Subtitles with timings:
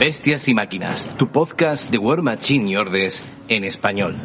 [0.00, 4.16] Bestias y Máquinas, tu podcast de War Machine y Ordes en español.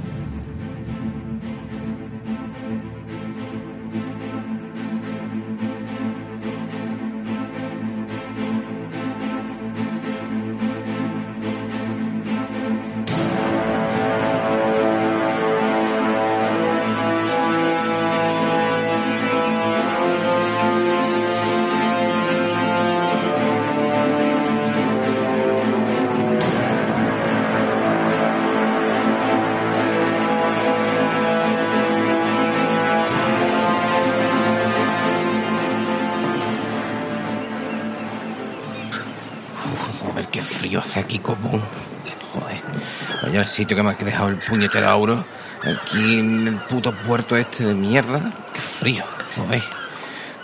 [43.56, 45.26] Sitio que me ha dejado el puñetero Auro.
[45.64, 48.32] Aquí en el puto puerto este de mierda.
[48.54, 49.04] Qué frío.
[49.36, 49.62] Joder.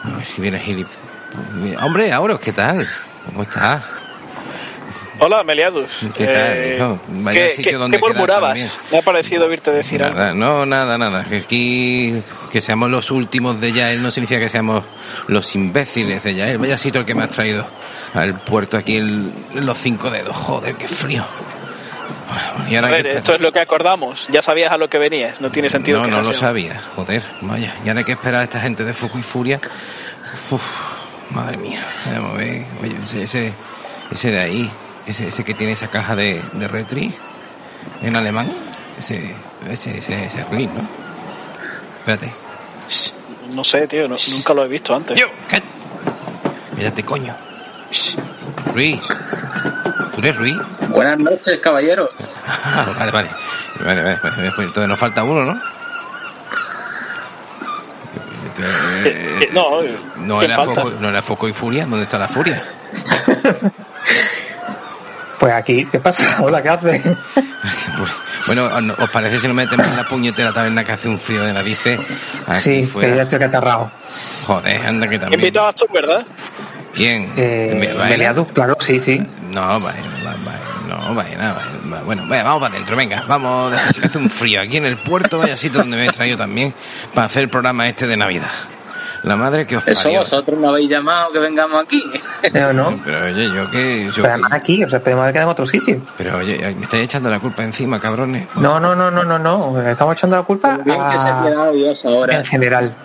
[0.03, 0.85] A ver si viene Gili.
[1.81, 2.87] Hombre, Auro, ¿qué tal?
[3.25, 3.83] ¿Cómo estás?
[5.19, 5.91] Hola, Meliadus.
[6.15, 6.99] ¿Qué tal, Eh, hijo?
[7.09, 8.59] Vaya ¿qué, sitio qué- donde qué murmurabas?
[8.91, 10.17] Me ha parecido oírte decir algo.
[10.17, 11.25] Nada, no, nada, nada.
[11.25, 14.83] Que Aquí que seamos los últimos de Yael no significa que seamos
[15.27, 16.57] los imbéciles de Yael.
[16.57, 17.67] Vaya sitio el que me has traído
[18.15, 20.35] al puerto aquí en los cinco dedos.
[20.35, 21.23] Joder, qué frío.
[22.69, 24.27] Y A ahora ver, que esto es lo que acordamos.
[24.29, 25.41] Ya sabías a lo que venías.
[25.41, 26.33] No tiene sentido No, que no lo sea.
[26.39, 26.81] sabía.
[26.95, 27.75] Joder, vaya.
[27.83, 29.59] Y ahora hay que esperar a esta gente de Foco y Furia.
[30.51, 30.61] Uf,
[31.31, 31.81] madre mía.
[32.15, 32.65] Vamos a ver.
[32.81, 33.53] Oye, ese, ese,
[34.11, 34.71] ese de ahí,
[35.05, 37.13] ese, ese que tiene esa caja de, de retri
[38.03, 38.53] en alemán,
[38.97, 39.35] ese,
[39.69, 40.81] ese, ese, ese Ruiz, ¿no?
[41.99, 42.31] Espérate.
[43.49, 44.07] No sé, tío.
[44.07, 45.19] no- nunca lo he visto antes.
[45.19, 45.27] Yo.
[46.77, 47.35] Mírate, coño.
[47.91, 48.15] Shh.
[48.73, 48.99] Ruiz.
[50.15, 50.57] ¿Tú eres Ruiz?
[50.89, 52.09] Buenas noches, caballero.
[52.47, 53.29] Ah, vale, vale.
[53.83, 54.51] Vale, vale, vale.
[54.55, 55.61] Pues entonces nos falta uno, ¿no?
[58.63, 60.81] Eh, eh, no, eh, No ¿quién era, falta?
[60.81, 61.85] foco, no era foco y furia.
[61.85, 62.61] ¿Dónde está la furia?
[65.39, 66.37] Pues aquí, ¿qué pasa?
[66.43, 67.03] Hola, ¿qué haces?
[68.47, 68.67] Bueno,
[68.97, 71.99] ¿os parece si nos metemos en la puñetera taberna que hace un frío de narices?
[72.47, 73.15] Aquí Sí, que fuera?
[73.15, 73.91] ya estoy acatarrado.
[74.47, 75.39] Joder, anda que también.
[75.39, 76.25] Invitabas tú, ¿verdad?
[76.93, 77.31] ¿Quién?
[77.37, 77.93] Eh,
[78.53, 79.21] claro, sí, sí.
[79.53, 79.93] No, va-
[80.87, 82.01] no, vaina, vaina.
[82.03, 83.73] Bueno, vaya, vamos para adentro, venga, vamos,
[84.05, 86.73] hace un frío aquí en el puerto, vaya sitio donde me he traído también
[87.13, 88.51] para hacer el programa este de Navidad.
[89.23, 90.19] La madre que os Eso parió.
[90.21, 92.03] vosotros me habéis llamado que vengamos aquí.
[92.51, 92.91] Pero no.
[93.05, 94.05] Pero oye, yo que...
[94.07, 96.01] Yo Pero además aquí, o sea, podemos haber quedado en otro sitio.
[96.17, 98.47] pero oye, me estáis echando la culpa encima, cabrones.
[98.55, 99.79] No, no, no, no, no, no.
[99.81, 101.41] Estamos echando la culpa Bien que se a...
[101.43, 102.35] quiera Dios ahora.
[102.37, 102.95] en general.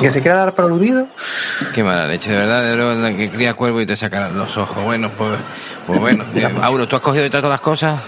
[0.00, 1.08] Que se quiera dar por aludido.
[1.74, 4.82] Qué mala leche, de verdad, de verdad, que cría cuervo y te sacarán los ojos.
[4.82, 5.38] Bueno, pues,
[5.86, 6.24] pues bueno.
[6.34, 8.00] Eh, Auro, ¿tú has cogido todas las cosas?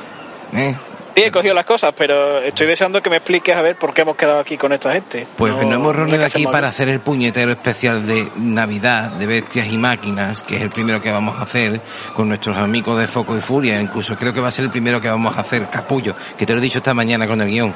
[0.54, 0.74] ¿Eh?
[1.18, 4.02] Sí, he cogido las cosas, pero estoy deseando que me expliques a ver por qué
[4.02, 5.26] hemos quedado aquí con esta gente.
[5.36, 9.66] Pues nos hemos no reunido aquí para hacer el puñetero especial de Navidad de Bestias
[9.72, 11.80] y Máquinas, que es el primero que vamos a hacer
[12.14, 13.80] con nuestros amigos de Foco y Furia.
[13.80, 16.52] Incluso creo que va a ser el primero que vamos a hacer, Capullo, que te
[16.52, 17.74] lo he dicho esta mañana con el guion.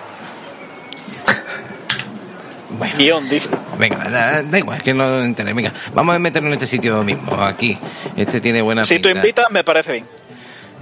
[2.78, 3.50] Bueno, Guión, dice.
[3.78, 5.52] venga, da, da igual, que no lo enteré.
[5.52, 7.78] Venga, vamos a meternos en este sitio mismo, aquí.
[8.16, 9.18] Este tiene buena Si tú pinta.
[9.18, 10.06] invitas, me parece bien.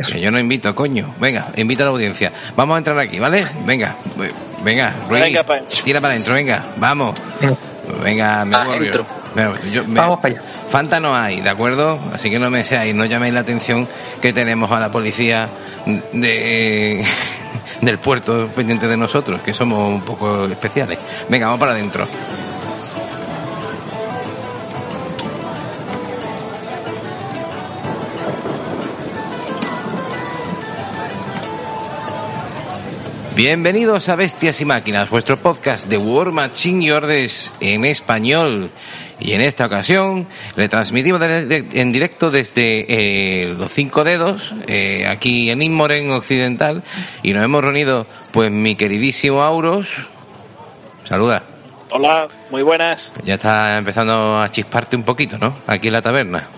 [0.09, 1.15] Que yo no invito, coño.
[1.21, 2.33] Venga, invita a la audiencia.
[2.57, 3.45] Vamos a entrar aquí, ¿vale?
[3.67, 3.97] Venga,
[4.65, 5.81] venga, Venga pa' dentro.
[5.85, 7.15] tira para adentro, venga, vamos.
[8.03, 9.05] Venga, me Adentro.
[9.35, 10.43] Bueno, yo- me- Vamos para allá.
[10.71, 11.99] Fanta no hay, ¿de acuerdo?
[12.13, 13.87] Así que no me seáis, no llaméis la atención
[14.23, 15.49] que tenemos a la policía
[16.13, 17.05] de,
[17.81, 20.99] del puerto pendiente de nosotros, que somos un poco especiales.
[21.29, 22.07] Venga, vamos para adentro.
[33.37, 38.71] Bienvenidos a Bestias y Máquinas, vuestro podcast de War Machine y Ordes en español.
[39.21, 40.27] Y en esta ocasión
[40.57, 46.83] le transmitimos en directo desde eh, los cinco dedos, eh, aquí en Inmoren Occidental,
[47.23, 50.09] y nos hemos reunido, pues, mi queridísimo Auros.
[51.05, 51.45] Saluda.
[51.91, 53.13] Hola, muy buenas.
[53.25, 55.55] Ya está empezando a chisparte un poquito, ¿no?
[55.67, 56.49] Aquí en la taberna.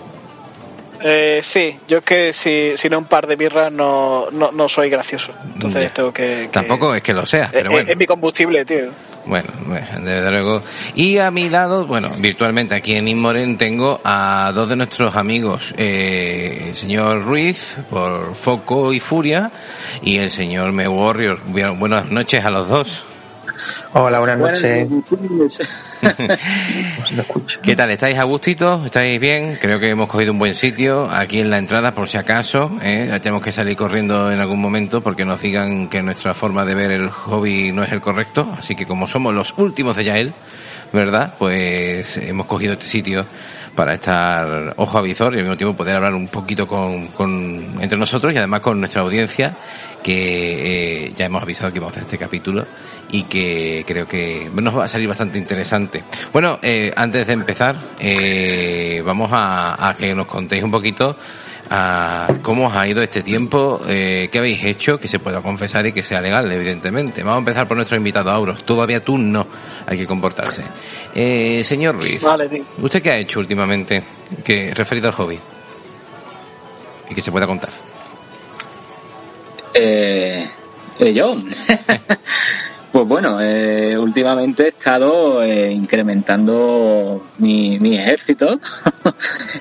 [1.05, 4.69] Eh, sí, yo es que si, si no un par de birras no, no, no
[4.69, 5.33] soy gracioso.
[5.55, 6.43] Entonces tengo que...
[6.43, 7.91] que- Tampoco es que lo sea, Eh, pero eh, bueno.
[7.91, 8.91] Es mi combustible, tío.
[9.25, 9.49] Bueno,
[10.03, 10.63] desde luego.
[10.97, 15.73] Y a mi lado, bueno, virtualmente aquí en Inmoren tengo a dos de nuestros amigos,
[15.77, 19.53] eh, el señor Ruiz por Foco y Furia
[20.03, 21.39] y el señor Me Warrior.
[21.47, 23.03] Buenas noches a los dos.
[23.93, 25.69] Hola, buenas Buenas noches.
[27.63, 27.91] ¿Qué tal?
[27.91, 28.85] ¿Estáis a gustito?
[28.85, 29.57] ¿Estáis bien?
[29.61, 32.77] Creo que hemos cogido un buen sitio aquí en la entrada por si acaso.
[32.83, 33.17] ¿eh?
[33.23, 36.91] Tenemos que salir corriendo en algún momento porque nos digan que nuestra forma de ver
[36.91, 38.53] el hobby no es el correcto.
[38.59, 40.35] Así que como somos los últimos de Yael,
[40.93, 41.37] ¿verdad?
[41.39, 43.27] Pues hemos cogido este sitio
[43.75, 47.79] para estar ojo a visor y al mismo tiempo poder hablar un poquito con, con-
[47.81, 49.57] entre nosotros y además con nuestra audiencia
[50.03, 52.67] que eh, ya hemos avisado que vamos a hacer este capítulo
[53.11, 56.03] y que creo que nos va a salir bastante interesante.
[56.33, 61.17] Bueno, eh, antes de empezar, eh, vamos a, a que nos contéis un poquito
[61.71, 65.87] a cómo os ha ido este tiempo, eh, qué habéis hecho, que se pueda confesar
[65.87, 67.23] y que sea legal, evidentemente.
[67.23, 68.65] Vamos a empezar por nuestro invitado, Auros.
[68.65, 69.47] Todavía tú no,
[69.87, 70.65] hay que comportarse.
[71.15, 72.63] Eh, señor Ruiz, Vale, sí.
[72.79, 74.03] ¿usted qué ha hecho últimamente
[74.45, 75.39] que referido al hobby?
[77.11, 77.71] Y que se pueda contar.
[79.75, 80.49] Eh,
[80.99, 81.37] eh, yo.
[82.93, 88.61] pues bueno, eh, últimamente he estado eh, incrementando mi, mi ejército.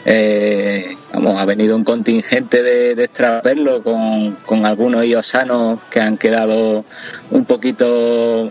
[0.06, 6.18] Eh, vamos, ha venido un contingente de, de extraperlo con, con algunos iosanos que han
[6.18, 6.84] quedado
[7.30, 8.50] un poquito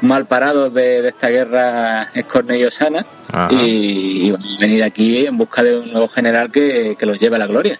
[0.00, 3.48] mal parados de, de esta guerra escorneyosana Ajá.
[3.52, 7.20] y, y van a venir aquí en busca de un nuevo general que, que los
[7.20, 7.78] lleve a la gloria.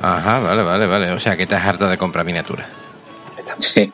[0.00, 1.10] Ajá, vale, vale, vale.
[1.10, 2.68] O sea, que estás harta de comprar miniaturas.
[3.58, 3.92] Sí.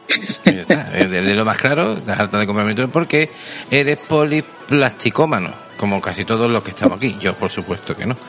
[0.97, 3.31] Eh, De, de lo más claro, harta de miniaturas porque
[3.71, 7.17] eres poliplasticómano, como casi todos los que estamos aquí.
[7.21, 8.15] Yo, por supuesto que no.
[8.15, 8.21] Yo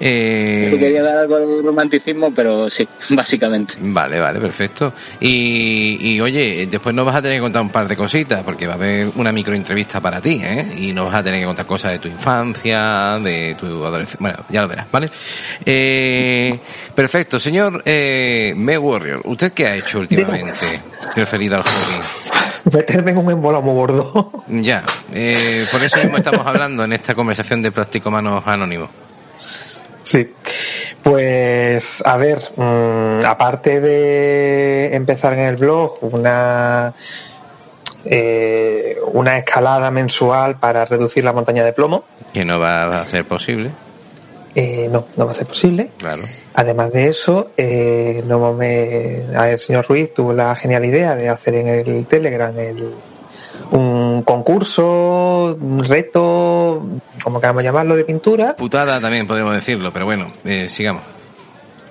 [0.00, 3.74] Eh, quería dar algo de romanticismo, pero sí, básicamente.
[3.80, 4.92] Vale, vale, perfecto.
[5.20, 8.66] Y, y oye, después nos vas a tener que contar un par de cositas, porque
[8.66, 10.64] va a haber una microentrevista para ti, ¿eh?
[10.78, 14.18] Y nos vas a tener que contar cosas de tu infancia, de tu adolescencia.
[14.20, 15.10] Bueno, ya lo verás, ¿vale?
[15.64, 16.58] Eh,
[16.94, 20.80] perfecto, señor eh, Me Warrior, ¿usted qué ha hecho últimamente
[21.16, 22.04] referido al hobby?
[22.72, 24.30] Meterme en un embolado muy gordo.
[24.48, 28.90] Ya, eh, por eso mismo estamos hablando en esta conversación de Plasticomanos Anónimos.
[30.02, 30.32] Sí.
[31.02, 36.94] Pues, a ver, mm, aparte de empezar en el blog una,
[38.04, 43.26] eh, una escalada mensual para reducir la montaña de plomo, Que no va a ser
[43.26, 43.70] posible,
[44.54, 45.90] eh, no, no va a ser posible.
[45.98, 46.22] claro.
[46.54, 51.16] Además de eso, eh, no me, a ver, el señor Ruiz tuvo la genial idea
[51.16, 52.94] de hacer en el Telegram el,
[53.70, 56.82] un concurso, un reto,
[57.22, 58.56] como queramos llamarlo, de pintura.
[58.56, 61.02] Putada también podemos decirlo, pero bueno, eh, sigamos.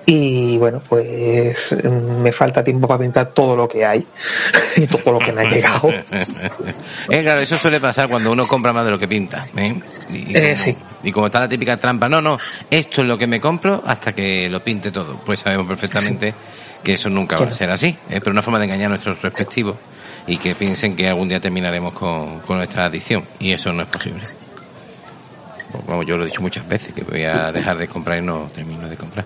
[0.06, 4.06] Y bueno, pues mm, me falta tiempo para pintar todo lo que hay
[4.76, 5.90] y todo lo que me ha llegado.
[7.08, 9.44] Eh, claro, eso suele pasar cuando uno compra más de lo que pinta.
[9.56, 9.80] ¿eh?
[10.10, 10.76] Y, y Eh, como, sí.
[11.04, 12.38] y como está la típica trampa, no, no,
[12.70, 15.20] esto es lo que me compro hasta que lo pinte todo.
[15.24, 16.34] Pues sabemos perfectamente
[16.82, 17.88] que eso nunca va a ser así.
[18.08, 19.76] Es pero una forma de engañar a nuestros respectivos
[20.26, 23.24] y que piensen que algún día terminaremos con, con nuestra adicción.
[23.38, 24.22] Y eso no es posible.
[25.72, 28.22] Pues, Vamos, yo lo he dicho muchas veces, que voy a dejar de comprar y
[28.22, 29.24] no termino de comprar.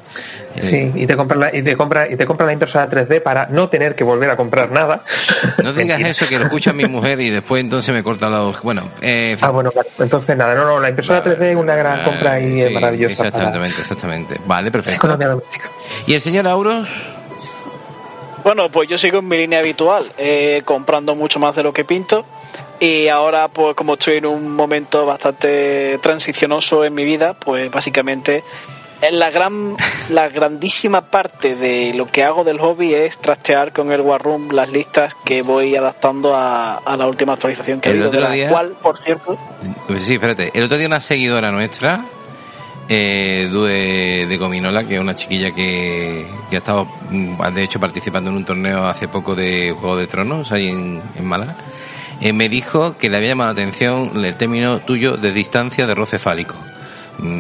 [0.56, 3.23] Eh, Sí, y te compras la, y te compra, y te compra la impresora 3D
[3.23, 5.03] para no tener que volver a comprar nada.
[5.62, 8.62] No digas eso, que lo escucha mi mujer y después entonces me corta los...
[8.62, 9.89] Bueno, eh, Ah, bueno, claro.
[9.99, 12.73] entonces nada, no, no, la impresora 3D es una gran Ah, compra y es sí,
[12.75, 14.41] maravillosa para Exactamente, exactamente.
[14.47, 14.97] Vale, la perfecto.
[15.06, 15.69] economía doméstica.
[16.06, 16.89] ¿Y el señor Auros?
[18.49, 21.85] Bueno, pues yo sigo en mi línea habitual, eh, comprando mucho más de lo que
[21.85, 22.25] pinto.
[22.81, 28.43] Y ahora, pues como estoy en un momento bastante transicionoso en mi vida, pues básicamente
[29.03, 29.77] en la gran,
[30.09, 34.49] la grandísima parte de lo que hago del hobby es trastear con el War Room
[34.53, 38.31] las listas que voy adaptando a, a la última actualización que ha habido, de la
[38.31, 39.37] día- cual, por cierto,
[39.99, 40.53] sí, espérate.
[40.55, 42.06] El otro día una seguidora nuestra,
[42.89, 48.31] eh, de, de Gominola, que es una chiquilla que, ha estado, mm, de hecho, participando
[48.31, 51.57] en un torneo hace poco de Juego de Tronos, ahí en, en Málaga,
[52.21, 55.95] eh, me dijo que le había llamado la atención el término tuyo de distancia de
[55.95, 56.57] roce fálico.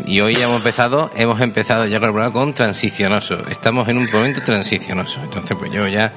[0.06, 3.38] Y hoy ya hemos empezado, hemos empezado ya con el programa con transicionoso.
[3.48, 5.20] Estamos en un momento transicionoso.
[5.22, 6.12] Entonces, pues yo ya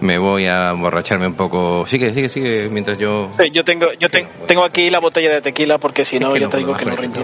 [0.00, 1.86] me voy a emborracharme un poco.
[1.86, 3.30] Sigue, sigue, sigue, mientras yo.
[3.36, 6.34] sí, yo tengo, yo ten- tengo aquí la botella de tequila porque si no, Es
[6.34, 7.22] que ya te digo que no rindo.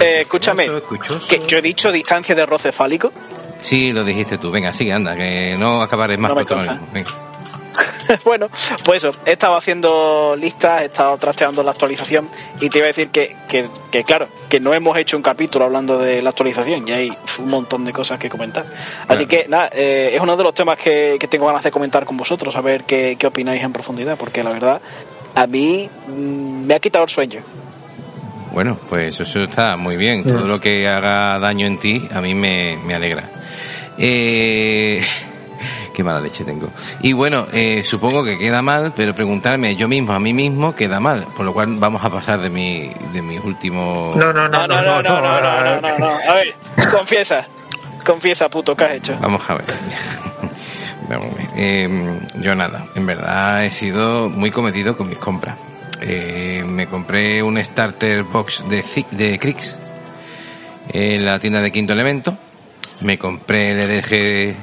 [0.00, 1.26] Eh, escúchame, escuchoso.
[1.26, 3.12] que yo he dicho distancia de roce fálico.
[3.60, 4.50] Sí, lo dijiste tú.
[4.52, 6.44] Venga, sigue, anda, que no acabaré más No me
[8.24, 8.48] bueno,
[8.84, 12.28] pues eso, he estado haciendo listas, he estado trasteando la actualización
[12.60, 15.64] y te iba a decir que, que, que, claro, que no hemos hecho un capítulo
[15.64, 18.64] hablando de la actualización y hay un montón de cosas que comentar.
[19.08, 19.28] Así Claro.
[19.28, 22.16] que nada, eh, es uno de los temas que, que tengo ganas de comentar con
[22.16, 24.80] vosotros, a ver qué, qué opináis en profundidad, porque la verdad
[25.34, 27.42] a mí mm, me ha quitado el sueño.
[28.52, 30.24] Bueno, pues eso está muy bien.
[30.24, 33.30] Todo lo que haga daño en ti, a mí me, me alegra.
[33.96, 35.02] Eh,
[35.94, 36.68] Qué mala leche tengo.
[37.00, 41.00] Y bueno, eh, supongo que queda mal, pero preguntarme yo mismo a mí mismo queda
[41.00, 41.26] mal.
[41.36, 44.16] Por lo cual vamos a pasar de mi, de mis últimos...
[44.16, 46.06] No, no, no, no, no, no, no, no, no, no.
[46.06, 46.54] A ver,
[46.90, 47.44] confiesa.
[48.04, 49.16] Confiesa, puto, ¿qué has hecho?
[49.20, 49.64] Vamos a ver.
[51.56, 51.88] Eh,
[52.36, 55.56] yo nada, en verdad he sido muy cometido con mis compras.
[56.00, 59.76] Eh, me compré un starter box de, de Crix
[60.92, 62.36] en la tienda de Quinto Elemento.
[63.02, 64.56] Me compré el EDG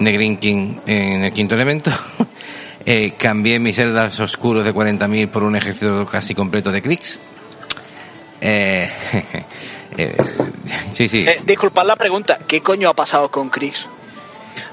[0.00, 1.90] Negrin King en el Quinto Elemento.
[2.86, 7.20] Eh, cambié mis celdas oscuros de 40.000 por un ejército casi completo de Crix.
[8.40, 8.90] Eh,
[9.98, 10.16] eh,
[10.90, 11.28] sí, sí.
[11.28, 13.86] Eh, disculpad la pregunta, ¿qué coño ha pasado con Chris?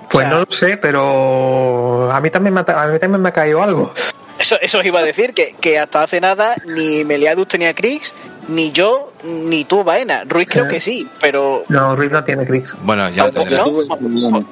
[0.09, 3.21] Pues O sea, no lo sé, pero a mí también me ha, a mí también
[3.21, 3.91] me ha caído algo.
[4.39, 8.13] Eso, eso os iba a decir, que, que hasta hace nada ni Meliadus tenía Chris,
[8.47, 10.23] ni yo, ni tú, Baena.
[10.25, 11.65] Ruiz creo que sí, pero...
[11.67, 12.73] No, Ruiz no tiene Crix.
[12.83, 14.45] Bueno, ya lo.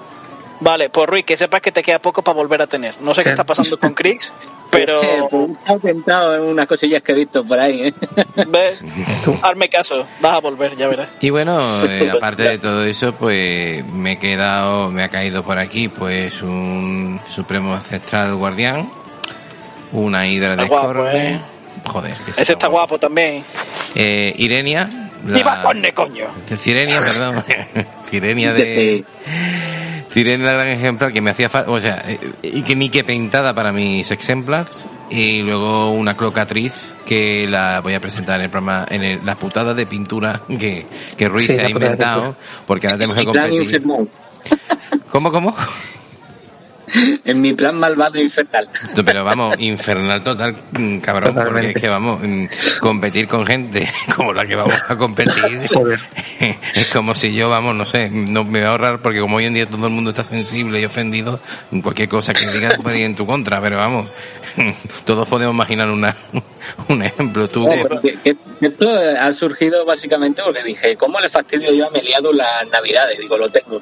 [0.60, 2.96] Vale, pues Ruiz, que sepas que te queda poco para volver a tener.
[3.02, 3.26] No sé Sí.
[3.26, 4.32] qué está pasando con Chris,
[4.72, 5.28] pero...
[5.30, 7.94] Pues, he tentado en unas cosillas que he visto por ahí, ¿eh?
[8.48, 8.82] ¿Ves?
[9.24, 9.38] Tú.
[9.42, 11.10] Hazme caso, vas a volver, ya verás.
[11.20, 15.60] Y bueno, eh, aparte de todo eso, pues me he quedado, me ha caído por
[15.60, 18.90] aquí, pues un Supremo Ancestral Guardián,
[19.92, 21.40] una Hidra de guapo, Corre, eh.
[21.86, 23.44] joder, Ese está guapo también.
[23.94, 26.26] Eh, Irenia, ¡Viva Corne, coño!
[26.58, 27.44] Cirenia, perdón,
[28.10, 29.04] Cirenia de,
[30.12, 32.04] Cirenia la gran ejemplar que me hacía falta, o sea,
[32.42, 37.94] y que ni que pintada para mis exemplars, y luego una clocatriz que la voy
[37.96, 40.86] a presentar en el programa, en el- la putada de pintura que,
[41.18, 43.84] que Ruiz Sí, se ha la inventado, porque ahora tenemos que competir.
[45.10, 45.56] ¿Cómo, cómo?
[47.26, 48.70] En mi plan malvado infernal.
[49.06, 52.46] Pero vamos, infernal total, mm, cabrón, porque es que vamos, mm,
[52.80, 55.62] competir con gente como la que vamos a competir.
[55.74, 56.00] Joder.
[56.76, 59.46] Es como si yo, vamos, no sé, no me voy a ahorrar porque como hoy
[59.46, 61.40] en día todo el mundo está sensible y ofendido,
[61.82, 64.08] cualquier cosa que digas puede ir en tu contra, pero vamos,
[65.06, 66.16] todos podemos imaginar una,
[66.90, 67.48] un ejemplo.
[67.48, 71.92] Tú, No, que- que esto ha surgido básicamente porque dije, ¿cómo le fastidio yo a
[71.92, 73.18] Meliado las navidades?
[73.20, 73.82] Digo, lo tengo.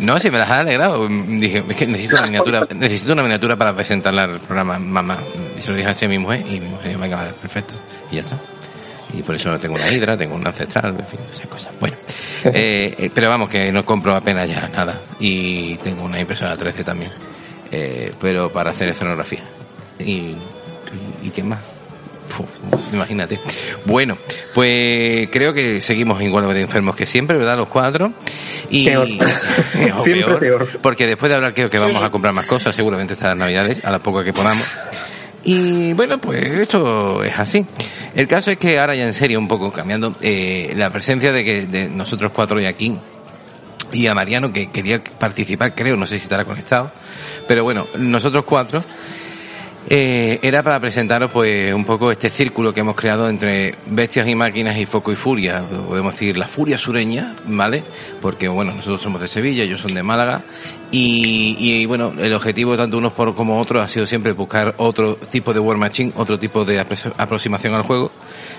[0.00, 3.56] no, si me las has alegrado, dije, es que necesito una miniatura, necesito una miniatura
[3.56, 5.18] para presentarla al programa, mamá.
[5.56, 7.74] Y se lo dije así a mi mujer y mi mujer dijo, venga, vale, perfecto,
[8.10, 8.40] y ya está.
[9.14, 11.72] Y por eso tengo una hidra, tengo una ancestral, en fin, esas cosas.
[11.78, 11.96] Bueno,
[12.44, 15.00] eh, eh, pero vamos, que no compro apenas ya nada.
[15.20, 17.10] Y tengo una impresora 13 también,
[17.70, 19.44] eh, pero para hacer escenografía.
[19.98, 20.36] Y, y,
[21.24, 21.60] y qué más.
[22.92, 23.40] Imagínate.
[23.86, 24.18] Bueno,
[24.54, 27.56] pues creo que seguimos igual de enfermos que siempre, ¿verdad?
[27.56, 28.12] Los cuatro.
[28.70, 29.08] Y, Peor.
[29.98, 30.68] Siempre peor.
[30.80, 33.90] Porque después de hablar creo que vamos a comprar más cosas, seguramente estas navidades, a
[33.90, 34.88] las pocas que podamos.
[35.44, 37.66] Y bueno, pues esto es así.
[38.14, 41.44] El caso es que ahora ya en serio, un poco cambiando, eh, la presencia de
[41.44, 42.96] que de nosotros cuatro hoy aquí
[43.92, 46.90] y a Mariano que quería participar, creo, no sé si estará conectado,
[47.46, 48.82] pero bueno, nosotros cuatro
[49.88, 54.34] eh, era para presentaros pues un poco este círculo que hemos creado entre bestias y
[54.34, 57.82] máquinas y foco y furia, podemos decir la furia sureña, ¿vale?
[58.20, 60.42] Porque bueno, nosotros somos de Sevilla, ellos son de Málaga.
[60.94, 65.16] Y, y bueno, el objetivo tanto unos por como otros ha sido siempre buscar otro
[65.16, 68.12] tipo de War Machine, otro tipo de apro- aproximación al juego,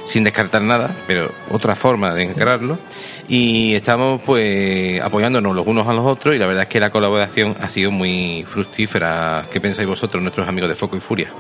[0.08, 2.80] sin descartar nada, pero otra forma de encararlo
[3.28, 6.90] y estamos pues apoyándonos los unos a los otros y la verdad es que la
[6.90, 9.46] colaboración ha sido muy fructífera.
[9.52, 11.32] ¿Qué pensáis vosotros, nuestros amigos de Foco y Furia?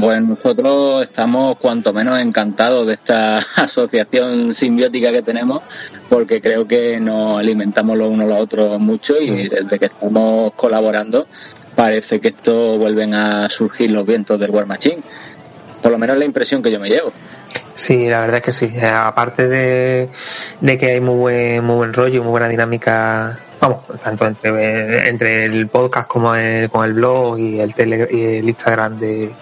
[0.00, 5.62] Pues nosotros estamos cuanto menos encantados de esta asociación simbiótica que tenemos,
[6.08, 10.52] porque creo que nos alimentamos los unos a los otros mucho y desde que estamos
[10.54, 11.26] colaborando
[11.74, 15.02] parece que esto vuelven a surgir los vientos del War Machine.
[15.82, 17.12] Por lo menos la impresión que yo me llevo.
[17.74, 18.72] Sí, la verdad es que sí.
[18.74, 20.08] Eh, Aparte de,
[20.60, 25.44] de que hay muy buen, muy buen rollo, muy buena dinámica, vamos, tanto entre, entre
[25.46, 29.32] el podcast como el, con el blog y el, tele, y el Instagram de,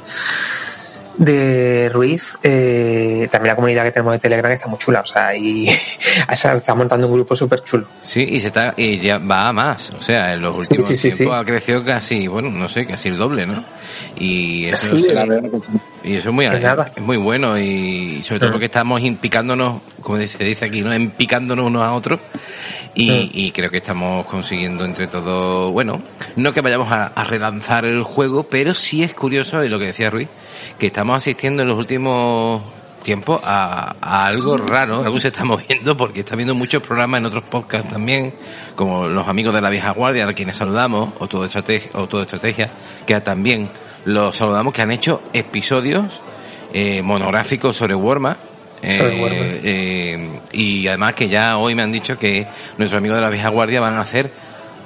[1.17, 5.37] de Ruiz, eh, también la comunidad que tenemos de Telegram está muy chula, o sea,
[5.37, 5.69] y
[6.31, 7.87] está montando un grupo súper chulo.
[8.00, 10.97] Sí, y se está y ya va a más, o sea, en los últimos sí,
[10.97, 11.40] sí, tiempos sí.
[11.40, 13.64] ha crecido casi, bueno, no sé, casi el doble, ¿no?
[14.19, 15.73] Y eso, Sí, es- la verdad que sí.
[16.05, 16.90] y eso es muy Es nada.
[16.97, 18.52] es muy bueno y sobre todo Mm.
[18.52, 20.93] porque estamos impicándonos, como se dice aquí, ¿no?
[20.93, 22.19] Empicándonos unos a otros
[22.94, 23.30] y, Mm.
[23.32, 26.02] y creo que estamos consiguiendo entre todos, bueno,
[26.37, 29.87] no que vayamos a, a relanzar el juego, pero sí es curioso, y lo que
[29.87, 30.28] decía Ruiz,
[30.78, 32.62] que estamos asistiendo en los últimos
[33.02, 37.26] tiempos a, a algo raro, algo se está moviendo porque está viendo muchos programas en
[37.26, 38.35] otros podcasts también,
[38.76, 42.23] como los amigos de la vieja guardia, a quienes saludamos, o todo estrategia, o todo
[42.23, 42.68] estrategia,
[43.06, 43.68] que también
[44.04, 46.20] los saludamos, que han hecho episodios
[46.73, 48.37] eh, monográficos sobre Warma.
[48.83, 49.37] Warma.
[49.63, 52.47] eh, y además que ya hoy me han dicho que
[52.79, 54.31] nuestros amigos de la vieja guardia van a hacer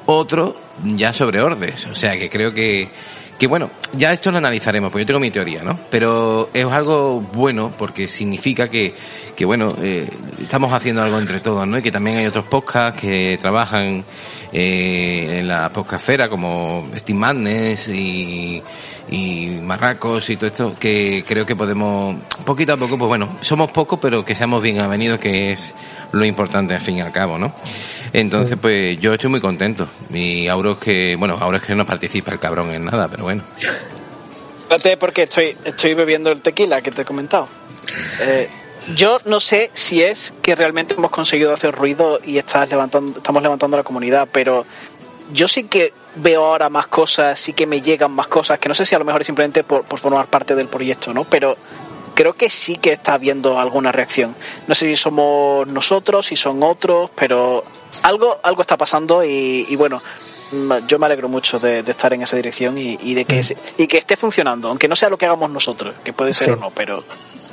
[0.07, 1.87] otro ya sobre Ordes.
[1.87, 2.89] O sea que creo que,
[3.39, 5.79] que bueno, ya esto lo analizaremos, porque yo tengo mi teoría, ¿no?
[5.91, 8.95] Pero es algo bueno porque significa que,
[9.35, 10.09] que bueno, eh,
[10.41, 11.79] estamos haciendo algo entre todos, ¿no?
[11.79, 14.05] Y que también hay otros podcasts que trabajan
[14.53, 18.63] eh, en la podcastfera como Steam Madness y,
[19.11, 23.71] y Marracos y todo esto que creo que podemos poquito a poco pues bueno somos
[23.73, 25.75] pocos pero que seamos bien avenidos que es
[26.13, 27.53] lo importante al fin y al cabo no
[28.13, 31.85] entonces pues yo estoy muy contento y ahora es que bueno ahora es que no
[31.85, 33.43] participa el cabrón en nada pero bueno
[34.63, 37.49] Espérate porque estoy estoy bebiendo el tequila que te he comentado
[38.21, 38.49] eh,
[38.95, 43.43] yo no sé si es que realmente hemos conseguido hacer ruido y estás levantando, estamos
[43.43, 44.67] levantando la comunidad, pero
[45.33, 48.75] yo sí que veo ahora más cosas, sí que me llegan más cosas, que no
[48.75, 51.25] sé si a lo mejor es simplemente por, formar parte del proyecto, ¿no?
[51.25, 51.57] Pero
[52.15, 54.35] creo que sí que está habiendo alguna reacción.
[54.67, 57.65] No sé si somos nosotros, si son otros, pero
[58.03, 60.03] algo, algo está pasando y, bueno,
[60.87, 63.57] yo me alegro mucho de, de estar en esa dirección y, y de que se-
[63.79, 66.53] y que esté funcionando, aunque no sea lo que hagamos nosotros, que puede ser Sí.
[66.53, 67.03] o no, pero,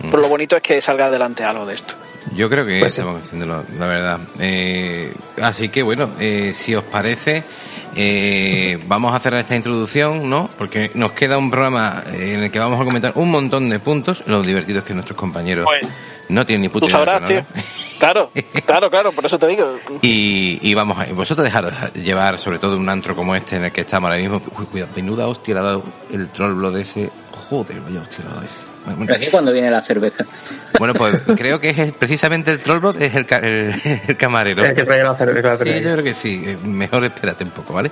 [0.10, 1.96] pero lo bonito es que salga adelante algo de esto.
[2.36, 3.02] Yo creo que Pues sí.
[3.02, 4.20] estamos haciéndolo, la verdad.
[4.40, 7.44] Eh, así que bueno, eh, si os parece,
[7.96, 10.50] eh, vamos a hacer esta introducción, ¿no?
[10.58, 14.24] Porque nos queda un programa en el que vamos a comentar un montón de puntos.
[14.28, 15.92] Lo divertido es que nuestros compañeros Pues,
[16.30, 17.46] no tienen ni puta Tú idea de sabrás, tío.
[18.00, 18.32] Claro,
[18.66, 19.78] claro, claro, por eso te digo.
[20.02, 23.72] Y, y vamos a, vosotros dejaros llevar, sobre todo un antro como este en el
[23.72, 24.42] que estamos ahora mismo.
[24.58, 27.10] Uy, cuidado, menuda hostia le ha dado el troll blood ese.
[27.50, 28.71] Joder, vaya hostia le ha dado ese.
[28.86, 30.26] Bueno, aquí cuando viene la cerveza.
[30.80, 33.76] Bueno, pues creo que es precisamente el trollbot es el, ca- el,
[34.08, 34.64] el camarero.
[34.66, 35.58] El que trae la cerveza.
[35.58, 36.42] Sí, yo creo que sí.
[36.46, 37.92] Eh, Mejor espérate un poco, ¿vale?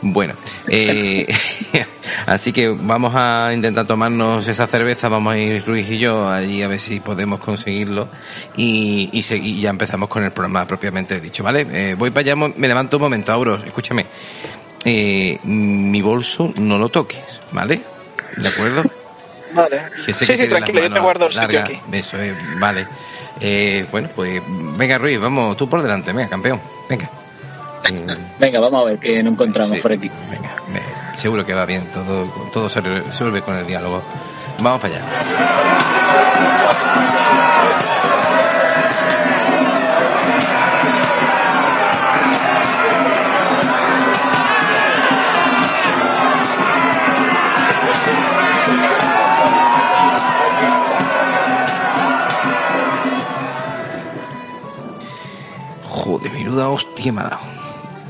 [0.00, 0.34] Bueno,
[0.68, 1.26] eh,
[2.26, 6.62] así que vamos a intentar tomarnos esa cerveza, vamos a ir Ruiz y yo allí
[6.62, 8.08] a ver si podemos conseguirlo
[8.56, 11.66] y, y, y ya empezamos con el programa propiamente dicho, ¿vale?
[11.70, 14.06] Eh, voy para allá, me levanto un momento, Auros, escúchame.
[14.84, 17.20] Eh, mi bolso no lo toques,
[17.52, 17.82] ¿vale?
[18.38, 18.82] ¿De acuerdo?
[19.54, 19.82] Vale.
[20.06, 21.80] Que Sí, que sí, tranquilo, yo te guardo el sitio aquí.
[21.92, 22.86] Eso es, vale.
[23.40, 24.42] Eh, bueno, pues
[24.76, 27.08] venga Ruiz, vamos tú por delante, venga, campeón, venga.
[28.38, 30.10] Venga, vamos a ver qué nos encontramos sí, por aquí.
[30.30, 34.02] Venga, me- seguro que va bien, todo, todo se resuelve con el diálogo.
[34.62, 35.04] Vamos para allá.
[56.50, 57.40] Menuda hostia me ha dado.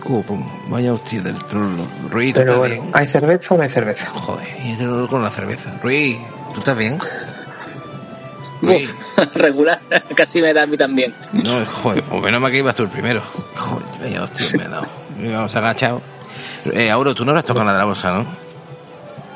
[0.07, 0.25] Oh,
[0.69, 1.77] vaya hostia del troll.
[2.11, 2.91] Ruiz, ¿tú Pero estás bueno, bien?
[2.95, 4.11] ¿hay cerveza o no hay cerveza?
[4.11, 5.73] Joder, y este olor con la cerveza.
[5.83, 6.19] Ruiz,
[6.55, 6.99] ¿tú estás bien?
[8.63, 8.91] Ruiz.
[9.17, 9.81] Uf, regular,
[10.17, 11.15] casi me da a mí también.
[11.33, 13.23] No, joder, o menos mal que ibas tú el primero.
[13.55, 14.87] Joder, vaya hostia me ha dado.
[15.19, 16.01] Vamos agachado.
[16.73, 18.27] Eh, Auro, tú no le has tocado la de la bolsa, ¿no?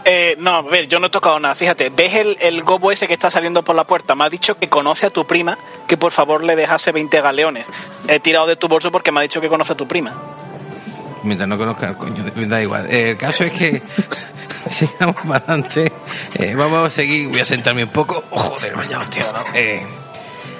[0.05, 1.55] Eh, no, a ver, yo no he tocado nada.
[1.55, 4.14] Fíjate, ¿ves el, el gobo ese que está saliendo por la puerta?
[4.14, 7.67] Me ha dicho que conoce a tu prima, que por favor le dejase 20 galeones.
[8.07, 10.12] He tirado de tu bolso porque me ha dicho que conoce a tu prima.
[11.23, 12.87] Mientras no conozca al coño, da igual.
[12.90, 13.83] Eh, el caso es que
[14.69, 15.90] sigamos para adelante.
[16.38, 18.25] Eh, vamos a seguir, voy a sentarme un poco.
[18.31, 19.25] Oh, joder, vaya hostia.
[19.55, 19.83] Eh,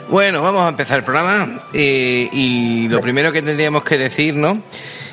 [0.09, 1.61] bueno, vamos a empezar el programa.
[1.75, 4.55] y lo primero que tendríamos que decir, ¿no?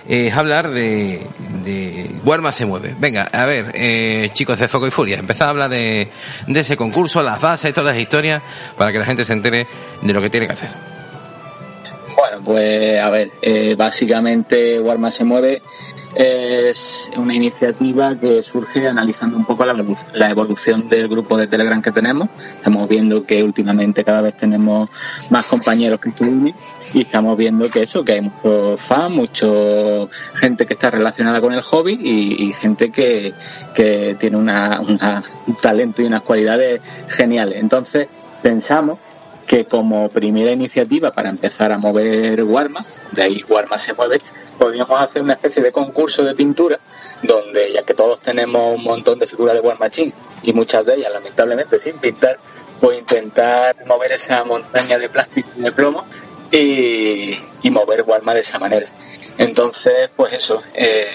[0.07, 1.27] Es hablar de,
[1.63, 2.95] de se mueve.
[2.99, 6.09] Venga, a ver, eh, chicos de Foco y Furia, empezad a hablar de,
[6.47, 8.41] ese concurso, las bases, todas las historias,
[8.77, 9.67] para que la gente se entere
[10.01, 10.69] de lo que tiene que hacer.
[12.15, 15.61] Bueno, pues a ver, eh, básicamente Warma se mueve
[16.15, 21.47] es una iniciativa que surge analizando un poco la, evolu- la evolución del grupo de
[21.47, 22.29] Telegram que tenemos.
[22.55, 24.89] Estamos viendo que últimamente cada vez tenemos
[25.29, 26.53] más compañeros que estuvimos
[26.93, 29.47] y estamos viendo que eso, que hay muchos fans, mucha
[30.35, 33.33] gente que está relacionada con el hobby y, y gente que,
[33.73, 37.59] que tiene una, una- un talento y unas cualidades geniales.
[37.59, 38.07] Entonces
[38.41, 38.99] pensamos
[39.51, 44.21] que como primera iniciativa para empezar a mover Warma, de ahí Warma se mueve,
[44.57, 46.79] podríamos hacer una especie de concurso de pintura
[47.21, 50.95] donde ya que todos tenemos un montón de figuras de War Machine y muchas de
[50.95, 52.39] ellas lamentablemente sin pintar,
[52.79, 56.05] pues intentar mover esa montaña de plástico y de plomo
[56.49, 58.87] y, y mover Warma de esa manera.
[59.37, 61.09] Entonces, pues eso, eh,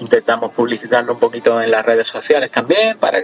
[0.00, 3.22] intentamos publicitarlo un poquito en las redes sociales también para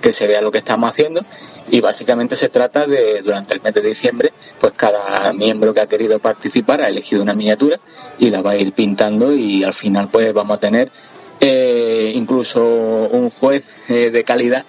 [0.00, 1.26] que se vea lo que estamos haciendo
[1.70, 5.86] y básicamente se trata de durante el mes de diciembre pues cada miembro que ha
[5.86, 7.78] querido participar ha elegido una miniatura
[8.18, 10.90] y la va a ir pintando y al final pues vamos a tener
[11.40, 14.64] eh, incluso un juez eh, de calidad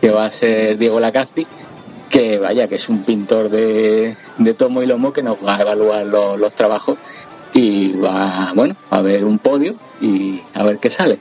[0.00, 1.46] que va a ser Diego Lacazzi
[2.10, 5.62] que vaya que es un pintor de, de tomo y lomo que nos va a
[5.62, 6.98] evaluar lo- los trabajos
[7.54, 11.18] y va, bueno, a ver un podio y a ver qué sale.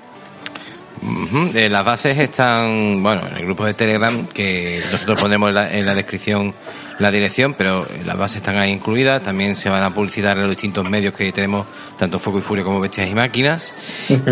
[1.54, 5.70] Eh, las bases están, bueno, en el grupo de Telegram, que nosotros ponemos en la,
[5.70, 6.54] en la, descripción
[7.00, 9.22] la dirección, pero las bases están ahí incluidas.
[9.22, 12.64] También se van a publicitar en los distintos medios que tenemos, tanto Foco y Furia
[12.64, 13.76] como Bestias y Máquinas.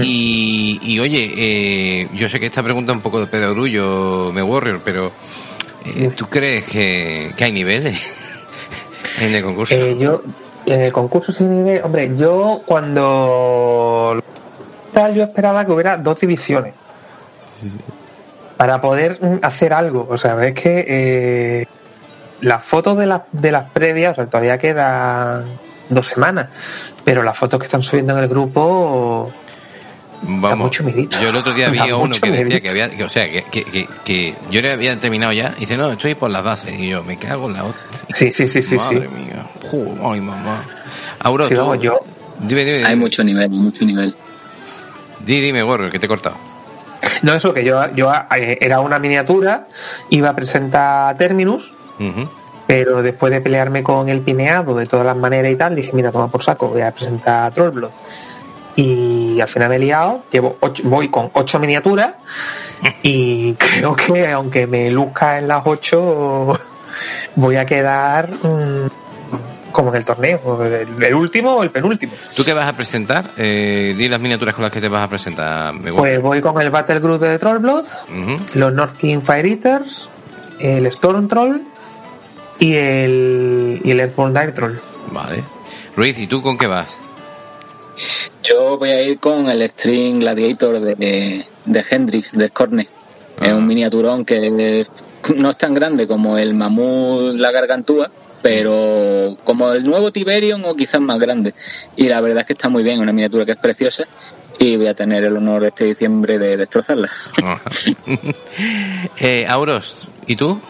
[0.02, 4.42] y, y, oye, eh, yo sé que esta pregunta es un poco de pedogrullo, me
[4.42, 5.12] Warrior, pero
[5.86, 8.02] eh, ¿tú crees que, que hay niveles
[9.20, 9.76] en el concurso?
[9.76, 10.24] Eh, yo,
[10.66, 14.24] en el concurso sin nivel, hombre, yo cuando
[15.14, 16.74] yo esperaba que hubiera dos divisiones
[18.58, 20.08] para poder hacer algo.
[20.10, 21.66] O sea, es que eh,
[22.42, 25.46] las fotos de, las de las previas, o sea, todavía quedan
[25.90, 26.50] dos semanas,
[27.04, 29.32] pero las fotos que están subiendo en el grupo
[30.26, 30.86] Vamos, mucho
[31.22, 33.88] yo el otro día vi uno que decía que había, que, o sea, que, que,
[34.06, 37.04] que, yo le había terminado ya, y dice, no, estoy por las bases, y yo,
[37.04, 37.82] me cago en la otra.
[38.14, 38.78] Sí, sí, sí, sí.
[38.78, 39.16] Madre sí.
[39.16, 39.46] mía,
[40.02, 40.64] ay, mamá.
[41.20, 42.00] Auro, sí, vamos, yo...
[42.40, 42.90] Dime, dime, dime.
[42.90, 44.16] Hay mucho nivel, mucho nivel.
[45.26, 46.36] Di, dime, Gorro, que te he cortado.
[47.22, 49.68] No, eso, que yo, yo eh, era una miniatura,
[50.10, 52.30] iba a presentar Terminus, uh -huh.
[52.68, 56.12] pero después de pelearme con el pineado de todas las maneras y tal, dije, mira,
[56.12, 57.92] toma por saco, voy a presentar Trollblood.
[58.76, 62.16] Y al final me he liado, llevo ocho, voy con ocho miniaturas
[63.04, 66.58] y creo que aunque me luzca en las ocho,
[67.36, 68.88] voy a quedar mmm,
[69.74, 72.14] como en el torneo, el, el, último o el penúltimo.
[72.36, 73.32] ¿Tú qué vas a presentar?
[73.36, 75.74] Eh, di las miniaturas con las que te vas a presentar.
[75.74, 78.56] Me pues voy con el Battle Group de Trollblood, uh -huh.
[78.56, 80.08] los North King Fire Eaters,
[80.60, 81.62] el Storm Troll
[82.60, 84.80] y el, y el Dire Troll.
[85.12, 85.44] Vale.
[85.96, 86.98] Ruiz, ¿y tú con qué vas?
[88.42, 92.88] Yo voy a ir con el String Gladiator de, de Hendrix, de Scorne.
[93.40, 93.46] Ah.
[93.48, 94.86] Es un miniaturón que
[95.36, 98.10] no es tan grande como el Mamut La Gargantúa,
[98.44, 101.56] pero como el nuevo Tiberium o quizás más grande.
[101.96, 104.04] Y la verdad es que está muy bien, una miniatura que es preciosa
[104.60, 107.10] y voy a tener el honor este diciembre de destrozarla.
[109.18, 110.62] eh, Auros, ¿y tú?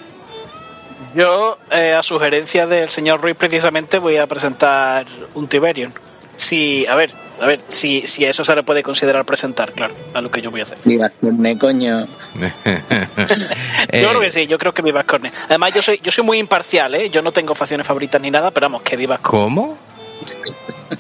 [1.16, 5.92] Yo, eh, a sugerencia del señor Ruiz, precisamente voy a presentar un Tiberium.
[6.36, 9.93] Si, a ver, a ver, si, si a eso se le puede considerar presentar, claro,
[10.13, 10.78] a lo que yo voy a hacer.
[10.84, 12.08] Mi Vascorne, coño.
[12.36, 15.32] yo creo que sí, yo creo que mi Vascorne.
[15.48, 17.10] Además, yo soy, yo soy muy imparcial, ¿eh?
[17.10, 19.78] Yo no tengo facciones favoritas ni nada, pero vamos, que viva ¿Cómo?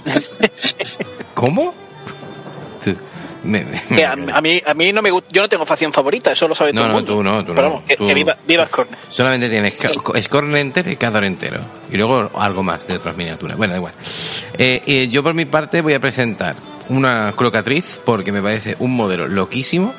[1.33, 1.73] ¿Cómo?
[3.43, 5.91] Me, me, me, a, a, mí a mí no me gusta yo no tengo facción
[5.91, 7.13] favorita eso lo sabe no, todo el no, mundo.
[7.13, 8.67] tú no, tú pero no, vamos, que, tú, que viva, viva
[9.09, 9.73] solamente tienes
[10.21, 11.61] Scorne entero y Cador entero.
[11.91, 13.57] Y luego algo más de otras miniaturas.
[13.57, 13.93] Bueno da igual.
[14.57, 16.55] Eh, eh, yo por mi parte voy a presentar
[16.89, 19.93] una clocatriz porque me parece un modelo loquísimo.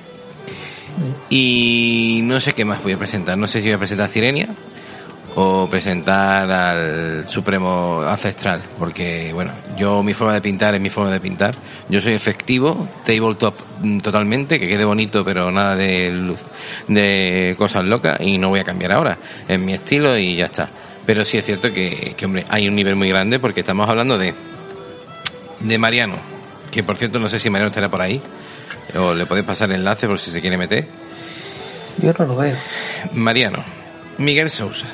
[1.28, 3.36] Y no sé qué más voy a presentar.
[3.36, 4.48] No sé si voy a presentar Sirenia
[5.36, 11.10] o presentar al Supremo Ancestral, porque bueno, yo mi forma de pintar es mi forma
[11.10, 11.54] de pintar.
[11.88, 13.56] Yo soy efectivo, tabletop
[14.02, 16.40] totalmente, que quede bonito, pero nada de luz,
[16.88, 19.18] de cosas locas y no voy a cambiar ahora.
[19.48, 20.68] Es mi estilo y ya está.
[21.04, 24.16] Pero sí es cierto que, que hombre, hay un nivel muy grande porque estamos hablando
[24.16, 24.34] de
[25.60, 26.16] de Mariano,
[26.70, 28.20] que por cierto no sé si Mariano estará por ahí
[28.96, 30.86] o le podéis pasar el enlace por si se quiere meter.
[31.98, 32.56] Yo no lo veo.
[33.12, 33.64] Mariano,
[34.18, 34.86] Miguel Sousa,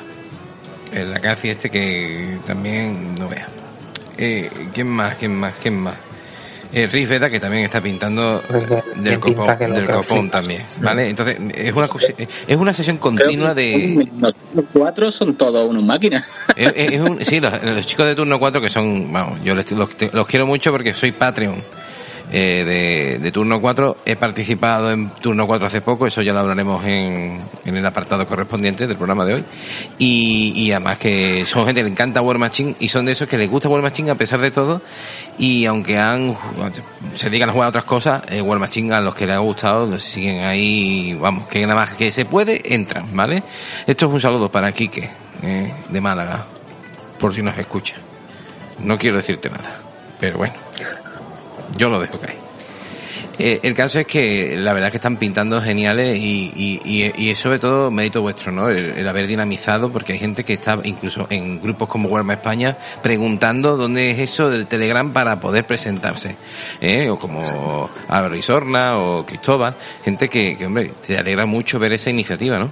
[0.91, 3.47] el Acaci este que también no vea.
[4.17, 5.15] Eh, ¿Quién más?
[5.15, 5.53] ¿Quién más?
[5.61, 5.95] ¿Quién más?
[6.73, 8.41] Eh, Riz Veda que también está pintando
[8.95, 11.09] del copón, del copón también, ¿vale?
[11.09, 11.89] Entonces es una
[12.47, 14.07] es una sesión continua de
[14.53, 16.25] los cuatro son todos unas máquinas.
[16.55, 19.69] Es, es un, sí, los, los, chicos de turno 4 que son, vamos, yo los,
[19.71, 21.63] los, los quiero mucho porque soy Patreon
[22.31, 23.97] eh, de, de, turno 4.
[24.05, 28.25] He participado en turno 4 hace poco, eso ya lo hablaremos en, en el apartado
[28.25, 29.43] correspondiente del programa de hoy.
[29.97, 33.27] Y, y, además que son gente que le encanta War Machine y son de esos
[33.27, 34.81] que les gusta War Machine a pesar de todo.
[35.37, 36.37] Y aunque han
[37.15, 39.39] se dedican a jugar a otras cosas, eh, War Machine a los que les ha
[39.39, 43.43] gustado siguen ahí, vamos, que nada más que se puede, entran, ¿vale?
[43.85, 45.09] Esto es un saludo para Quique,
[45.43, 46.45] eh, de Málaga,
[47.19, 47.95] por si nos escucha.
[48.79, 49.79] No quiero decirte nada,
[50.19, 50.70] pero bueno
[51.77, 52.51] yo lo dejo caer.
[53.43, 57.11] Eh, el caso es que la verdad es que están pintando geniales y, y, y,
[57.15, 58.69] y es sobre todo mérito vuestro, ¿no?
[58.69, 63.77] El, haber dinamizado, porque hay gente que está incluso en grupos como Warma España preguntando
[63.77, 66.35] dónde es eso del Telegram para poder presentarse,
[66.81, 67.09] ¿eh?
[67.09, 72.11] O como Álvaro Isorna o Cristóbal, gente que, que, hombre, te alegra mucho ver esa
[72.11, 72.71] iniciativa, ¿no?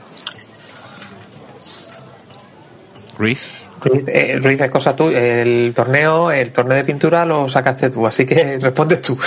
[3.18, 3.54] Ruiz.
[3.82, 5.10] Ruiz, es cosa tú.
[5.10, 9.18] El torneo, el torneo de pintura lo sacaste tú, así que respondes tú.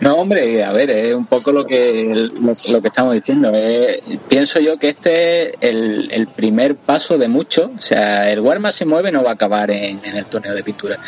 [0.00, 3.50] No, hombre, a ver, es un poco lo que lo, lo que estamos diciendo.
[3.54, 7.72] Eh, pienso yo que este es el, el, primer paso de mucho.
[7.78, 10.62] O sea, el Warma se mueve no va a acabar en, en el torneo de
[10.62, 10.98] pintura.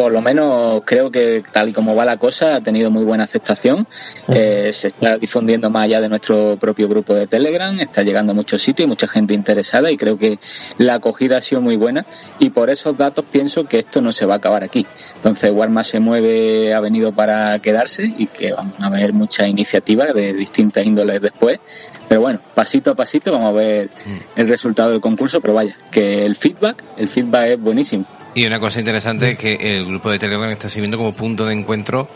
[0.00, 3.24] Por lo menos creo que tal y como va la cosa ha tenido muy buena
[3.24, 3.86] aceptación.
[4.28, 8.34] Eh, se está difundiendo más allá de nuestro propio grupo de Telegram, está llegando a
[8.34, 10.38] muchos sitios y mucha gente interesada y creo que
[10.78, 12.06] la acogida ha sido muy buena
[12.38, 14.86] y por esos datos pienso que esto no se va a acabar aquí.
[15.16, 20.14] Entonces Warma se mueve, ha venido para quedarse y que vamos a ver muchas iniciativas
[20.14, 21.60] de distintas índoles después.
[22.08, 23.90] Pero bueno, pasito a pasito vamos a ver
[24.34, 28.06] el resultado del concurso, pero vaya, que el feedback, el feedback es buenísimo.
[28.34, 31.54] Y una cosa interesante es que el grupo de Telegram está sirviendo como punto de
[31.54, 32.08] encuentro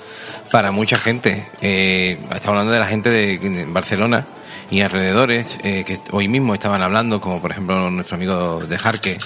[0.51, 1.47] para mucha gente.
[1.61, 4.27] Eh, estamos hablando de la gente de Barcelona
[4.71, 9.19] y alrededores eh, que hoy mismo estaban hablando, como por ejemplo nuestro amigo de Jarque,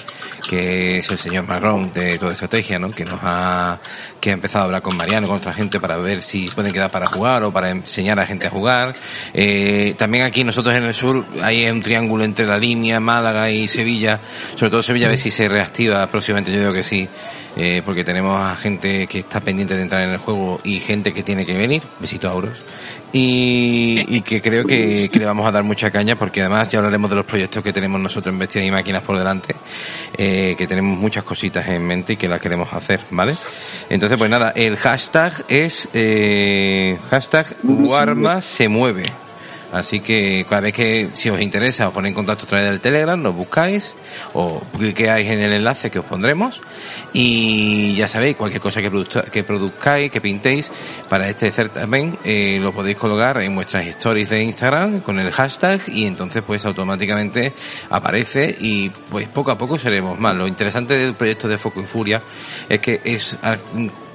[0.49, 2.91] que es el señor Marrón de toda estrategia, ¿no?
[2.91, 3.79] que nos ha
[4.19, 6.91] que ha empezado a hablar con Mariano, con otra gente para ver si pueden quedar
[6.91, 8.93] para jugar o para enseñar a gente a jugar.
[9.33, 13.67] Eh, también aquí nosotros en el sur hay un triángulo entre la línea Málaga y
[13.67, 14.19] Sevilla,
[14.55, 16.51] sobre todo Sevilla a ver si se reactiva próximamente,
[16.83, 17.07] sí,
[17.55, 21.13] eh, porque tenemos a gente que está pendiente de entrar en el juego y gente
[21.13, 21.83] que tiene que venir.
[21.99, 22.61] Besitos a Auros.
[23.11, 27.15] Y, que creo que, le vamos a dar mucha caña porque además ya hablaremos de
[27.15, 29.55] los proyectos que tenemos nosotros en Bestias y Máquinas por delante,
[30.15, 33.33] eh, que tenemos muchas cositas en mente y que las queremos hacer, ¿vale?
[33.89, 39.03] Entonces, pues nada, el hashtag es eh, hashtag Warma se mueve.
[39.71, 42.79] Así que cada vez que si os interesa os ponéis en contacto a través del
[42.79, 43.93] Telegram, nos buscáis
[44.33, 46.61] o cliqueáis en el enlace que os pondremos
[47.13, 48.91] y ya sabéis, cualquier cosa que,
[49.31, 50.71] que produzcáis, que pintéis
[51.07, 55.81] para este certamen eh, lo podéis colocar en vuestras stories de Instagram con el hashtag
[55.87, 57.53] y entonces pues automáticamente
[57.89, 60.35] aparece y pues poco a poco seremos más.
[60.35, 62.21] Lo interesante del proyecto de Foco y Furia
[62.67, 63.35] es que es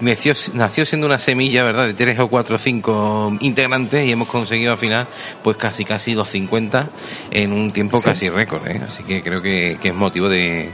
[0.00, 1.86] nació, nació siendo una semilla, ¿verdad?
[1.86, 5.06] De tres o cuatro o cinco integrantes y hemos conseguido al final
[5.44, 6.88] pues casi casi 250
[7.30, 8.80] en un tiempo casi récord, ¿eh?
[8.84, 10.70] Así que creo que, es motivo de,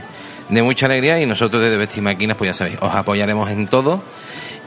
[0.49, 4.01] de mucha alegría y nosotros desde Vestir Máquinas, pues ya sabéis, os apoyaremos en todo.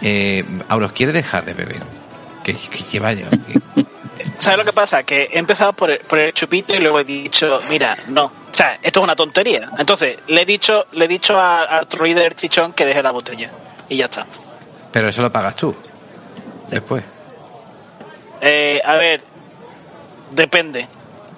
[0.02, 1.82] Eh, ahora os quiere dejar de beber.
[2.44, 3.30] Que, que, vaya.
[4.38, 5.02] ¿Sabes lo que pasa?
[5.04, 8.54] Que he empezado por el, por el chupito y luego he dicho, mira, no, o
[8.54, 9.70] sea, esto es una tontería.
[9.78, 13.50] Entonces, le he dicho, le he dicho a, líder Chichón que deje la botella.
[13.88, 14.26] Y ya está.
[14.92, 15.74] Pero eso lo pagas tú.
[16.68, 17.02] Después.
[18.42, 19.22] Eh, a ver,
[20.34, 20.86] depende.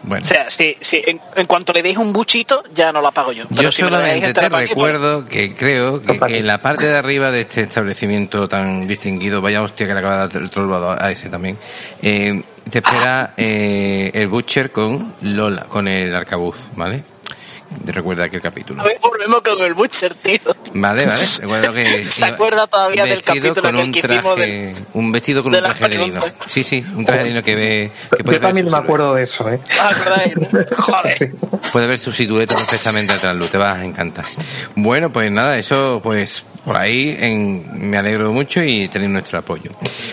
[0.02, 0.24] Bueno.
[0.24, 3.44] O sea, si, si en, cuanto le deis un buchito, ya no la pago yo.
[3.50, 8.46] yo solamente te recuerdo que creo que, en la parte de arriba de este establecimiento
[8.46, 11.59] tan distinguido, vaya hostia que le acaba de dar el trolvado a ese también,
[12.02, 17.02] eh, te espera eh, el Butcher con Lola, con el arcabuz, ¿vale?
[17.85, 18.81] Recuerda aquel capítulo.
[18.81, 20.38] A ver, volvemos con el Butcher, tío.
[20.74, 21.24] Vale, vale.
[21.40, 25.88] Recuerdo que ¿Se acuerda todavía del capítulo con un traje, un vestido con un traje
[25.88, 26.20] de lino.
[26.46, 27.92] Sí, sí, un traje de lino que ve...
[28.16, 29.61] Que Yo también me acuerdo de eso, ¿eh?
[29.81, 29.92] Ah,
[30.76, 31.35] Joder.
[31.72, 34.24] Puede ver su silueta perfectamente atrás, Lu, te vas a encantar.
[34.74, 39.70] Bueno, pues nada, eso, pues, por ahí en, me alegro mucho y tenéis nuestro apoyo.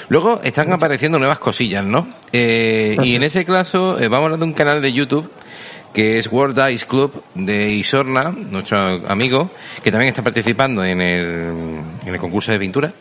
[0.10, 2.08] Luego están apareciendo nuevas cosillas, ¿no?
[2.32, 5.30] Eh, y en ese caso, eh, vamos a hablar de un canal de YouTube
[5.94, 9.52] que es World Ice Club de Isorna, nuestro amigo,
[9.84, 11.26] que también está participando en el,
[12.06, 12.92] en el concurso de pintura.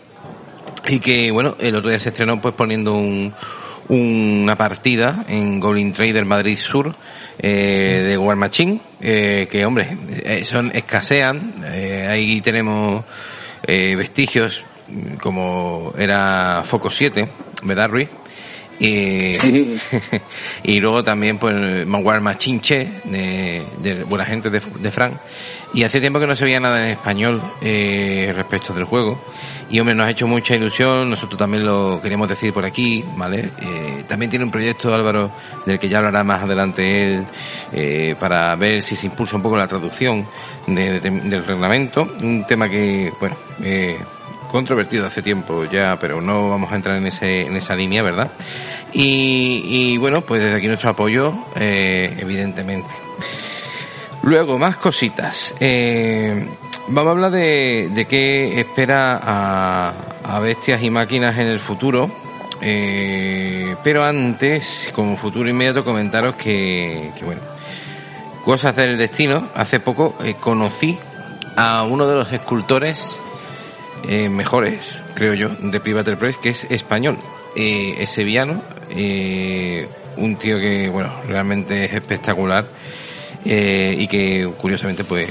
[0.89, 3.33] Y que, bueno, el otro día se estrenó pues poniendo un,
[3.89, 6.93] una partida en Goblin Trader Madrid Sur
[7.39, 11.55] eh, de War Machine, eh, que, hombre, eh, son escasean.
[11.65, 13.05] Eh, ahí tenemos
[13.67, 14.65] eh, vestigios
[15.21, 17.29] como era Foco 7,
[17.63, 18.09] ¿verdad, Ruiz?
[18.79, 19.37] Y,
[20.65, 25.15] y luego también, pues, Manguar Machinche, de, de buena gente de, de Frank.
[25.75, 29.19] Y hace tiempo que no se veía nada en español eh, respecto del juego.
[29.71, 33.53] Y hombre, nos ha hecho mucha ilusión, nosotros también lo queríamos decir por aquí, ¿vale?
[33.59, 35.31] Eh, también tiene un proyecto, Álvaro,
[35.65, 37.25] del que ya hablará más adelante él,
[37.73, 40.27] eh, para ver si se impulsa un poco la traducción
[40.67, 42.07] del reglamento.
[42.23, 43.97] Un tema que, bueno, eh,
[44.53, 48.31] controvertido hace tiempo ya, pero no vamos a entrar en, ese, en esa línea, ¿verdad?
[48.93, 52.91] Y, bueno, pues desde aquí nuestro apoyo, eh, evidentemente.
[54.23, 55.55] Luego, más cositas.
[55.59, 56.47] Eh,
[56.89, 62.11] vamos a hablar de, de qué espera a, bestias y máquinas en el futuro.
[62.61, 67.41] Eh, pero antes, como futuro inmediato, comentaros que, que bueno,
[68.45, 69.49] cosas del destino.
[69.55, 70.99] Hace poco conocí
[71.57, 73.21] a uno de los escultores
[74.09, 77.19] eh, mejores, creo yo, de Private Press, que es español.
[77.55, 78.63] Eh, es sevillano,
[80.17, 82.67] un tío que, bueno, realmente es espectacular
[83.45, 85.29] eh, y que, curiosamente, pues,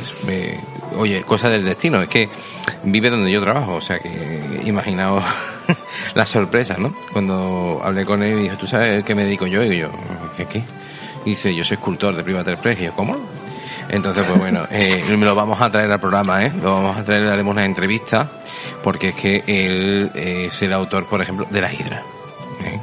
[0.97, 2.29] oye, cosa del destino, es que
[2.84, 5.23] vive donde yo trabajo, o sea que imaginaos
[6.15, 6.95] la sorpresa, ¿no?
[7.13, 9.63] Cuando hablé con él y dijo, ¿tú sabes qué me dedico yo?
[9.63, 9.91] Y yo,
[10.36, 10.63] ¿qué qué?
[11.25, 12.79] Dice, yo soy escultor de Prima Express.
[12.79, 13.17] Y yo, ¿cómo?
[13.91, 16.51] Entonces, pues bueno, eh, me lo vamos a traer al programa, ¿eh?
[16.62, 18.32] Lo vamos a traer, le haremos una entrevista,
[18.84, 22.01] porque es que él es el autor, por ejemplo, de La Hidra.
[22.63, 22.80] ¿eh?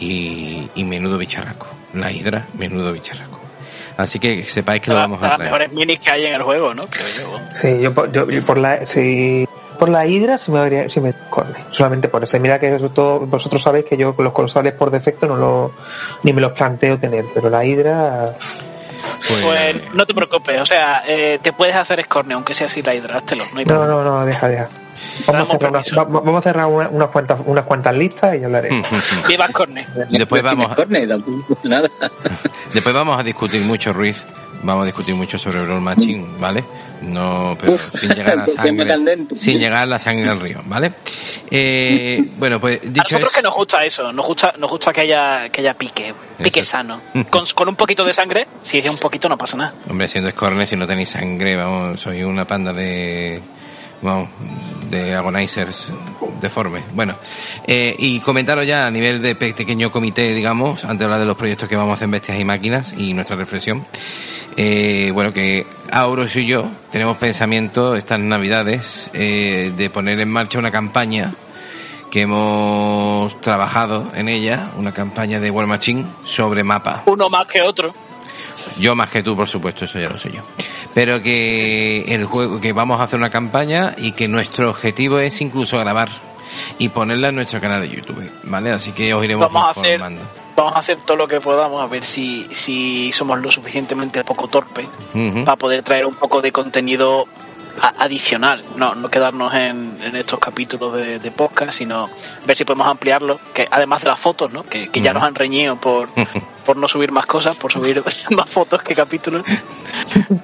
[0.00, 1.66] Y, y menudo bicharraco.
[1.94, 3.38] La Hidra, menudo bicharraco.
[3.96, 5.52] Así que sepáis que lo vamos a las traer.
[5.52, 6.86] mejores minis que hay en el juego, ¿no?
[6.88, 7.40] Creo yo.
[7.54, 9.46] Sí, yo, por- yo, yo por la sí,
[9.78, 11.54] por la hidra sí me habría, sí me corre.
[11.70, 12.40] Solamente por eso.
[12.40, 15.72] Mira que eso todo, vosotros sabéis que yo los colosales por defecto no lo
[16.22, 18.34] ni me los planteo tener, pero la hidra
[19.02, 22.82] Pues, Pues no te preocupes, o sea, eh, te puedes hacer escorneo, aunque sea así
[22.82, 24.68] la hidrástelo, no hay no, no, no, deja, deja.
[25.26, 25.96] Vamos a cerrar, unas, permiso.
[26.12, 28.88] va- vamos a cerrar una- unas cuantas unas cuantas listas y ya hablaremos.
[29.28, 29.86] Viva Escorne.
[30.10, 31.06] Después vamos a- Corne.
[32.72, 34.24] Después vamos a discutir mucho, Ruiz.
[34.62, 36.62] Vamos a discutir mucho sobre Brawl Machine, ¿vale?
[37.02, 39.26] No, pero Uf, sin llegar a el tema sangre.
[39.34, 40.92] Sin llegar a la sangre al río, ¿vale?
[41.50, 45.48] Eh, bueno, pues A nosotros que nos gusta eso, nos gusta, nos gusta que haya,
[45.50, 46.70] que haya pique, pique Eso.
[46.70, 47.02] sano.
[47.30, 49.74] Con, con un poquito de sangre, si es un poquito no pasa nada.
[49.90, 53.40] hombre, siendo escornes, si no tenéis sangre, vamos, soy una panda de,
[54.02, 54.28] vamos,
[54.90, 55.86] de agonizers
[56.40, 56.84] deformes.
[56.94, 57.14] Bueno,
[57.66, 61.26] eh, y comentaros ya a nivel de pe- pequeño comité, digamos, antes de hablar de
[61.26, 63.86] los proyectos que vamos a hacer en Bestias y Máquinas y nuestra reflexión.
[64.56, 70.58] Eh, bueno, que Auros y yo tenemos pensamiento estas navidades eh, de poner en marcha
[70.58, 71.32] una campaña
[72.10, 77.02] que hemos trabajado en ella, una campaña de War Machine sobre mapa.
[77.06, 77.94] Uno más que otro.
[78.78, 80.42] Yo más que tú, por supuesto, eso ya lo sé yo.
[80.94, 85.40] Pero que el juego, que vamos a hacer una campaña y que nuestro objetivo es
[85.40, 86.10] incluso grabar
[86.78, 88.70] y ponerla en nuestro canal de YouTube, ¿vale?
[88.72, 90.22] Así que os iremos Vamos a hacer, informando.
[90.54, 94.48] vamos a hacer todo lo que podamos a ver si, si somos lo suficientemente poco
[94.48, 94.86] torpes
[95.44, 97.26] para poder traer un poco de contenido
[97.98, 102.10] adicional, no, no quedarnos en, en estos capítulos de, de podcast, sino
[102.46, 104.62] ver si podemos ampliarlo, que además de las fotos, ¿no?
[104.64, 106.10] que, que ya nos han reñido por,
[106.64, 109.44] por no subir más cosas, por subir más fotos que capítulos,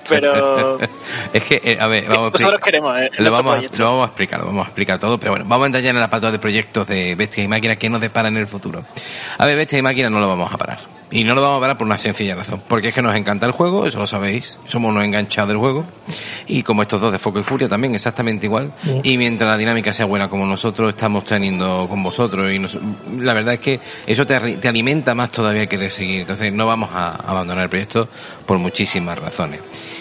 [0.09, 0.79] pero
[1.33, 2.61] Es que, eh, a ver, vamos a nosotros explicar.
[2.61, 5.33] queremos eh, Lo vamos, a, lo vamos a explicar, lo vamos a explicar todo, pero
[5.33, 7.89] bueno, vamos a entrar ya en el apartado de proyectos de Bestia y Máquina que
[7.91, 8.85] nos deparan en el futuro.
[9.39, 10.79] A ver, Bestia y Máquina no lo vamos a parar.
[11.11, 12.63] Y no lo vamos a parar por una sencilla razón.
[12.69, 14.59] Porque es que nos encanta el juego, eso lo sabéis.
[14.67, 15.87] Somos unos enganchados del juego.
[16.47, 18.75] Y como estos dos de Foco y Furia también, exactamente igual.
[19.03, 22.79] Y mientras la dinámica sea buena como nosotros estamos teniendo con vosotros, y nos-
[23.19, 26.21] la verdad es que eso te, te alimenta más todavía que querer seguir.
[26.23, 28.09] Entonces no vamos a abandonar el proyecto
[28.47, 29.61] por muchísimas razones.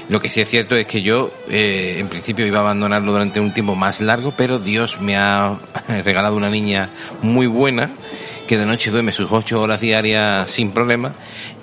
[0.10, 3.40] Lo que sí es cierto es que yo, eh, en principio, iba a abandonarlo durante
[3.40, 6.90] un tiempo más largo, pero Dios me ha regalado una niña
[7.22, 7.92] muy buena
[8.48, 11.12] que de noche duerme sus ocho horas diarias sin problema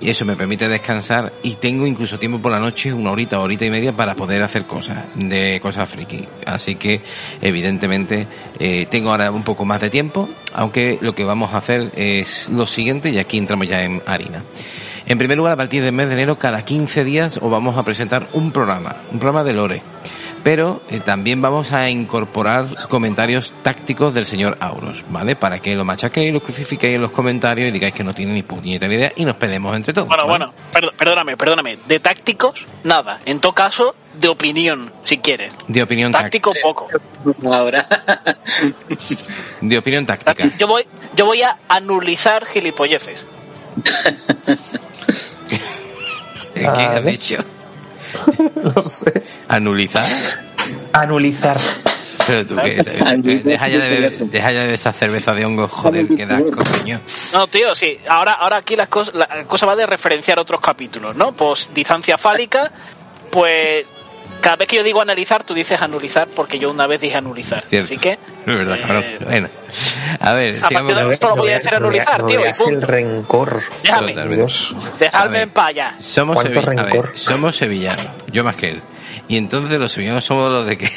[0.01, 3.65] y eso me permite descansar y tengo incluso tiempo por la noche, una horita, horita
[3.65, 6.29] y media para poder hacer cosas, de cosas friki.
[6.47, 7.01] Así que
[7.41, 8.27] evidentemente
[8.61, 12.51] eh, tengo ahora un poco más de tiempo, aunque lo que vamos a hacer es
[12.51, 14.45] lo siguiente y aquí entramos ya en harina.
[15.07, 17.83] En primer lugar, a partir del mes de enero, cada 15 días os vamos a
[17.83, 19.83] presentar un programa, un programa de Lore.
[20.45, 25.37] Pero eh, también vamos a incorporar comentarios tácticos del señor Auros, ¿vale?
[25.37, 28.43] Para que lo machaquéis, lo crucifiquéis en los comentarios y digáis que no tiene ni
[28.43, 30.07] puñetera idea y nos peleemos entre todos.
[30.07, 30.45] Bueno, ¿vale?
[30.47, 31.79] bueno, perdo- perdóname, perdóname.
[31.89, 33.21] De tácticos, nada.
[33.25, 35.55] En todo caso, de opinión, si quieres.
[35.67, 36.51] De opinión táctica.
[36.53, 36.89] Táctico, poco.
[37.51, 37.89] Ahora.
[39.63, 40.51] De opinión táctica.
[40.59, 40.85] Yo voy,
[41.17, 43.25] yo voy a anulizar gilipolleces.
[46.55, 47.37] ¿Qué has dicho?
[48.75, 49.23] no sé.
[49.49, 50.05] ¿Anulizar?
[50.93, 51.59] Anulizar.
[52.27, 52.83] Pero tú, que
[53.45, 56.39] deja ya de beber, deja ya de beber esa cerveza de hongo, joder, que da
[56.39, 57.01] coño.
[57.33, 57.99] No, tío, sí.
[58.09, 61.33] Ahora, ahora aquí las cosas, la cosa va de referenciar otros capítulos, ¿no?
[61.33, 62.71] Pues distancia fálica,
[63.31, 63.85] pues
[64.45, 67.63] cada vez que yo digo analizar, tú dices anulizar, porque yo una vez dije anulizar.
[67.63, 67.87] Cierto.
[67.87, 69.05] Así que, Es verdad, eh, cabrón.
[69.25, 69.49] Bueno,
[70.21, 70.93] a ver, a sigamos.
[70.93, 73.63] partir de- Esto lo voy a hacer anulizar, no tío, y veas el rencor.
[73.83, 74.15] déjame,
[74.99, 75.95] dejadme en paz ya.
[75.99, 77.13] Somos, ¿Cuánto sevi- a ver, rencor?
[77.19, 78.83] somos sevillanos, yo más que él.
[79.29, 80.93] Y entonces los sevillanos somos los de que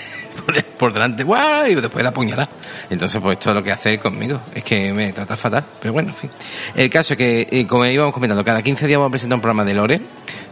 [0.78, 1.66] por- delante, ¡guau!
[1.68, 2.50] y después la puñalada.
[2.90, 5.64] Entonces, pues todo lo que hace conmigo es que me trata fatal.
[5.80, 6.30] Pero bueno, en fin.
[6.76, 9.42] El caso es que, eh, como íbamos comentando, cada 15 días vamos a presentar un
[9.42, 10.02] programa de Lore.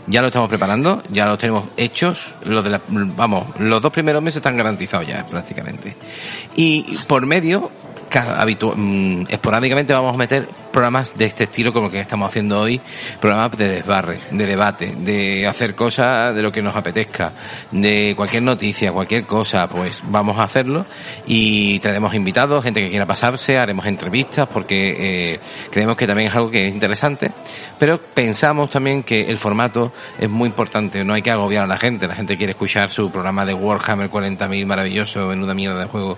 [0.07, 2.35] Ya lo estamos preparando, ya lo tenemos hechos.
[2.45, 5.95] Lo de la- vamos, los dos primeros meses están garantizados ya, prácticamente.
[6.55, 7.71] Y por medio,
[9.29, 12.81] esporádicamente vamos a meter programas de este estilo como el que estamos haciendo hoy,
[13.21, 17.31] programas de desbarre, de debate, de hacer cosas de lo que nos apetezca,
[17.71, 20.85] de cualquier noticia, cualquier cosa, pues vamos a hacerlo
[21.25, 25.39] y traeremos invitados, gente que quiera pasarse, haremos entrevistas porque eh,
[25.71, 27.31] creemos que también es algo que es interesante,
[27.79, 31.77] pero pensamos también que el formato es muy importante, no hay que agobiar a la
[31.77, 36.17] gente, la gente quiere escuchar su programa de Warhammer 40.000 maravilloso, menuda mierda de juego,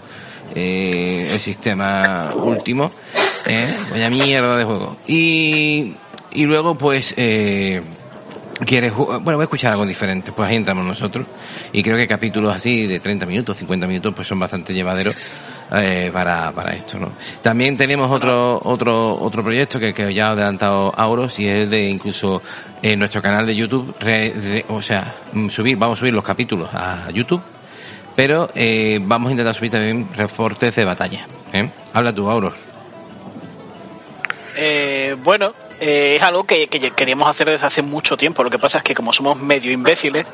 [0.55, 2.89] eh, el sistema último,
[3.47, 4.97] eh, vaya mierda de juego.
[5.07, 5.93] Y
[6.31, 7.81] y luego pues eh,
[8.65, 10.31] quieres bueno voy a escuchar algo diferente.
[10.31, 11.25] Pues ahí entramos nosotros.
[11.71, 15.17] Y creo que capítulos así de 30 minutos 50 minutos pues son bastante llevaderos
[15.73, 20.93] eh, para, para esto no también tenemos otro otro otro proyecto que, ya ha adelantado
[20.95, 22.41] Auros y es de incluso
[22.81, 23.93] en nuestro canal de YouTube
[24.69, 27.41] o sea mm, subir vamos a subir los capítulos a YouTube
[28.17, 31.69] pero eh, vamos a intentar subir también reportes de batalla ¿eh?
[31.93, 32.67] habla tú Auros
[34.59, 38.43] eh, bueno, eh, es algo que, queríamos hacer desde hace mucho tiempo.
[38.43, 40.25] Lo que pasa es que como somos medio imbéciles,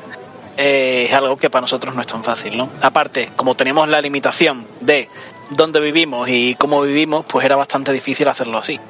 [0.56, 2.70] eh, es algo que para nosotros no es tan fácil, ¿no?
[2.80, 5.10] Aparte, como tenemos la limitación de
[5.50, 8.80] dónde vivimos y cómo vivimos, pues era bastante difícil hacerlo así.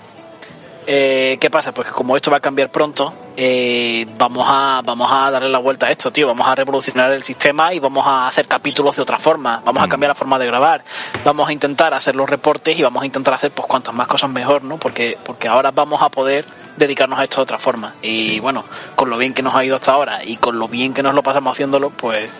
[0.86, 1.72] Eh, ¿Qué pasa?
[1.72, 5.58] Pues que como esto va a cambiar pronto, eh, vamos, a, vamos a darle la
[5.58, 6.26] vuelta a esto, tío.
[6.26, 9.62] Vamos a revolucionar el sistema y vamos a hacer capítulos de otra forma.
[9.64, 9.90] Vamos a mm.
[9.90, 10.84] cambiar la forma de grabar.
[11.24, 14.30] Vamos a intentar hacer los reportes y vamos a intentar hacer pues cuantas más cosas
[14.30, 14.76] mejor, ¿no?
[14.76, 16.44] Porque, porque ahora vamos a poder
[16.76, 17.94] dedicarnos a esto de otra forma.
[18.02, 18.64] Y bueno,
[18.94, 21.14] con lo bien que nos ha ido hasta ahora y con lo bien que nos
[21.14, 22.30] lo pasamos haciéndolo, pues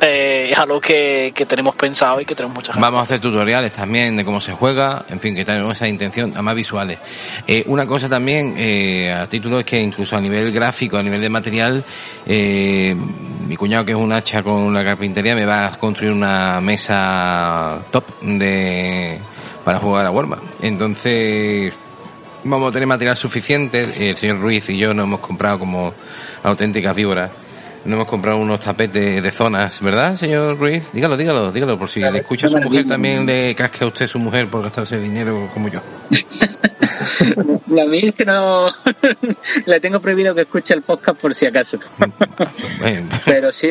[0.00, 2.90] eh, es algo que, tenemos pensado y que tenemos muchas ganas.
[2.90, 6.32] Vamos a hacer tutoriales también de cómo se juega, en fin, que tenemos esa intención,
[6.42, 6.98] más visuales.
[7.46, 11.20] Eh, una cosa también, eh, a título es que incluso a nivel gráfico, a nivel
[11.20, 11.84] de material,
[12.26, 12.94] eh,
[13.46, 17.78] mi cuñado que es un hacha con la carpintería me va a construir una mesa
[17.90, 19.18] top de
[19.64, 20.38] para jugar a Warma.
[20.62, 21.72] Entonces,
[22.44, 24.10] vamos a tener material suficiente.
[24.10, 25.92] El señor Ruiz y yo nos hemos comprado como
[26.42, 27.30] auténticas víboras
[27.84, 30.84] no hemos comprado unos tapetes de zonas, ¿verdad, señor Ruiz?
[30.92, 34.06] Dígalo, dígalo, dígalo, por si le escucha a su mujer también le casque a usted
[34.06, 35.80] su mujer por gastarse dinero como yo.
[37.68, 38.68] La mía es que no
[39.66, 41.78] le tengo prohibido que escuche el podcast por si acaso.
[43.24, 43.70] Pero sí,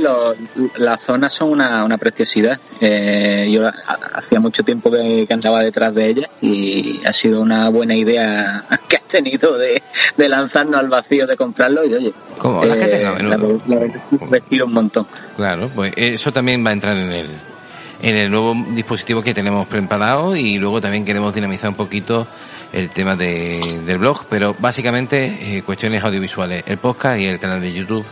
[0.78, 2.60] las zonas son una, una preciosidad.
[2.80, 3.70] Eh, yo
[4.14, 8.98] hacía mucho tiempo que, andaba detrás de ellas y ha sido una buena idea que
[8.98, 9.82] has tenido de,
[10.18, 15.08] lanzarnos al vacío de comprarlo y oye, como la gente eh, un montón.
[15.36, 17.30] Claro, pues eso también va a entrar en el
[18.02, 22.28] en el nuevo dispositivo que tenemos preparado y luego también queremos dinamizar un poquito
[22.74, 27.62] el tema de, del blog, pero básicamente eh, cuestiones audiovisuales, el podcast y el canal
[27.62, 28.06] de YouTube,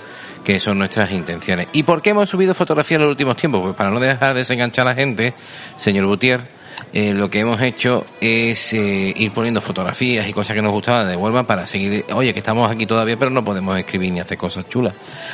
[0.43, 1.67] que son nuestras intenciones.
[1.73, 3.61] ¿Y por qué hemos subido fotografías en los últimos tiempos?
[3.61, 5.33] Pues para no dejar desenganchar a la gente,
[5.77, 6.57] señor Gutiérrez,
[6.93, 11.07] eh, lo que hemos hecho es eh, ir poniendo fotografías y cosas que nos gustaban
[11.07, 14.37] de Huelva para seguir, oye, que estamos aquí todavía, pero no podemos escribir ni hacer
[14.37, 14.93] cosas chulas.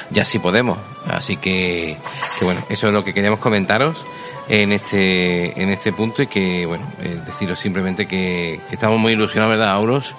[0.10, 0.78] Ya sí podemos.
[1.06, 1.98] Así que,
[2.40, 4.04] que bueno, eso es lo que queríamos comentaros
[4.50, 9.58] en este en este punto y que bueno eh, deciros simplemente que, estamos muy ilusionados
[9.58, 10.14] verdad Auros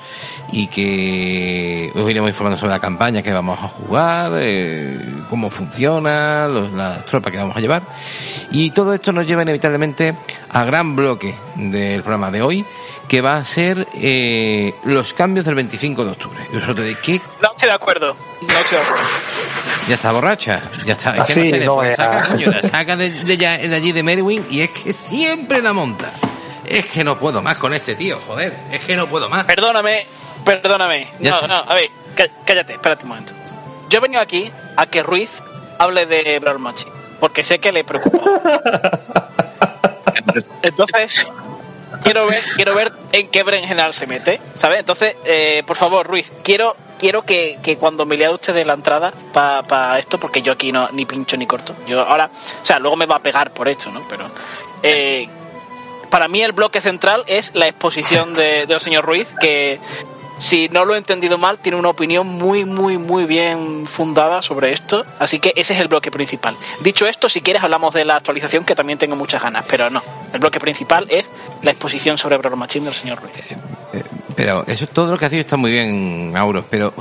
[0.53, 4.99] y que os iremos informando sobre la campaña que vamos a jugar eh,
[5.29, 7.83] cómo funciona los, las tropas que vamos a llevar.
[8.51, 10.15] Y todo esto nos lleva inevitablemente
[10.51, 12.65] a gran bloque del programa de hoy
[13.09, 16.47] que va a ser eh, los cambios del 25 de octubre.
[16.53, 17.21] ¿Y vosotros de qué?
[17.43, 18.17] No estoy de acuerdo.
[18.41, 19.05] No estoy de acuerdo.
[19.89, 20.63] Ya está borracha.
[20.87, 21.15] Ya está.
[21.17, 25.61] Es que no, saca, señora, saca de, de, allí de Merwin y es que siempre
[25.61, 26.13] la monta.
[26.65, 28.59] Es que no puedo más con este tío, joder.
[28.73, 29.45] Es que no puedo más.
[29.45, 30.07] Perdóname,
[30.45, 31.09] perdóname.
[31.21, 31.91] no, no, a ver,
[32.47, 33.33] cállate, espérate un momento.
[33.91, 35.43] Yo he venido aquí a que Ruiz
[35.79, 36.87] hable de Brawl Machi,
[37.21, 38.19] porque sé que le preocupa.
[40.63, 41.31] Entonces,
[42.03, 44.81] quiero ver, quiero ver en qué general se mete, ¿sabes?
[44.81, 48.75] Entonces, eh, por favor, Ruiz, quiero quiero que, que cuando me lea usted de la
[48.75, 51.75] entrada para esto, porque yo aquí no ni pincho ni corto.
[51.87, 52.31] Yo ahora,
[52.63, 54.03] o sea, luego me va a pegar por esto, ¿no?
[54.09, 54.31] Pero
[54.83, 55.29] eh,
[56.11, 59.81] para mí el bloque central es la exposición de, del señor Ruiz, que
[60.39, 64.73] si no lo he entendido mal, tiene una opinión muy, muy, muy bien fundada sobre
[64.73, 65.05] esto.
[65.19, 66.57] Así que ese es el bloque principal.
[66.81, 70.03] Dicho esto, si quieres hablamos de la actualización, que también tengo muchas ganas, pero no.
[70.33, 71.31] El bloque principal es
[71.63, 73.37] la exposición sobre Brawl Machine del señor Ruiz.
[73.37, 73.57] Eh,
[73.93, 74.03] eh,
[74.35, 76.93] pero eso todo lo que ha sido está muy bien, Auros, pero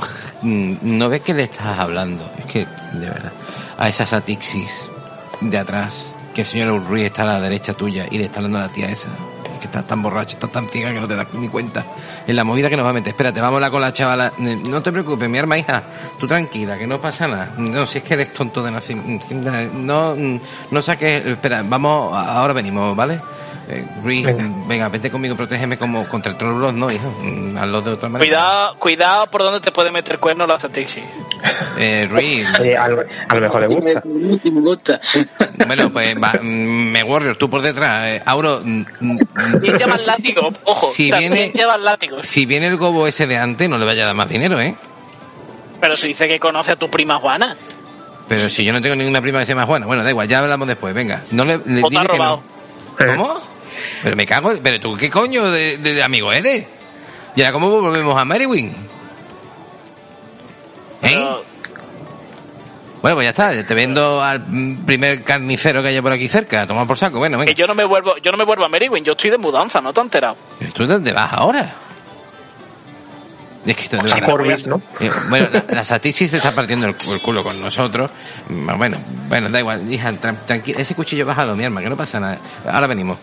[0.42, 2.30] mm, no ves que le estás hablando.
[2.38, 3.32] Es que, de verdad,
[3.76, 4.88] a esa Satixis
[5.40, 8.58] de atrás, que el señor Ruiz está a la derecha tuya y le está hablando
[8.58, 9.08] a la tía esa
[9.64, 11.86] que estás tan borracha, estás tan ciega que no te das ni cuenta.
[12.26, 13.10] En la movida que nos va a meter.
[13.10, 14.32] Espérate, vamos con la chavala.
[14.38, 15.82] No te preocupes, mi arma hija.
[16.18, 17.54] Tú tranquila, que no pasa nada.
[17.56, 19.26] No, si es que eres tonto de nacimiento.
[19.74, 21.24] No, no saques.
[21.24, 23.20] Espera, vamos, ahora venimos, ¿vale?
[23.66, 23.86] Eh,
[24.68, 24.88] venga.
[24.88, 27.10] vete conmigo, protégeme como contra el troll ¿no, hijo?
[27.22, 28.28] Mm, hazlo de otra manera.
[28.28, 31.02] Cuidado, cuidado por donde te puede meter cuernos la Satixi.
[31.78, 32.46] Eh, Ruiz.
[32.78, 33.04] a, lo,
[33.40, 34.02] mejor le gusta.
[34.04, 35.00] Me gusta.
[35.66, 38.06] Bueno, pues va, mm, me Warrior, tú por detrás.
[38.08, 38.60] Eh, Auro.
[39.54, 40.52] Mm, ¿Quién lleva el látigo?
[40.64, 42.22] Ojo, si viene, lleva el látigo.
[42.22, 44.76] Si viene el gobo ese de antes, no le vaya a dar más dinero, ¿eh?
[45.80, 47.56] Pero si dice que conoce a tu prima Juana.
[48.28, 49.86] Pero si yo no tengo ninguna prima que se llama Juana.
[49.86, 51.22] Bueno, da igual, ya hablamos después, venga.
[51.30, 52.42] No le, le dile que no.
[52.98, 53.40] ¿Cómo?
[54.02, 56.66] Pero me cago, pero tú qué coño de, amigo eres.
[57.36, 58.74] ¿Y ahora cómo volvemos a Merywin?
[61.02, 61.26] ¿Eh?
[63.04, 64.42] Bueno, pues ya está, te vendo al
[64.86, 67.52] primer carnicero que haya por aquí cerca, toma por saco, bueno, venga.
[67.52, 69.82] Que yo no me vuelvo, yo no me vuelvo a Merywin, yo estoy de mudanza,
[69.82, 70.36] no te has enterado.
[70.72, 71.74] ¿Tú dónde vas ahora?
[73.66, 74.80] Es que o sea, por ¿no?
[75.00, 78.10] Eh, bueno, la, la Satisis se está partiendo el, el, culo con nosotros.
[78.48, 78.96] Bueno,
[79.28, 80.80] bueno, da igual, hija, tranquila.
[80.80, 82.38] Ese cuchillo bájalo, mi arma, que no pasa nada.
[82.66, 83.18] Ahora venimos.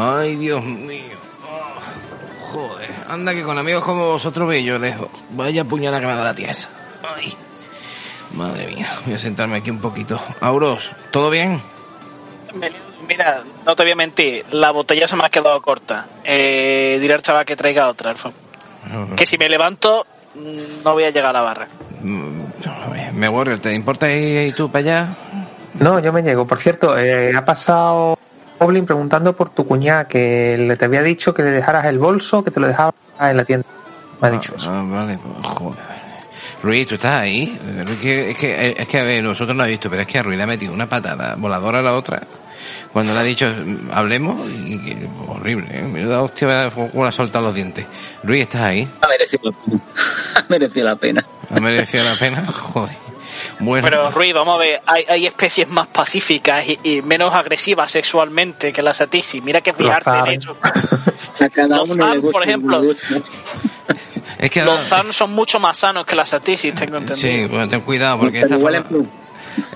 [0.00, 1.16] Ay, Dios mío.
[1.44, 5.08] Oh, joder, anda que con amigos como vosotros ve yo lejos.
[5.30, 6.68] Vaya puñalada que me da la tiesa.
[7.02, 7.34] Ay,
[8.32, 8.88] madre mía.
[9.04, 10.20] Voy a sentarme aquí un poquito.
[10.40, 11.60] Auros, ¿todo bien?
[13.08, 16.06] Mira, no te voy a mentir, la botella se me ha quedado corta.
[16.22, 18.14] Eh, diré al chaval que traiga otra.
[19.16, 20.06] Que si me levanto,
[20.84, 21.68] no voy a llegar a la barra.
[22.02, 25.16] Me aburro, ¿te importa ir tú para allá?
[25.74, 26.46] No, yo me llego.
[26.46, 28.16] Por cierto, eh, ha pasado
[28.58, 32.42] Goblin preguntando por tu cuñada, que le te había dicho que le dejaras el bolso,
[32.42, 33.66] que te lo dejaba en la tienda.
[34.20, 34.70] Me ha dicho eso.
[34.70, 35.88] Ah, vale, pues, joder.
[36.62, 37.56] Ruiz, ¿tú estás ahí?
[37.88, 40.18] Es que, es que, es que a ver, nosotros no ha visto, pero es que
[40.18, 42.22] a Ruiz le ha metido una patada voladora a la otra.
[42.92, 43.46] Cuando le ha dicho,
[43.92, 45.82] hablemos, y que, horrible, ¿eh?
[45.82, 47.86] Me da hostia, me ha soltado los dientes.
[48.24, 48.88] Ruiz, ¿estás ahí?
[49.00, 49.54] Ha merecido,
[50.34, 51.24] ha merecido la pena.
[51.50, 52.46] ¿Ha merecido la pena?
[52.46, 53.07] Joder.
[53.60, 53.84] Bueno.
[53.84, 58.72] Pero Ruiz, vamos a ver, hay, hay especies más pacíficas y, y, menos agresivas sexualmente
[58.72, 59.40] que las atisi.
[59.40, 60.56] Mira que fijarte en eso.
[61.44, 62.82] A cada le gusta por ejemplo.
[64.38, 67.28] Es que los Zan son mucho más sanos que las atisis, tengo entendido.
[67.28, 69.06] Sí, bueno, ten cuidado porque esta forma, plum.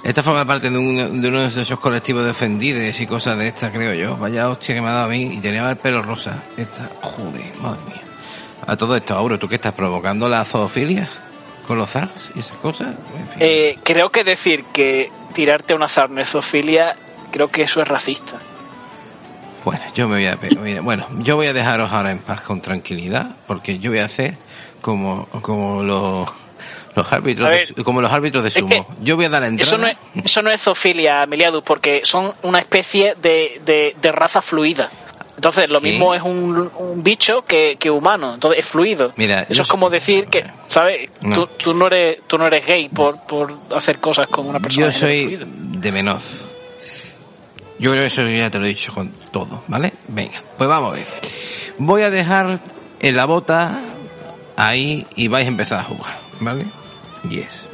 [0.04, 3.72] esta forma parte de, un, de uno de esos colectivos defendidos y cosas de estas,
[3.72, 4.16] creo yo.
[4.16, 6.44] Vaya hostia que me ha dado a mí y tenía el pelo rosa.
[6.56, 8.02] Esta, joder, madre mía.
[8.64, 11.08] A todo esto, Auro, ¿tú qué estás provocando la zoofilia?
[11.66, 11.94] ¿Con los
[12.34, 12.94] y esas cosas?
[13.16, 13.36] En fin.
[13.40, 16.96] Eh, creo que decir que tirarte una zarnesofilia,
[17.30, 18.38] creo que eso es racista.
[19.64, 22.60] Bueno, yo me voy a mira, bueno, yo voy a dejaros ahora en paz con
[22.60, 24.36] tranquilidad, porque yo voy a hacer
[24.80, 26.28] como como los
[26.94, 28.86] los árbitros A de, como los árbitros de es que sumo.
[29.00, 29.70] Yo voy a dar la entrada.
[29.70, 34.12] Eso no es, eso no es zoofilia, Meliadus, porque son una especie de, de, de
[34.12, 34.90] raza fluida.
[35.36, 35.90] Entonces, lo ¿Qué?
[35.92, 39.12] mismo es un, un bicho que, que humano, entonces es fluido.
[39.16, 41.10] Mira, eso es como soy- decir que, ¿sabes?
[41.22, 41.32] No.
[41.34, 44.86] Tú, tú no eres tú no eres gay por, por hacer cosas con una persona.
[44.86, 45.46] Yo soy fluido.
[45.48, 46.44] de Menoz.
[47.78, 49.92] Yo creo que eso ya te lo he dicho con todo, ¿vale?
[50.08, 51.06] Venga, pues vamos a ver.
[51.78, 52.60] Voy a dejar
[53.00, 53.80] en la bota
[54.56, 56.66] ahí y vais a empezar a jugar, ¿vale?
[57.28, 57.66] Yes.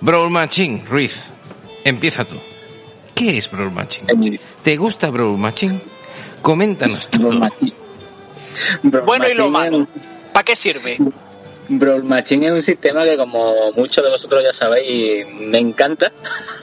[0.00, 1.20] Brawl Machine, Ruiz,
[1.84, 2.36] empieza tú.
[3.14, 4.34] ¿Qué es Brawl Machine?
[4.34, 5.80] Eh, ¿Te gusta Brawl Machine?
[6.42, 7.28] Coméntanos todo.
[7.28, 7.72] Brawl Machine.
[8.82, 9.86] Brawl Bueno y lo malo.
[10.32, 10.98] ¿Para qué sirve?
[11.68, 16.12] Brawl Machine es un sistema que como muchos de vosotros ya sabéis me encanta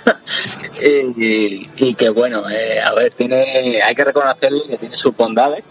[0.81, 5.63] y, y que bueno eh, a ver tiene hay que reconocerle que tiene sus bondades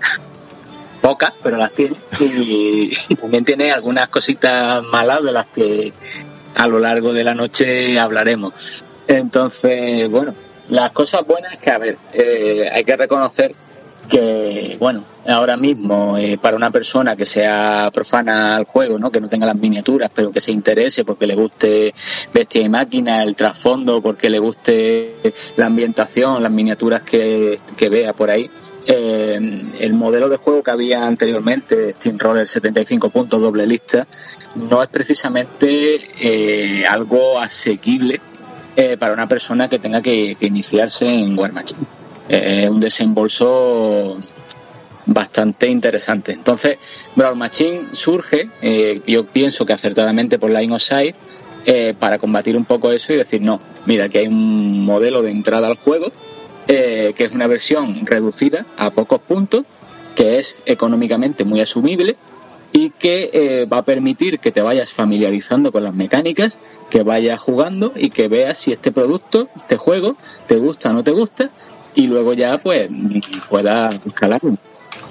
[1.01, 5.93] pocas pero las tiene y, y también tiene algunas cositas malas de las que
[6.55, 8.53] a lo largo de la noche hablaremos
[9.07, 10.35] entonces bueno
[10.69, 13.55] las cosas buenas es que a ver eh, hay que reconocer
[14.13, 19.11] que, bueno, ahora mismo eh, para una persona que sea profana al juego, ¿no?
[19.11, 21.95] que no tenga las miniaturas, pero que se interese porque le guste
[22.31, 25.15] bestia y máquina, el trasfondo, porque le guste
[25.57, 28.51] la ambientación, las miniaturas que, que vea por ahí,
[28.85, 29.41] eh,
[29.81, 34.07] el modelo de juego que había anteriormente, Steamroller 75 puntos doble lista,
[34.57, 38.21] no es precisamente eh, algo asequible
[38.77, 42.02] eh, para una persona que tenga que, que iniciarse en War Machine
[42.71, 44.19] un desembolso
[45.07, 46.33] bastante interesante.
[46.33, 46.79] Entonces,
[47.15, 51.17] Brawl Machine surge, eh, yo pienso que acertadamente por Line of Sight,
[51.65, 55.31] eh, para combatir un poco eso y decir, no, mira, que hay un modelo de
[55.31, 56.11] entrada al juego,
[56.69, 59.65] eh, que es una versión reducida a pocos puntos,
[60.17, 62.17] que es económicamente muy asumible
[62.73, 66.57] y que eh, va a permitir que te vayas familiarizando con las mecánicas,
[66.91, 70.17] que vayas jugando y que veas si este producto, este juego,
[70.47, 71.51] te gusta o no te gusta
[71.95, 72.89] y luego ya pues
[73.49, 74.57] puedas escalarlo.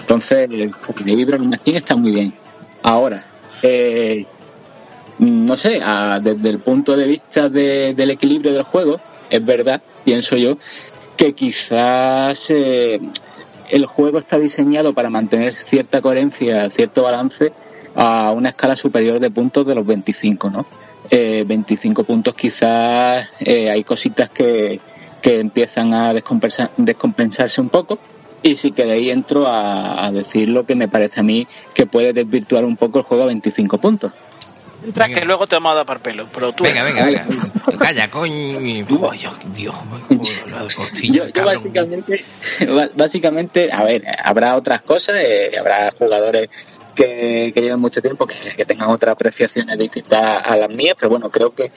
[0.02, 2.34] Entonces, el Brawl Machine está muy bien.
[2.84, 3.24] Ahora,
[3.62, 4.26] eh,
[5.20, 9.82] no sé, a- desde el punto de vista de- del equilibrio del juego, es verdad,
[10.04, 10.58] pienso yo,
[11.16, 13.00] que quizás eh,
[13.70, 17.54] el juego está diseñado para mantener cierta coherencia, cierto balance
[17.96, 20.66] a una escala superior de puntos de los 25, ¿no?
[21.10, 24.80] Eh, 25 puntos quizás eh, hay cositas que,
[25.22, 28.00] que empiezan a descompensar- descompensarse un poco
[28.44, 31.48] y sí que de ahí entro a, a decir lo que me parece a mí
[31.74, 34.12] que puede desvirtuar un poco el juego a 25 puntos.
[34.84, 36.64] Entra que luego te vamos a dar par pelo, pero tú...
[36.64, 37.28] Venga, venga, venga.
[37.78, 38.60] Calla, coño.
[38.60, 38.86] Dios,
[39.56, 39.76] Dios,
[41.04, 42.26] yo, yo básicamente,
[42.96, 46.50] básicamente, a ver, habrá otras cosas, eh, habrá jugadores
[46.96, 51.12] que, que lleven mucho tiempo que, que, tengan otras apreciaciones distintas a las mías, pero
[51.12, 51.72] bueno, creo que,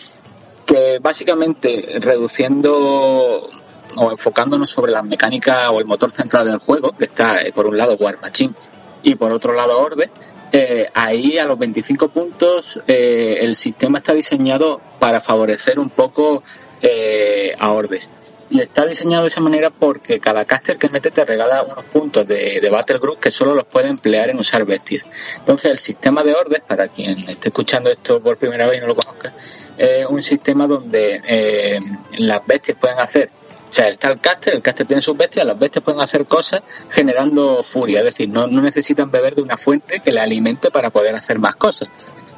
[0.66, 3.50] que básicamente reduciendo
[3.96, 7.66] o enfocándonos sobre las mecánicas o el motor central del juego, que está eh, por
[7.66, 8.54] un lado War Machine
[9.02, 10.10] y por otro lado Orde,
[10.56, 16.44] eh, ahí a los 25 puntos eh, el sistema está diseñado para favorecer un poco
[16.80, 18.08] eh, a Ordes.
[18.50, 22.28] Y está diseñado de esa manera porque cada caster que mete te regala unos puntos
[22.28, 25.04] de, de Battle Group que solo los puede emplear en usar bestias.
[25.38, 28.86] Entonces el sistema de Ordes, para quien esté escuchando esto por primera vez y no
[28.86, 29.32] lo conozca,
[29.76, 31.80] es un sistema donde eh,
[32.18, 33.30] las bestias pueden hacer
[33.74, 36.62] o sea, está el caster, el caster tiene sus bestias, las bestias pueden hacer cosas
[36.90, 40.90] generando furia, es decir, no, no necesitan beber de una fuente que le alimente para
[40.90, 41.90] poder hacer más cosas.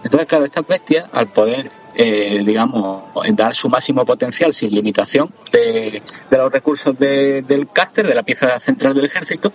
[0.02, 3.02] Entonces, claro, estas bestias, al poder, eh, digamos,
[3.34, 8.22] dar su máximo potencial sin limitación de, de los recursos de, del caster, de la
[8.22, 9.52] pieza central del ejército,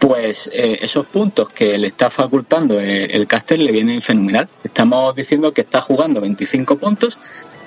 [0.00, 4.48] pues eh, esos puntos que le está facultando el, el caster le vienen fenomenal.
[4.64, 7.18] Estamos diciendo que está jugando 25 puntos,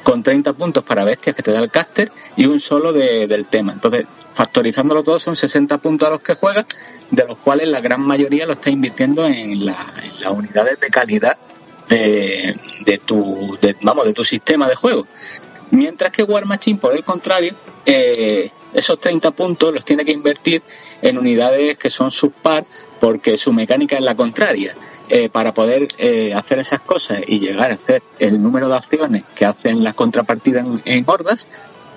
[0.03, 3.45] con 30 puntos para bestias que te da el caster y un solo de, del
[3.45, 3.71] tema.
[3.73, 6.65] Entonces, factorizándolo todo son 60 puntos a los que juegas,
[7.09, 9.77] de los cuales la gran mayoría lo está invirtiendo en las
[10.29, 11.37] unidades de calidad
[11.87, 15.07] de, de tu, de, vamos, de tu sistema de juego.
[15.71, 17.55] Mientras que War Machine, por el contrario,
[17.85, 20.61] eh, esos 30 puntos los tiene que invertir
[21.01, 22.65] en unidades que son subpar
[22.99, 24.75] porque su mecánica es la contraria
[25.09, 29.23] eh, para poder eh, hacer esas cosas y llegar a hacer el número de acciones
[29.35, 31.47] que hacen las contrapartidas en, en hordas,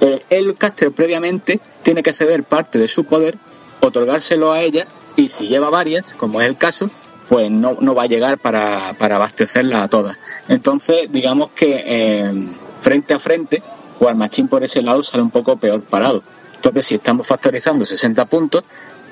[0.00, 3.38] eh, el caster previamente tiene que ceder parte de su poder,
[3.80, 6.90] otorgárselo a ella y si lleva varias, como es el caso,
[7.28, 10.18] pues no, no va a llegar para, para a todas.
[10.48, 12.48] Entonces, digamos que eh,
[12.82, 13.62] frente a frente,
[13.98, 16.22] War Machine por ese lado sale un poco peor parado.
[16.56, 18.64] Entonces, si estamos factorizando 60 puntos,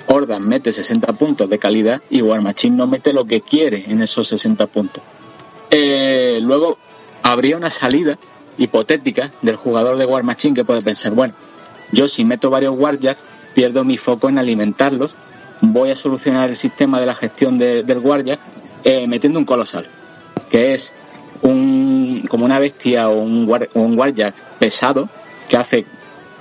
[0.07, 4.03] Hordas mete 60 puntos de calidad y War Machine no mete lo que quiere en
[4.03, 5.03] esos 60 puntos.
[5.71, 6.79] Eh, luego
[7.23, 8.19] habría una salida
[8.59, 11.35] hipotética del jugador de War Machine que puede pensar, bueno,
[11.91, 13.21] yo si meto varios Warjacks
[13.55, 15.15] pierdo mi foco en alimentarlos,
[15.61, 18.41] voy a solucionar el sistema de la gestión de, del Warjack
[18.83, 19.87] eh, metiendo un colosal,
[20.51, 20.93] que es
[21.43, 23.99] un, como una bestia o un, war, un
[24.59, 25.09] pesado
[25.49, 25.87] que hace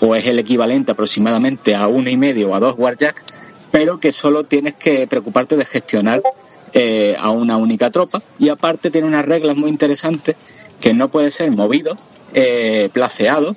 [0.05, 3.23] o es el equivalente aproximadamente a uno y medio o a dos Warjack
[3.71, 6.21] pero que solo tienes que preocuparte de gestionar
[6.73, 10.35] eh, a una única tropa y aparte tiene unas reglas muy interesantes
[10.79, 11.95] que no puede ser movido,
[12.35, 13.55] eh, placeado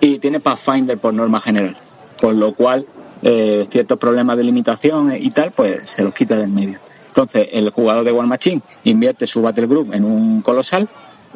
[0.00, 1.76] y tiene Pathfinder por norma general,
[2.18, 2.86] con lo cual
[3.22, 6.78] eh, ciertos problemas de limitación y tal pues se los quita del medio.
[7.08, 10.88] Entonces el jugador de War Machine invierte su Battle Group en un colosal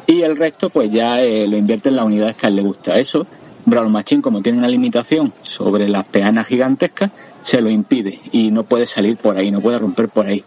[0.07, 2.97] y el resto pues ya lo invierte en las unidades que a él le gusta.
[2.97, 3.27] Eso
[3.65, 7.11] Brawl Machine como tiene una limitación sobre las peanas gigantescas
[7.43, 10.43] se lo impide y no puede salir por ahí, no puede romper por ahí.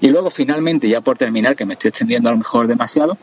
[0.00, 3.16] Y luego finalmente, ya por terminar, que me estoy extendiendo a lo mejor demasiado,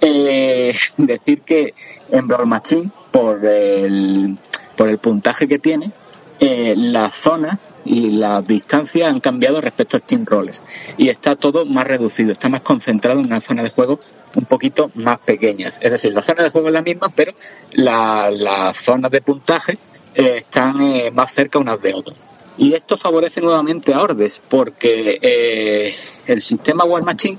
[0.00, 1.74] eh, decir que
[2.10, 4.36] en Brawl Machine, por el,
[4.76, 5.92] por el puntaje que tiene,
[6.40, 10.60] eh, la zona y las distancias han cambiado respecto a Steamrollers
[10.96, 14.00] y está todo más reducido, está más concentrado en una zona de juego
[14.34, 15.74] un poquito más pequeña.
[15.80, 17.32] Es decir, la zona de juego es la misma, pero
[17.72, 19.78] las la zonas de puntaje
[20.14, 22.16] eh, están eh, más cerca unas de otras.
[22.56, 27.38] Y esto favorece nuevamente a Ordes, porque eh, el sistema War Machine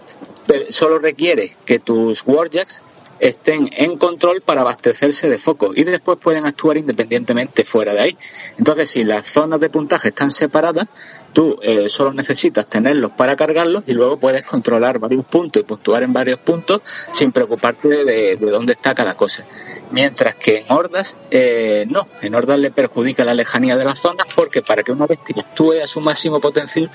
[0.70, 2.82] solo requiere que tus Warjacks
[3.20, 8.18] estén en control para abastecerse de foco y después pueden actuar independientemente fuera de ahí.
[8.58, 10.88] Entonces, si las zonas de puntaje están separadas,
[11.36, 16.02] tú eh, solo necesitas tenerlos para cargarlos y luego puedes controlar varios puntos y puntuar
[16.02, 16.82] en varios puntos
[17.12, 19.44] sin preocuparte de, de dónde está cada cosa.
[19.92, 24.28] Mientras que en hordas, eh, no, en hordas le perjudica la lejanía de las zonas
[24.34, 26.90] porque para que una bestia actúe a su máximo potencial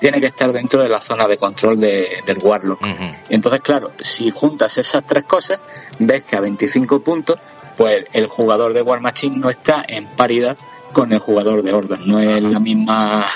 [0.00, 2.82] tiene que estar dentro de la zona de control de, del Warlock.
[2.82, 3.18] Uh -huh.
[3.28, 5.60] Entonces, claro, si juntas esas tres cosas,
[6.00, 7.38] ves que a 25 puntos,
[7.76, 10.56] pues el jugador de War Machine no está en paridad
[10.92, 13.26] con el jugador de hordas, no es la misma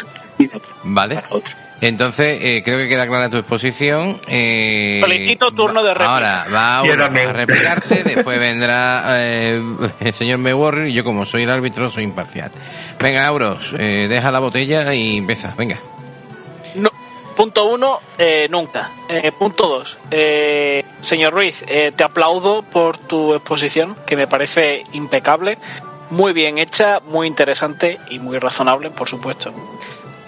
[0.85, 1.23] Vale.
[1.81, 4.21] Entonces, eh, creo que queda clara tu exposición.
[4.27, 6.13] Eh, Solicito turno de réplica.
[6.13, 9.63] Ahora va a, a replicarte, después vendrá eh,
[10.01, 12.51] el señor Mewarrior y yo como soy el árbitro soy imparcial.
[12.99, 15.79] Venga, Auros, eh, deja la botella y empieza, venga.
[16.75, 16.91] No,
[17.37, 18.91] punto uno, eh, nunca.
[19.09, 24.83] Eh, punto dos, eh, señor Ruiz, eh, te aplaudo por tu exposición, que me parece
[24.93, 25.59] impecable,
[26.11, 29.53] muy bien hecha, muy interesante y muy razonable, por supuesto.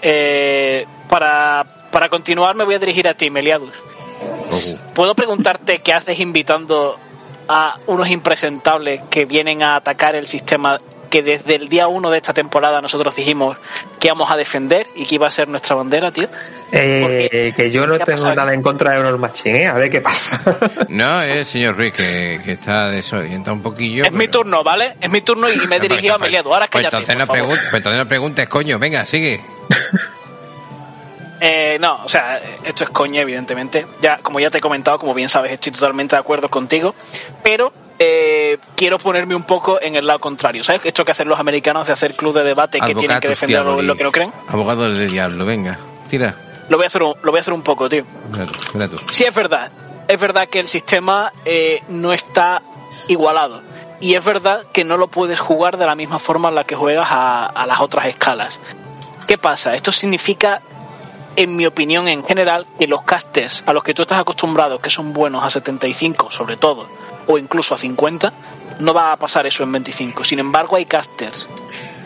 [0.01, 3.73] Eh, para, para continuar me voy a dirigir a ti, Meliadus.
[4.93, 6.97] ¿Puedo preguntarte qué haces invitando
[7.47, 10.79] a unos impresentables que vienen a atacar el sistema
[11.11, 13.57] que desde el día uno de esta temporada nosotros dijimos
[13.99, 16.27] que íbamos a defender y que iba a ser nuestra bandera, tío.
[16.71, 19.67] Eh, que yo no tengo nada en contra de Euro Machine, ¿eh?
[19.67, 20.57] A ver qué pasa.
[20.89, 24.05] no, es el señor Rick que, que está desorientado un poquillo.
[24.05, 24.95] Es mi turno, ¿vale?
[24.99, 26.51] Es mi turno y me he dirigido a Meliado.
[26.53, 27.43] Ahora pues entonces, no pues
[27.73, 28.79] entonces no preguntes, coño.
[28.79, 29.43] Venga, sigue.
[31.43, 33.87] Eh, no, o sea, esto es coña, evidentemente.
[33.99, 36.93] Ya, como ya te he comentado, como bien sabes, estoy totalmente de acuerdo contigo.
[37.43, 37.73] Pero
[38.03, 40.63] eh, quiero ponerme un poco en el lado contrario.
[40.63, 40.81] ¿Sabes?
[40.85, 43.95] Esto que hacen los americanos de hacer club de debate que tienen que defender lo,
[43.95, 44.33] que no creen.
[44.47, 45.77] Abogado del diablo, venga,
[46.09, 46.35] tira.
[46.67, 48.03] Lo voy a hacer un, lo voy a hacer un poco, tío.
[49.11, 49.71] Sí, es verdad.
[50.07, 52.63] Es verdad que el sistema eh, no está
[53.07, 53.61] igualado.
[53.99, 56.75] Y es verdad que no lo puedes jugar de la misma forma en la que
[56.75, 58.59] juegas a, a las otras escalas.
[59.27, 59.75] ¿Qué pasa?
[59.75, 60.61] Esto significa
[61.35, 64.89] en mi opinión en general, que los casters a los que tú estás acostumbrado, que
[64.89, 66.87] son buenos a 75 sobre todo,
[67.27, 68.33] o incluso a 50,
[68.79, 70.23] no va a pasar eso en 25.
[70.23, 71.47] Sin embargo, hay casters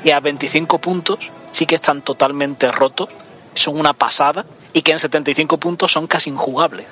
[0.04, 1.20] que a 25 puntos
[1.52, 3.10] sí que están totalmente rotos,
[3.54, 6.86] son una pasada, y que en 75 puntos son casi injugables.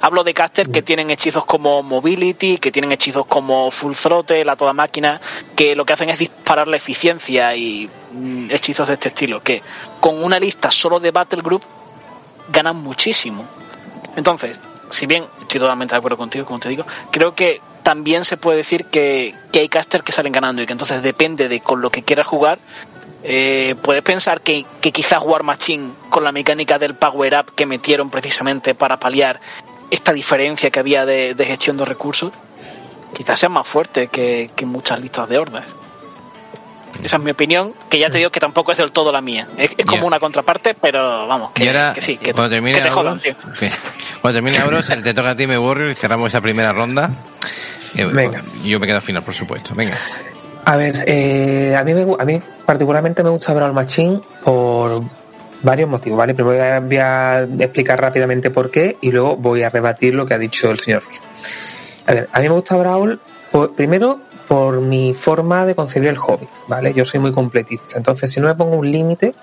[0.00, 4.56] Hablo de casters que tienen hechizos como Mobility, que tienen hechizos como Full Throttle, a
[4.56, 5.20] toda máquina,
[5.54, 9.62] que lo que hacen es disparar la eficiencia y mm, hechizos de este estilo, que
[10.00, 11.62] con una lista solo de Battle Group
[12.48, 13.44] ganan muchísimo.
[14.16, 14.58] Entonces,
[14.90, 18.58] si bien estoy totalmente de acuerdo contigo, como te digo, creo que también se puede
[18.58, 22.02] decir que, hay casters que salen ganando y que entonces depende de con lo que
[22.02, 22.58] quieras jugar.
[23.22, 27.66] Eh, puedes pensar que, que quizás War Machine, con la mecánica del Power Up que
[27.66, 29.40] metieron precisamente para paliar
[29.90, 32.32] esta diferencia que había de, gestión de recursos
[33.14, 35.68] quizás sea más fuerte que, muchas listas de órdenes.
[37.02, 39.46] Esa es mi opinión, que ya te digo que tampoco es del todo la mía.
[39.58, 41.64] Es, como una contraparte, pero vamos, que,
[42.00, 43.34] sí, que, cuando termine te jodan, tío.
[44.22, 47.10] Cuando termine Abros, te toca a ti, me Warrior, y cerramos esa primera ronda.
[47.94, 48.42] Eh, Venga.
[48.64, 49.74] Yo me quedo al final, por supuesto.
[49.74, 49.96] Venga.
[50.64, 55.04] A ver, eh, a, mí a mí particularmente me gusta Brawl Machine por
[55.62, 56.34] varios motivos, ¿vale?
[56.34, 60.38] Primero voy a, explicar rápidamente por qué y luego voy a rebatir lo que ha
[60.38, 61.02] dicho el señor
[62.06, 63.20] A ver, a mí me gusta Brawl,
[63.76, 66.94] primero por mi forma de concebir el hobby, ¿vale?
[66.94, 69.34] Yo soy muy completista, entonces si no me pongo un límite...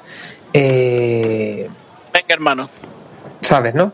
[0.54, 1.68] Eh,
[2.14, 2.70] Venga, hermano.
[3.44, 3.94] ¿Sabes, no?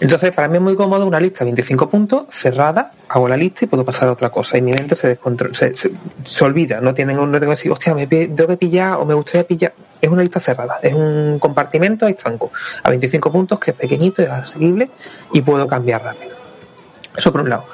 [0.00, 3.64] Entonces, para mí es muy cómodo una lista de 25 puntos, cerrada, hago la lista
[3.64, 4.58] y puedo pasar a otra cosa.
[4.58, 7.94] Y mi mente se descontrola, se, se, olvida, no, tienen, no tengo que decir, hostia,
[7.94, 9.74] me tengo que pillar o me gustaría pillar.
[10.00, 12.52] Es una lista cerrada, es un compartimento estanco,
[12.84, 14.88] a 25 puntos, que es pequeñito, es accesible
[15.32, 16.36] y puedo cambiar rápido.
[17.16, 17.64] Eso por un lado.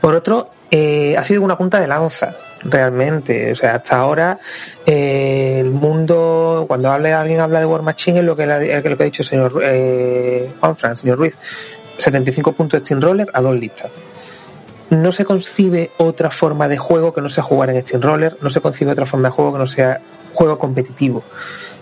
[0.00, 3.52] Por otro, eh, ha sido una punta de lanza realmente.
[3.52, 4.38] O sea, hasta ahora
[4.86, 9.02] eh, el mundo, cuando hable, alguien habla de War Machine, es lo que, lo que
[9.02, 11.36] ha dicho el señor eh, Juan Fran, señor Ruiz.
[11.98, 13.90] 75 puntos de Steamroller a dos listas.
[14.88, 18.60] No se concibe otra forma de juego que no sea jugar en Steamroller, no se
[18.60, 20.00] concibe otra forma de juego que no sea
[20.32, 21.22] juego competitivo.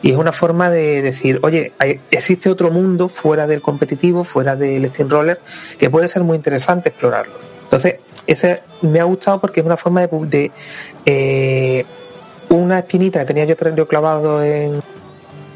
[0.02, 1.72] Y es una forma de decir, oye,
[2.10, 5.40] existe otro mundo fuera del competitivo, fuera del Steamroller,
[5.78, 7.57] que puede ser muy interesante explorarlo.
[7.68, 7.96] Entonces,
[8.26, 10.52] ese me ha gustado porque es una forma de, de
[11.04, 11.84] eh,
[12.48, 14.82] una espinita que tenía yo, yo clavado en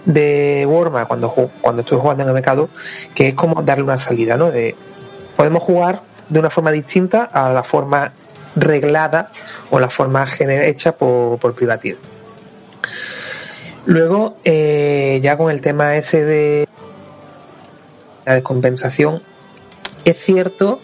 [0.04, 2.68] de Warma cuando cuando estuve jugando en el mercado
[3.14, 4.74] que es como darle una salida no de
[5.36, 8.12] podemos jugar de una forma distinta a la forma
[8.56, 9.28] reglada
[9.70, 11.96] o la forma hecha por, por Privateer.
[13.86, 16.68] Luego eh, ya con el tema ese de
[18.24, 19.22] la descompensación
[20.04, 20.80] es cierto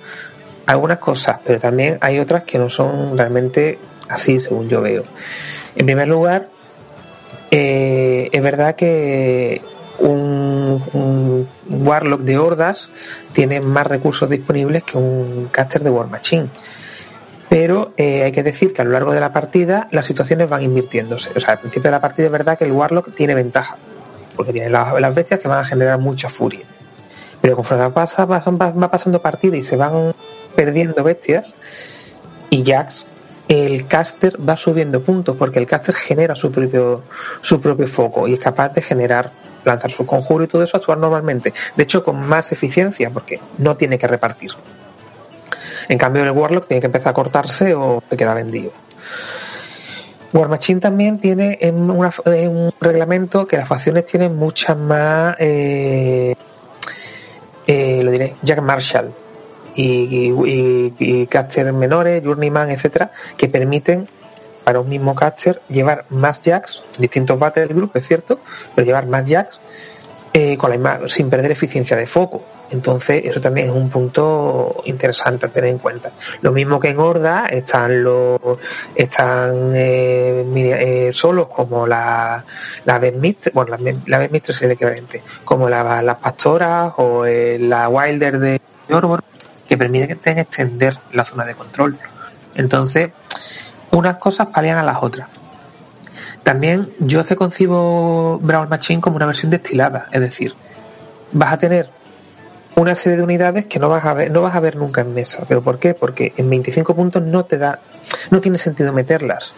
[0.68, 5.04] algunas cosas, pero también hay otras que no son realmente así, según yo veo.
[5.74, 6.48] En primer lugar,
[7.50, 9.62] eh, es verdad que
[9.98, 12.90] un, Warlock de hordas
[13.32, 16.50] tiene más recursos disponibles que un caster de War Machine.
[17.48, 20.62] Pero eh, hay que decir que a lo largo de la partida las situaciones van
[20.62, 21.30] invirtiéndose.
[21.34, 23.78] O sea, al principio de la partida es verdad que el Warlock tiene ventaja,
[24.36, 26.66] porque tiene las, bestias que van a generar mucha furia.
[27.40, 30.14] Pero conforme pasa, va pasando partida y se van
[30.54, 31.54] perdiendo bestias
[32.50, 33.06] y Jax
[33.48, 37.02] el caster va subiendo puntos porque el caster genera su propio
[37.40, 39.30] su propio foco y es capaz de generar
[39.64, 41.52] lanzar su conjuro y todo eso actuar normalmente.
[41.76, 44.50] De hecho con más eficiencia porque no tiene que repartir.
[45.88, 48.72] En cambio el Warlock tiene que empezar a cortarse o te queda vendido.
[50.32, 56.34] War Machine también tiene en, un reglamento que las facciones tienen muchas más eh,
[58.10, 59.12] diré Jack Marshall
[59.74, 64.08] y, caster menores, journeyman, etcétera, que permiten
[64.64, 68.40] para un mismo caster llevar más jacks, distintos battle groups, es cierto,
[68.74, 69.60] pero llevar más jacks
[70.32, 72.42] eh, con la sin perder eficiencia de foco.
[72.70, 76.12] Entonces, eso también es un punto interesante a tener en cuenta.
[76.42, 78.38] Lo mismo que en Horda están los
[78.94, 82.44] están eh, eh, solos como la
[82.84, 82.98] la
[83.54, 88.60] bueno, la, la es el equivalente, como la, las pastoras o la Wilder de
[88.90, 89.22] Orbor,
[89.66, 91.98] que permiten extender la zona de control.
[92.54, 93.10] Entonces,
[93.92, 95.28] unas cosas palian a las otras.
[96.42, 100.54] También yo es que concibo Brawl Machine como una versión destilada, es decir,
[101.32, 101.90] vas a tener
[102.80, 105.14] una serie de unidades que no vas a ver, no vas a ver nunca en
[105.14, 105.44] mesa.
[105.48, 105.94] ¿Pero por qué?
[105.94, 107.80] Porque en 25 puntos no te da,
[108.30, 109.52] no tiene sentido meterlas.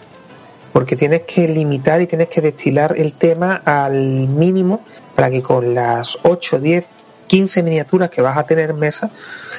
[0.72, 4.82] Porque tienes que limitar y tienes que destilar el tema al mínimo
[5.14, 6.88] para que con las 8, 10,
[7.26, 9.10] 15 miniaturas que vas a tener en mesa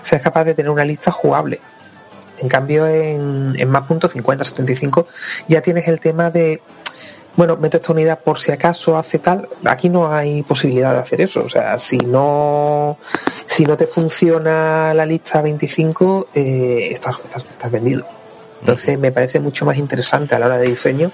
[0.01, 1.59] seas capaz de tener una lista jugable.
[2.39, 5.07] En cambio, en, en más puntos 50, 75,
[5.47, 6.61] ya tienes el tema de
[7.35, 11.21] bueno, meto esta unidad por si acaso hace tal, aquí no hay posibilidad de hacer
[11.21, 11.43] eso.
[11.43, 12.97] O sea, si no,
[13.45, 18.05] si no te funciona la lista 25, eh, estás, estás, vendido.
[18.59, 21.11] Entonces me parece mucho más interesante a la hora de diseño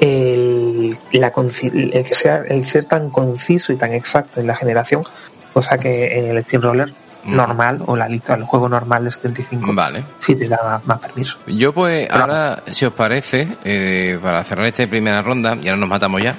[0.00, 1.32] el, la,
[1.72, 5.04] el que sea, el ser tan conciso y tan exacto en la generación,
[5.52, 6.92] cosa que en el Steam Roller
[7.28, 10.04] normal o la lista del juego normal de 75 vale.
[10.18, 11.38] Si te da más permiso.
[11.46, 15.88] Yo pues ahora si os parece eh, para cerrar esta primera ronda y ahora nos
[15.88, 16.36] matamos ya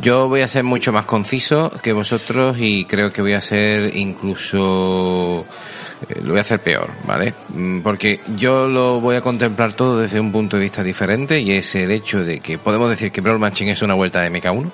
[0.00, 3.96] yo voy a ser mucho más conciso que vosotros y creo que voy a ser
[3.96, 5.46] incluso
[6.08, 7.34] eh, lo voy a hacer peor, ¿vale?
[7.48, 11.52] Mm, porque yo lo voy a contemplar todo desde un punto de vista diferente y
[11.52, 14.70] es el hecho de que podemos decir que Brawl Machine es una vuelta de MK1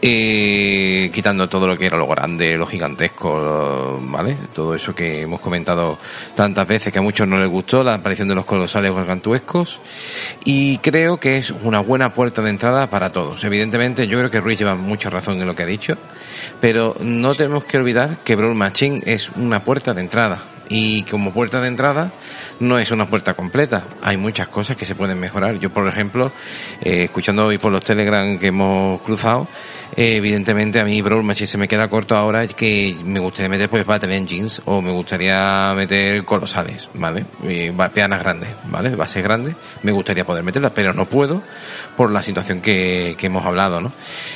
[0.00, 4.36] eh, quitando todo lo que era lo grande, lo gigantesco, ¿vale?
[4.54, 5.98] Todo eso que hemos comentado
[6.34, 9.80] tantas veces que a muchos no les gustó, la aparición de los colosales gargantuescos.
[10.44, 13.42] Y creo que es una buena puerta de entrada para todos.
[13.42, 15.96] Evidentemente, yo creo que Ruiz lleva mucha razón en lo que ha dicho,
[16.60, 20.42] pero no tenemos que olvidar que Brawl Machine es una puerta de entrada.
[20.68, 22.12] Y como puerta de entrada,
[22.60, 23.84] no es una puerta completa.
[24.02, 25.58] Hay muchas cosas que se pueden mejorar.
[25.58, 26.32] Yo, por ejemplo,
[26.82, 29.48] eh, escuchando hoy por los Telegram que hemos cruzado,
[29.96, 33.84] eh, evidentemente a mí Brawl se me queda corto ahora que me gustaría meter pues
[33.84, 37.24] Battle Engines o me gustaría meter colosales, ¿vale?
[37.44, 38.94] Eh, peanas grandes, ¿vale?
[38.94, 41.42] Bases grandes, me gustaría poder meterlas, pero no puedo
[41.96, 43.92] por la situación que, que hemos hablado, ¿no?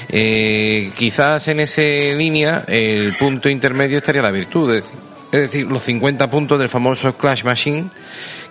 [0.09, 4.85] Eh, quizás en esa línea el punto intermedio estaría la virtud, es
[5.33, 7.89] los 50 puntos del famoso Clash Machine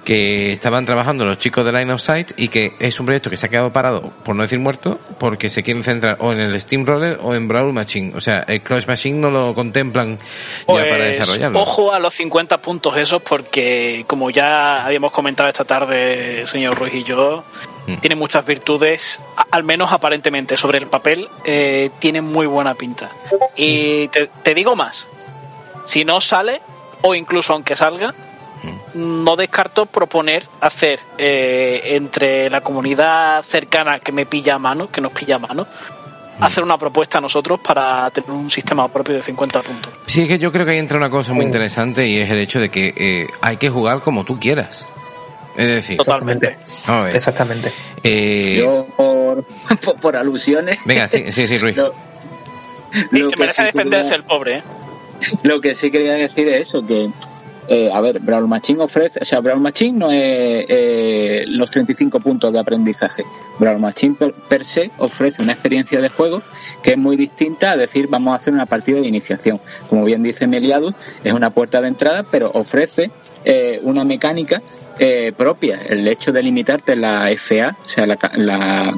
[0.03, 3.38] que estaban trabajando los chicos de Line of Sight y que es un proyecto que
[3.38, 6.59] se ha quedado parado, por no decir muerto, porque se quieren centrar o en el
[6.59, 8.13] Steamroller o en Brawl Machine.
[8.15, 11.59] O sea, el Clash Machine no lo contemplan ya para pues, desarrollarlo.
[11.59, 16.95] Ojo a los 50 puntos esos, porque como ya habíamos comentado esta tarde, señor Ruiz
[16.95, 17.43] y yo,
[17.86, 17.97] mm.
[17.97, 19.21] tiene muchas virtudes,
[19.51, 23.11] al menos aparentemente, sobre el papel, eh, tiene muy buena pinta.
[23.55, 25.05] Y te, te digo más,
[25.86, 26.61] si no sale,
[27.01, 28.13] o incluso aunque salga,
[28.93, 35.01] no descarto proponer hacer eh, entre la comunidad cercana que me pilla a mano, que
[35.01, 35.65] nos pilla a mano,
[36.38, 36.43] mm.
[36.43, 39.93] hacer una propuesta a nosotros para tener un sistema propio de 50 puntos.
[40.05, 42.39] Sí, es que yo creo que ahí entra una cosa muy interesante y es el
[42.39, 44.88] hecho de que eh, hay que jugar como tú quieras.
[45.57, 46.57] Es decir, totalmente.
[47.13, 47.73] Exactamente.
[48.03, 48.88] Eh, yo,
[50.01, 50.79] por, alusiones.
[50.86, 51.75] Venga, sí, sí, sí Ruiz.
[53.11, 54.63] Lo, que, merece defenderse el pobre.
[55.43, 57.11] Lo que sí quería decir es eso, que
[57.67, 62.19] eh, a ver, Brawl Machine ofrece, o sea, Brawl Machine no es eh, los 35
[62.19, 63.24] puntos de aprendizaje.
[63.59, 64.15] Brawl Machine
[64.49, 66.41] per, se ofrece una experiencia de juego
[66.84, 69.61] que es muy distinta a decir vamos a hacer una partida de iniciación.
[69.89, 70.93] Como bien dice Meliadu,
[71.24, 73.11] es una puerta de entrada, pero ofrece
[73.45, 74.61] eh, una mecánica
[75.36, 75.82] propia.
[75.89, 78.93] El hecho de limitarte la FA, o sea, la,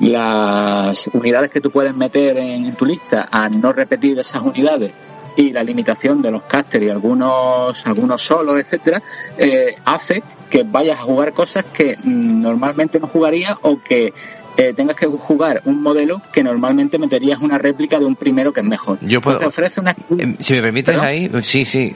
[0.00, 4.92] las unidades que tú puedes meter en, tu lista a no repetir esas unidades
[5.36, 9.02] y la limitación de los casters y algunos algunos solos, etcétera,
[9.36, 14.12] eh, hace que vayas a jugar cosas que mm, normalmente no jugarías o que
[14.56, 18.60] eh, tengas que jugar un modelo que normalmente meterías una réplica de un primero que
[18.60, 18.98] es mejor.
[19.00, 19.90] Yo puedo, ofrece una...
[20.16, 21.92] Eh, si me permites ahí, sí, sí,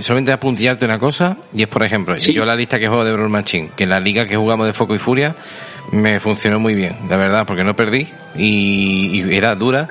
[0.00, 3.28] solamente apuntillarte una cosa, y es por ejemplo, yo la lista que juego de Brawl
[3.28, 5.36] Machine, que en la liga que jugamos de Foco y Furia,
[5.92, 9.88] me funcionó muy bien, la verdad, porque no perdí y, y era dura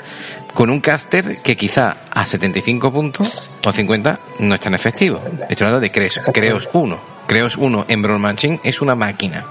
[0.58, 5.22] con un caster que quizá a 75 puntos o 50 no es tan efectivo.
[5.48, 7.00] Estoy hablando de Creos, Creos 1.
[7.28, 9.46] Creos 1 en Brawl Machine es una máquina.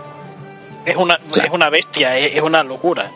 [0.84, 3.12] Es una, es una bestia, es, una locura.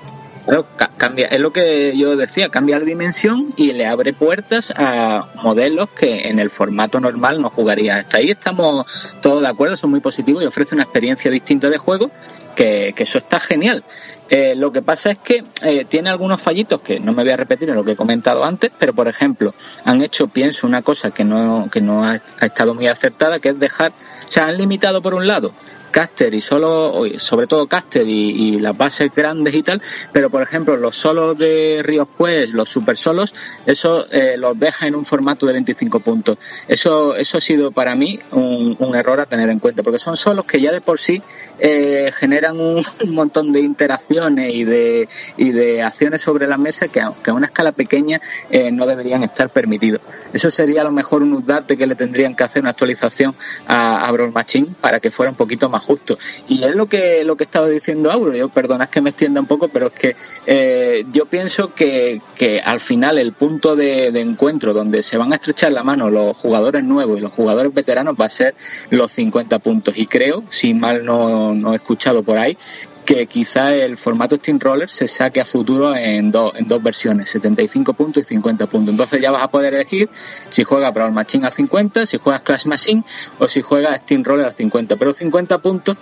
[0.96, 5.88] cambia, es lo que yo decía, cambia la dimensión y le abre puertas a modelos
[5.90, 7.96] que en el formato normal no jugaría.
[7.96, 8.86] Hasta ahí estamos
[9.20, 12.08] todos de acuerdo, son muy positivos y ofrece una experiencia distinta de juego
[12.54, 13.84] que, eso está genial.
[14.28, 17.36] Eh, lo que pasa es que eh, tiene algunos fallitos que no me voy a
[17.36, 21.10] repetir en lo que he comentado antes, pero por ejemplo, han hecho, pienso, una cosa
[21.10, 23.92] que no, que no ha, ha estado muy acertada, que es dejar,
[24.28, 25.52] o sea, han limitado por un lado
[25.90, 29.80] caster y solo, sobre todo caster y, las bases grandes y tal,
[30.12, 33.34] pero por ejemplo los solos de Ríos Pues, los super solos,
[33.66, 36.38] eso eh, los deja en un formato de 25 puntos.
[36.68, 40.44] Eso, eso ha sido para mí un, error a tener en cuenta, porque son solos
[40.44, 41.22] que ya de por sí
[41.58, 47.00] eh, generan un, montón de interacciones y de, y de acciones sobre la mesa que,
[47.00, 48.20] aunque a una escala pequeña
[48.50, 50.00] eh, no deberían estar permitidos.
[50.32, 53.34] Eso sería a lo mejor un update que le tendrían que hacer una actualización
[53.66, 56.18] a, a Brawl Machine para que fuera un poquito más justo.
[56.48, 59.46] Y es lo que, lo que estaba diciendo Auro, yo perdonad que me extienda un
[59.46, 60.16] poco, pero es que
[60.46, 65.36] eh, yo pienso que, que al final el punto de, encuentro donde se van a
[65.36, 68.54] estrechar la mano los jugadores nuevos y los jugadores veteranos va a ser
[68.90, 69.94] los 50 puntos.
[69.96, 72.56] Y creo, si mal no, no he escuchado por ahí,
[73.04, 77.94] que quizá el formato Steamroller se saque a futuro en, dos en dos versiones, 75
[77.94, 78.92] puntos y 50 puntos.
[78.92, 80.08] Entonces ya vas a poder elegir
[80.48, 83.04] si juegas Brawl Machine a 50, si juegas Clash Machine
[83.38, 84.96] o si juegas Steamroller a 50.
[84.96, 85.96] Pero 50 puntos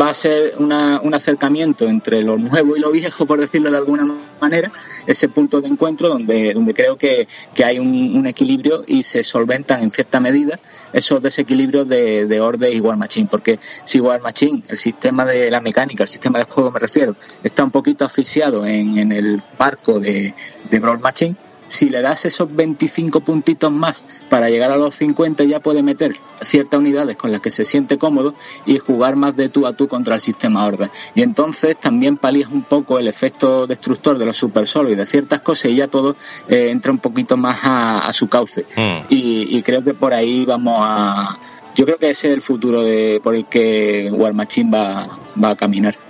[0.00, 3.78] va a ser una, un acercamiento entre lo nuevo y lo viejo, por decirlo de
[3.78, 4.06] alguna
[4.40, 4.70] manera,
[5.06, 9.82] ese punto de encuentro donde, donde creo que, que hay un, equilibrio y se solventan
[9.82, 10.58] en cierta medida
[10.92, 13.28] esos desequilibrios de, de orden y War Machine.
[13.30, 17.16] Porque si War Machine, el sistema de la mecánica, el sistema de juego me refiero,
[17.42, 20.34] está un poquito asfixiado en, en el barco de,
[20.70, 21.36] de Brawl Machine,
[21.70, 26.16] si le das esos 25 puntitos más para llegar a los 50 ya puede meter
[26.42, 28.34] ciertas unidades con las que se siente cómodo
[28.66, 30.90] y jugar más de tú a tú contra el sistema orden.
[31.14, 35.06] Y entonces también palías un poco el efecto destructor de los super solos y de
[35.06, 36.16] ciertas cosas y ya todo
[36.48, 38.66] eh, entra un poquito más a, su cauce.
[38.76, 39.06] Mm.
[39.08, 41.38] Y, creo que por ahí vamos a...
[41.76, 45.50] Yo creo que ese es el futuro de, por el que War Machine va, va
[45.50, 46.09] a caminar.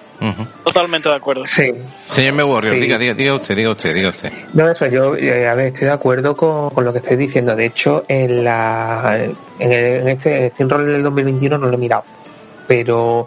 [0.64, 1.46] Totalmente de acuerdo.
[1.46, 1.72] Sí.
[2.08, 2.42] Señor Me
[2.78, 4.32] diga, diga, usted, diga usted, diga usted.
[4.52, 7.56] No, eso, yo, eh, a ver, estoy de acuerdo con, lo que estoy diciendo.
[7.56, 9.18] De hecho, en la
[9.58, 12.04] en, el, en este en Steam Roller del 2021 no lo he mirado.
[12.68, 13.26] Pero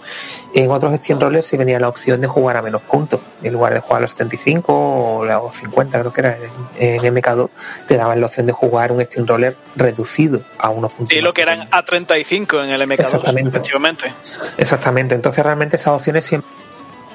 [0.54, 3.20] en otros Steam Rollers sí venía la opción de jugar a menos puntos.
[3.42, 6.38] En lugar de jugar a los 75 o los 50, creo que era
[6.78, 7.50] en, MK2,
[7.86, 11.18] te daban la opción de jugar un Steam Roller reducido a unos puntos.
[11.18, 13.50] Y lo que eran a 35 en el MK2, Exactamente.
[13.50, 14.14] efectivamente.
[14.58, 15.16] Exactamente.
[15.16, 16.63] Entonces realmente esas opciones siempre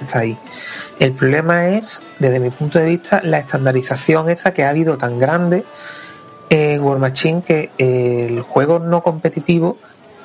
[0.05, 0.39] está ahí.
[0.99, 5.19] El problema es, desde mi punto de vista, la estandarización esa que ha habido tan
[5.19, 5.65] grande
[6.51, 9.77] en War Machine que el juego no competitivo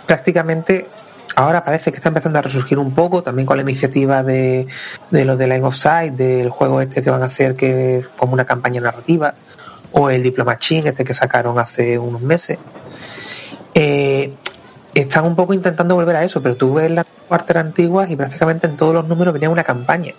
[0.05, 0.87] prácticamente
[1.35, 4.67] ahora parece que está empezando a resurgir un poco, también con la iniciativa de,
[5.09, 8.07] de los de Line of Sight, del juego este que van a hacer que es
[8.07, 9.33] como una campaña narrativa,
[9.91, 12.57] o el Diplomachine este que sacaron hace unos meses.
[13.73, 14.33] Eh,
[14.93, 18.67] están un poco intentando volver a eso, pero tú ves las cuarteras antiguas y prácticamente
[18.67, 20.13] en todos los números venía una campaña.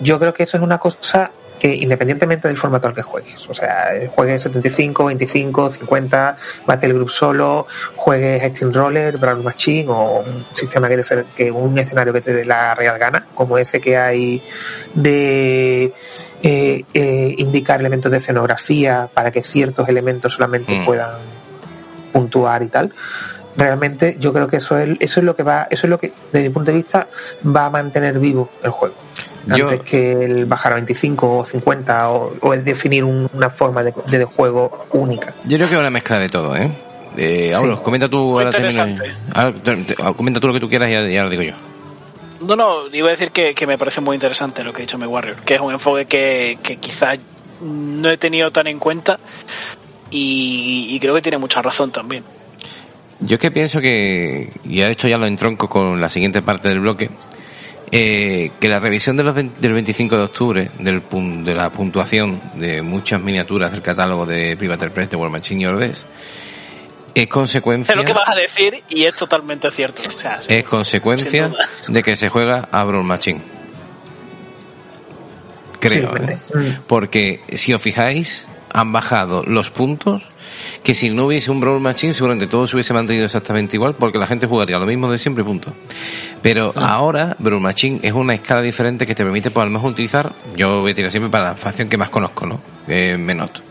[0.00, 3.54] Yo creo que eso es una cosa que independientemente del formato al que juegues, o
[3.54, 6.36] sea, juegues 75, 25, 50,
[6.66, 11.78] Battle Group solo, juegues Steam Roller, Brown Machine o un sistema que, te, que un
[11.78, 14.42] escenario que te dé la real gana, como ese que hay
[14.94, 15.94] de
[16.42, 20.84] eh, eh, indicar elementos de escenografía para que ciertos elementos solamente mm.
[20.84, 21.16] puedan
[22.12, 22.92] puntuar y tal
[23.56, 26.12] realmente yo creo que eso es eso es lo que va eso es lo que
[26.32, 27.08] desde mi punto de vista
[27.44, 28.94] va a mantener vivo el juego.
[29.48, 34.24] Antes que el bajar a 25 o 50 o, el definir una forma de, de,
[34.24, 35.34] juego única.
[35.44, 36.70] Yo creo que es una mezcla de todo eh,
[37.16, 37.52] eh
[37.82, 38.50] comenta tú ahora,
[40.16, 41.54] comenta tú lo que tú quieras y ahora lo digo yo.
[42.40, 44.98] No, no, iba a decir que, que, me parece muy interesante lo que ha dicho
[44.98, 47.18] Me Warrior, que es un enfoque que, que quizás
[47.62, 49.18] no he tenido tan en cuenta
[50.10, 52.24] y, y creo que tiene mucha razón también.
[53.20, 56.80] Yo es que pienso que, y esto ya lo entronco con la siguiente parte del
[56.80, 57.10] bloque,
[57.90, 61.02] eh, que la revisión de los del 25 de octubre del,
[61.44, 65.66] de la puntuación de muchas miniaturas del catálogo de Private Press de World Machine y
[65.66, 66.06] Ordes
[67.16, 67.92] es consecuencia.
[67.94, 70.02] Es lo que vas a decir y es totalmente cierto.
[70.48, 71.52] es consecuencia
[71.88, 73.55] de que se juega a Brawl Machine.
[75.88, 76.16] Creo.
[76.16, 76.38] ¿eh?
[76.86, 80.22] Porque si os fijáis, han bajado los puntos
[80.82, 84.18] que si no hubiese un Brawl Machine seguramente todo se hubiese mantenido exactamente igual porque
[84.18, 85.74] la gente jugaría lo mismo de siempre punto.
[86.42, 86.94] Pero ah.
[86.94, 90.34] ahora Brawl Machine es una escala diferente que te permite por pues, lo mejor utilizar,
[90.56, 92.60] yo voy a tirar siempre para la facción que más conozco, ¿no?
[92.86, 93.62] Eh, Menot.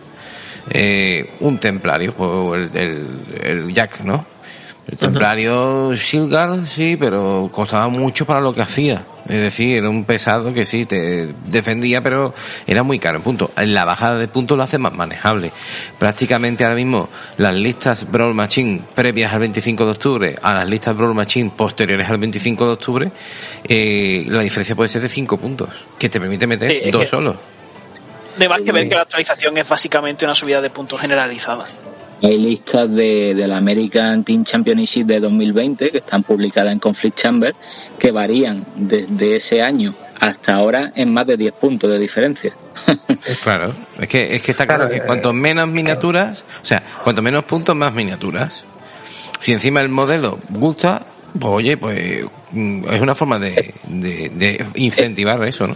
[0.70, 4.26] Eh, un templario, o el, el, Jack, ¿no?
[4.88, 9.04] El templario Shilgard sí, pero costaba mucho para lo que hacía.
[9.28, 12.36] Es decir, era un pesado que sí, te defendía, pero
[12.68, 13.20] era muy caro.
[13.24, 13.50] Punto.
[13.58, 15.52] En la bajada de puntos lo hace más manejable.
[15.98, 20.96] Prácticamente ahora mismo las listas Brawl Machine previas al 25 de octubre a las listas
[20.96, 23.12] Brawl Machine posteriores al 25 de octubre,
[23.68, 27.08] eh, la diferencia puede ser de 5 puntos, que te permite meter Sí, dos que-
[27.08, 27.38] solos.
[28.38, 31.66] De más que ver que la actualización es básicamente una subida de puntos generalizada.
[32.22, 37.56] Hay listas de, del American Team Championship de 2020 que están publicadas en Conflict Chamber
[38.00, 42.54] que varían desde ese año hasta ahora en más de 10 puntos de diferencia.
[43.44, 46.84] Claro, es que, es que está claro, Claro, que eh, cuanto menos miniaturas, o sea,
[47.04, 48.64] cuanto menos puntos, más miniaturas.
[49.40, 51.06] Si encima el modelo gusta,
[51.40, 55.76] pues oye, pues mm, es una forma de, de, de incentivar eso, ¿no?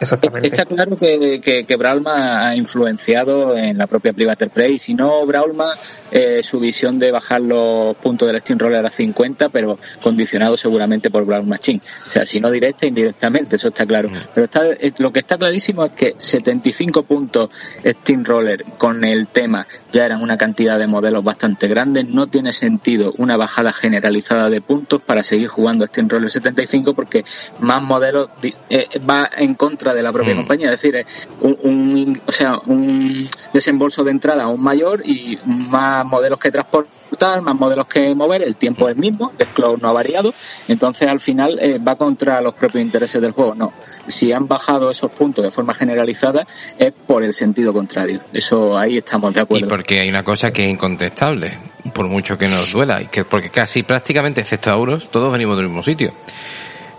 [0.00, 0.48] Exactamente.
[0.48, 4.78] Está claro que, que, que Braulma ha influenciado en la propia Private Play.
[4.78, 5.74] Si no, Braulma,
[6.10, 11.10] eh, su visión de bajar los puntos del Steam Roller a 50, pero condicionado seguramente
[11.10, 11.80] por Brawl Machine.
[12.06, 14.10] O sea, si no directa, indirectamente, eso está claro.
[14.34, 17.50] Pero está, eh, lo que está clarísimo es que 75 puntos
[17.84, 22.08] Steam Roller con el tema ya eran una cantidad de modelos bastante grandes.
[22.08, 27.24] No tiene sentido una bajada generalizada de puntos para seguir jugando Steam Roller 75 porque
[27.60, 28.30] más modelos
[28.70, 30.38] eh, va en contra de la propia Mm.
[30.38, 30.72] compañía.
[30.72, 31.06] Es decir, eh,
[31.40, 37.40] un, un- o sea, un desembolso de entrada aún mayor y más modelos que transportar,
[37.42, 40.32] más modelos que mover, el tiempo es el mismo, el cloud no ha variado,
[40.68, 43.54] entonces al final eh, va contra los propios intereses del juego.
[43.56, 43.72] No,
[44.06, 46.46] si han bajado esos puntos de forma generalizada
[46.78, 48.20] es por el sentido contrario.
[48.32, 49.68] Eso ahí estamos de Y acuerdo.
[49.68, 51.58] porque hay una cosa que es incontestable,
[51.92, 55.56] por mucho que nos duela, y que porque casi prácticamente, excepto a Euros, todos venimos
[55.56, 56.12] del mismo sitio.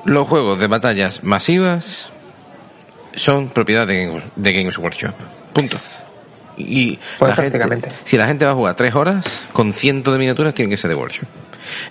[0.04, 2.12] Los juegos de batallas masivas
[3.16, 5.14] son propiedad de, Games- de Games Workshop.
[5.54, 5.78] Punto.
[6.58, 10.20] Y Pues la gente, si la gente va a jugar tres horas, con cientos de
[10.20, 11.28] miniaturas tienen que ser de Workshop.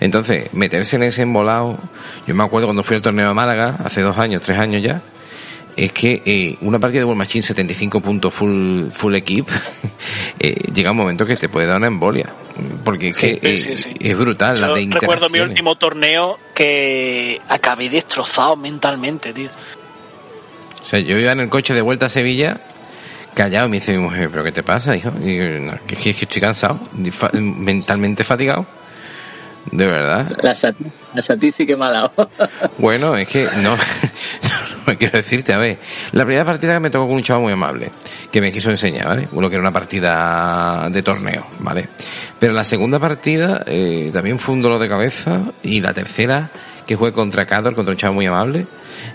[0.00, 1.78] Entonces, meterse en ese embolado,
[2.26, 5.00] yo me acuerdo cuando fui al torneo a Málaga, hace dos años, tres años ya,
[5.76, 9.48] es que eh, una partida de War Machine 75 puntos full, full equip,
[10.38, 12.26] eh, llega un momento que te puede dar una embolia.
[12.84, 13.94] Porque es Sí, que, sí, eh, sí.
[13.98, 19.48] es brutal la Yo de recuerdo mi último torneo que acabé destrozado mentalmente, tío.
[20.90, 22.58] Sea, yo iba en el coche de vuelta a Sevilla,
[23.34, 25.10] callado, y me dice mi mujer, ¿pero qué te pasa, hijo?
[25.22, 26.80] Y "No, que, que- que estoy cansado,
[27.32, 28.66] mentalmente fatigado.
[29.70, 30.32] De verdad.
[30.42, 30.74] La, sat
[31.14, 32.12] la Sati sí que me ha dado.
[32.78, 33.76] Bueno, es que no,
[34.86, 35.78] no quiero decirte, a ver,
[36.12, 37.90] la primera partida me tocó con un chaval muy amable,
[38.32, 39.28] que me quiso enseñar, ¿vale?
[39.32, 41.88] Uno que era una partida de torneo, ¿vale?
[42.38, 46.50] Pero la segunda partida eh, también fue un dolor de cabeza y la tercera,
[46.86, 48.66] que jugué contra Cador, contra un chaval muy amable,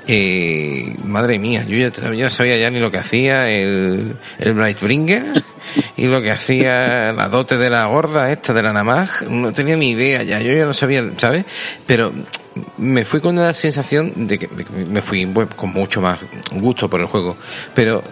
[0.07, 5.43] eh, madre mía, yo ya, ya sabía ya ni lo que hacía el, el Brightbringer
[5.97, 9.75] y lo que hacía la dote de la gorda esta de la Namaj, no tenía
[9.75, 11.45] ni idea ya, yo ya no sabía, ¿sabes?
[11.85, 12.13] Pero
[12.77, 16.19] me fui con la sensación de que me fui con mucho más
[16.53, 17.35] gusto por el juego,
[17.73, 18.03] pero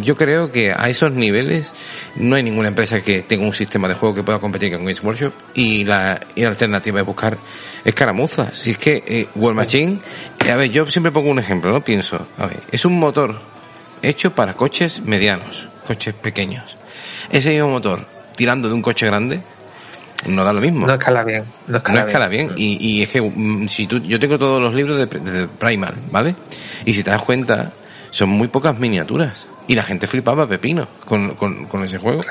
[0.00, 1.72] yo creo que a esos niveles
[2.16, 5.02] no hay ninguna empresa que tenga un sistema de juego que pueda competir con Games
[5.02, 7.38] Workshop y la, y la alternativa es buscar
[7.84, 8.56] escaramuzas.
[8.56, 10.00] Si es que eh, War Machine,
[10.44, 11.82] eh, a ver, yo siempre pongo un ejemplo, ¿no?
[11.82, 13.40] Pienso, a ver, es un motor
[14.02, 16.76] hecho para coches medianos, coches pequeños.
[17.30, 19.42] Ese mismo motor, tirando de un coche grande,
[20.26, 20.86] no da lo mismo.
[20.86, 21.44] No escala bien.
[21.66, 22.52] No escala, No escala bien.
[22.56, 25.94] Y, y es que mm, si tú, yo tengo todos los libros de, de Primal,
[26.10, 26.34] ¿vale?
[26.84, 27.72] Y si te das cuenta,
[28.10, 29.46] son muy pocas miniaturas.
[29.66, 32.22] Y la gente flipaba pepino con, con, con ese juego.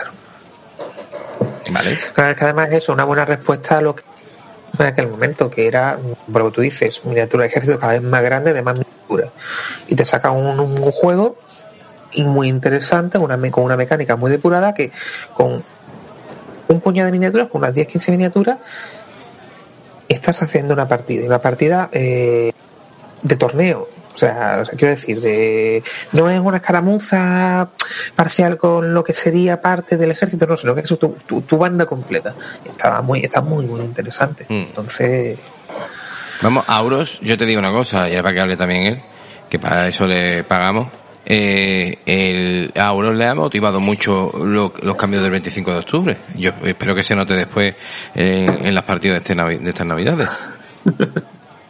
[1.71, 1.97] ¿Vale?
[2.13, 4.03] Claro, es que además es una buena respuesta a lo que
[4.79, 5.97] en aquel momento, que era,
[6.31, 9.31] por lo que tú dices, miniatura de ejército cada vez más grande, de más miniaturas.
[9.87, 11.37] Y te saca un, un juego
[12.11, 14.91] y muy interesante, una, con una mecánica muy depurada, que
[15.33, 15.63] con
[16.67, 18.57] un puñado de miniaturas, con unas 10-15 miniaturas,
[20.07, 21.23] estás haciendo una partida.
[21.23, 22.51] Y una partida eh,
[23.21, 23.89] de torneo.
[24.13, 27.69] O sea, o sea, quiero decir, de, no es una escaramuza
[28.15, 31.57] parcial con lo que sería parte del ejército, no, sino que es tu, tu, tu
[31.57, 32.33] banda completa.
[32.65, 34.45] Estaba muy, está muy, muy interesante.
[34.49, 34.61] Mm.
[34.69, 35.37] Entonces,
[36.41, 39.01] Vamos, Auros, yo te digo una cosa, y para que hable también él,
[39.49, 40.87] que para eso le pagamos.
[41.29, 46.17] Eh, el, a le ha motivado mucho lo- los cambios del 25 de octubre.
[46.35, 47.75] Yo espero que se note después
[48.15, 50.29] en, en las partidas de, este Navi- de estas navidades.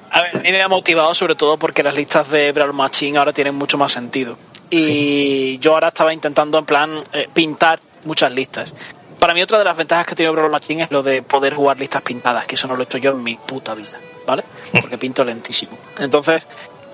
[0.09, 3.17] A ver, a mí me ha motivado sobre todo porque las listas de Brawl Machine
[3.17, 4.37] ahora tienen mucho más sentido.
[4.69, 8.73] Y yo ahora estaba intentando en plan eh, pintar muchas listas.
[9.19, 11.79] Para mí otra de las ventajas que tiene Brawl Machine es lo de poder jugar
[11.79, 14.43] listas pintadas, que eso no lo he hecho yo en mi puta vida, ¿vale?
[14.81, 15.77] Porque pinto lentísimo.
[15.99, 16.47] Entonces,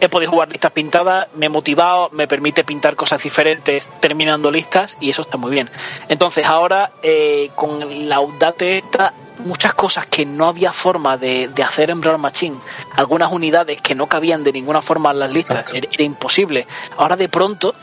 [0.06, 4.98] he podido jugar listas pintadas, me he motivado, me permite pintar cosas diferentes terminando listas
[5.00, 5.70] y eso está muy bien.
[6.10, 11.64] Entonces ahora, eh, con la Audate esta, muchas cosas que no había forma de, de
[11.64, 12.58] hacer en Brawl Machine,
[12.96, 16.68] algunas unidades que no cabían de ninguna forma en las listas, era, era imposible.
[16.98, 17.74] Ahora de pronto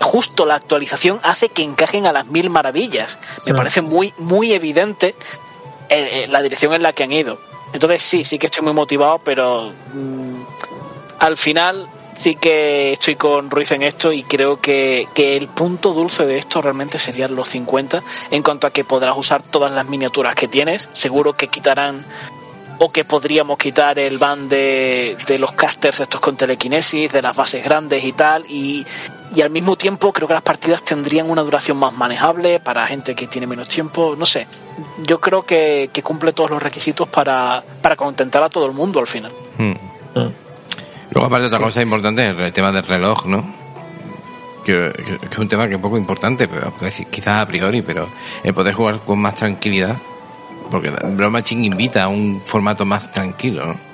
[0.00, 3.16] justo la actualización hace que encajen a las mil maravillas.
[3.46, 3.52] Me Sí.
[3.54, 5.14] parece muy, muy evidente
[5.88, 7.38] eh, eh, la dirección en la que han ido.
[7.72, 10.33] Entonces sí, sí que estoy muy motivado, pero mm,
[11.24, 11.86] al final
[12.22, 16.36] sí que estoy con Ruiz en esto y creo que, que el punto dulce de
[16.36, 20.48] esto realmente serían los 50 en cuanto a que podrás usar todas las miniaturas que
[20.48, 20.90] tienes.
[20.92, 22.04] Seguro que quitarán
[22.78, 27.34] o que podríamos quitar el ban de, de los casters estos con telequinesis, de las
[27.34, 28.84] bases grandes y tal, y,
[29.34, 33.14] y al mismo tiempo creo que las partidas tendrían una duración más manejable para gente
[33.14, 34.46] que tiene menos tiempo, no sé,
[35.06, 38.98] yo creo que, que cumple todos los requisitos para, para contentar a todo el mundo
[38.98, 39.32] al final.
[39.56, 39.72] Mm.
[40.18, 40.43] Mm.
[41.14, 43.44] Luego, aparte, otra cosa importante es el tema del reloj, ¿no?
[44.64, 47.46] Que, que- que es un tema que es un poco importante, pero pues, quizás a
[47.46, 48.08] priori, pero
[48.42, 49.96] el poder jugar con más tranquilidad,
[50.70, 50.90] porque
[51.30, 53.93] Machine invita a un formato más tranquilo, ¿no?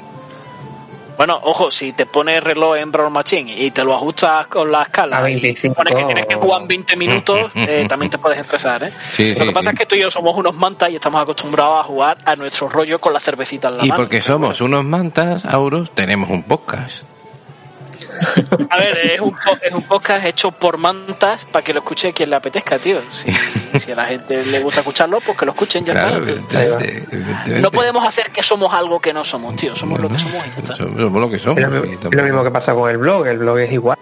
[1.20, 4.84] Bueno, ojo, si te pones reloj en Brawl Machine y te lo ajustas con la
[4.84, 5.74] escala A y 25.
[5.74, 8.92] pones que tienes que jugar 20 minutos, eh, también te puedes estresar, ¿eh?
[9.12, 9.74] Sí, Lo sí, que pasa sí.
[9.74, 12.70] es que tú y yo somos unos mantas y estamos acostumbrados a jugar a nuestro
[12.70, 14.00] rollo con la cervecita en la Y mano.
[14.00, 17.04] porque somos unos mantas, Auros, tenemos un podcast.
[18.70, 22.30] A ver, es un, es un podcast hecho por mantas para que lo escuche quien
[22.30, 23.00] le apetezca, tío.
[23.10, 23.32] Si,
[23.78, 26.76] si a la gente le gusta escucharlo, pues que lo escuchen, ya Claro, está.
[27.60, 29.74] No podemos hacer que somos algo que no somos, tío.
[29.74, 30.74] Somos lo que somos y ya está.
[30.76, 31.60] Somos lo que somos.
[31.62, 33.96] Lo, y es lo mismo que pasa con el blog, el blog es igual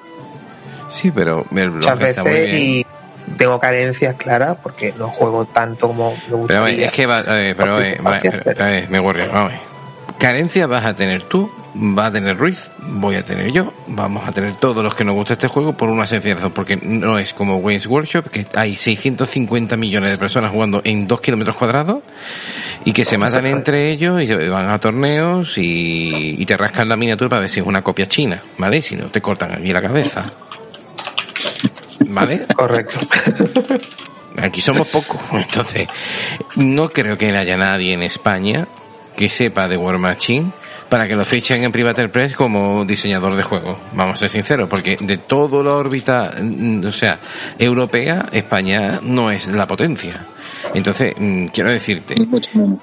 [0.88, 2.62] Sí, pero el blog muchas está muy veces bien.
[2.62, 2.86] y
[3.36, 6.76] tengo carencias claras porque no juego tanto como me Pero a gustaría.
[6.76, 9.52] ver, es que va, a ver, pero a ver, va- a ver, me guardia, vamos
[10.18, 14.32] Carencia vas a tener tú, va a tener Ruiz, voy a tener yo, vamos a
[14.32, 17.32] tener todos los que nos gusta este juego por una sencilla razón, porque no es
[17.32, 22.02] como Wayne's Workshop, que hay 650 millones de personas jugando en 2 kilómetros cuadrados
[22.84, 26.88] y que se matan entre ellos y se van a torneos y, y te rascan
[26.88, 28.82] la miniatura para ver si es una copia china, ¿vale?
[28.82, 30.32] Si no te cortan aquí la cabeza.
[32.06, 32.46] ¿Vale?
[32.56, 32.98] Correcto.
[34.36, 35.88] Aquí somos pocos, entonces
[36.56, 38.66] no creo que haya nadie en España
[39.18, 40.52] que sepa de War Machine
[40.88, 43.76] para que lo fichen en Private Press como diseñador de juegos.
[43.94, 47.18] Vamos a ser sinceros, porque de toda la órbita, mm, o sea,
[47.58, 50.14] europea, España no es la potencia.
[50.72, 52.14] Entonces, mm, quiero decirte,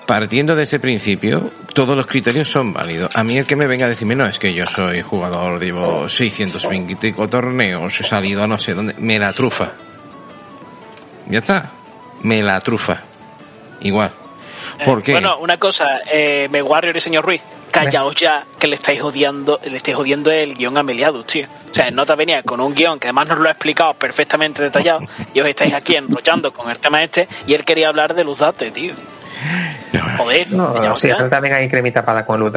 [0.05, 3.15] partiendo de ese principio, todos los criterios son válidos.
[3.15, 6.09] A mí el que me venga a decirme, no, es que yo soy jugador, llevo
[6.09, 9.71] 625 torneos, he salido a no sé dónde, me la trufa.
[11.29, 11.71] Ya está,
[12.23, 13.01] me la trufa.
[13.79, 14.24] Igual.
[14.83, 15.13] ¿Por qué?
[15.13, 19.59] Bueno, una cosa, eh, me Warrior y señor Ruiz, callaos ya que le estáis odiando,
[19.63, 21.47] le estáis odiando el guion a Meliadus, tío.
[21.71, 24.61] O sea, el Nota venía con un guion que además nos lo ha explicado perfectamente
[24.61, 25.01] detallado
[25.33, 28.71] y os estáis aquí enrollando con el tema este y él quería hablar de Luzdate,
[28.71, 28.93] tío.
[30.17, 32.51] Joder, No, sí, pero también hay cremita para con luz.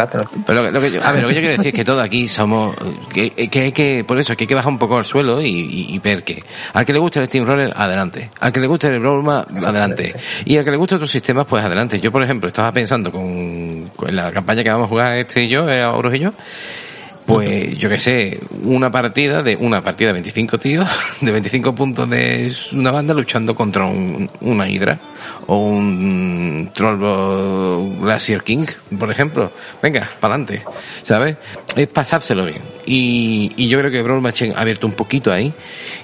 [0.47, 1.85] Pero lo que, lo que yo, a ver, lo que yo quiero decir es que
[1.85, 2.75] todo aquí somos,
[3.13, 5.47] que, que hay que, por eso, que hay que bajar un poco al suelo y,
[5.49, 6.43] y- y ver que
[6.73, 8.31] al que le guste el Steamroller, adelante.
[8.41, 10.15] Al que le guste el Broma, adelante.
[10.45, 12.01] Y al que le guste otros sistemas, pues adelante.
[12.01, 15.49] Yo, por ejemplo, estaba pensando con, con la campaña que vamos a jugar este y
[15.49, 16.33] yo, eh, Auros y yo,
[17.29, 20.89] pues yo que sé, una partida de una partida de 25 tíos,
[21.21, 24.99] de 25 puntos de una banda luchando contra un- una hidra
[25.47, 28.65] o un Trollbo Glacier King,
[28.99, 29.53] por ejemplo.
[29.83, 30.65] Venga, para adelante,
[31.03, 31.37] ¿sabes?
[31.77, 32.63] Es pasárselo bien.
[32.87, 35.53] Y, y yo creo que Brawl Machine ha abierto un poquito ahí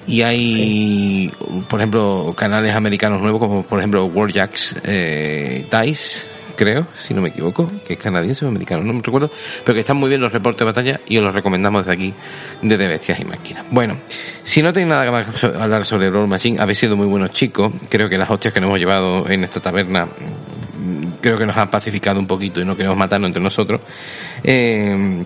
[0.07, 1.31] y hay,
[1.67, 6.25] por ejemplo, canales americanos nuevos como por ejemplo Warjacks eh, Dice
[6.55, 9.29] creo, si no me equivoco, que es canadiense o americano, no me recuerdo,
[9.63, 12.13] pero que están muy bien los reportes de batalla y os los recomendamos desde aquí,
[12.61, 13.65] desde Bestias y Máquinas.
[13.71, 13.97] Bueno,
[14.43, 18.09] si no tenéis nada que hablar sobre Brawl Machine, habéis sido muy buenos chicos, creo
[18.09, 21.69] que las hostias que nos hemos llevado en esta taberna mm, creo que nos han
[21.69, 23.81] pacificado un poquito y no queremos matarnos entre nosotros.
[24.43, 25.23] Eh,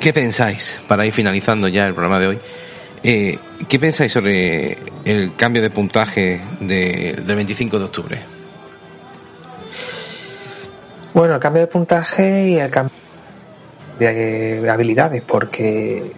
[0.00, 2.38] ¿Qué pensáis, para ir finalizando ya el programa de hoy,
[3.02, 3.38] eh,
[3.68, 8.35] ¿qué pensáis sobre el cambio de puntaje de- del 25 de octubre?
[11.16, 12.94] Bueno, el cambio de puntaje y el cambio
[13.98, 16.12] de eh, habilidades, porque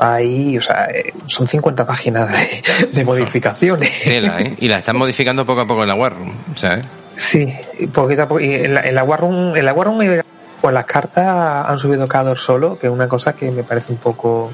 [0.00, 4.02] ahí, o sea, eh, son 50 páginas de, de modificaciones.
[4.02, 4.56] Tela, ¿eh?
[4.58, 6.84] Y la están modificando poco a poco en la War Room, ¿sabes?
[7.14, 7.46] Sí,
[7.92, 8.40] poquito a poco.
[8.40, 10.08] Y en la, en la War Room, en la War Room y
[10.60, 13.98] con las cartas han subido Cador solo, que es una cosa que me parece un
[13.98, 14.50] poco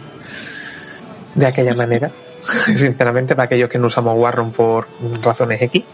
[1.34, 2.10] de aquella manera.
[2.66, 4.86] Sinceramente, para aquellos que no usamos War Room por
[5.22, 5.84] razones X.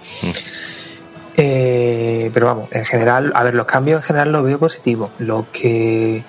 [1.38, 5.10] Eh, pero vamos, en general, a ver, los cambios en general los veo positivos.
[5.18, 6.24] Lo que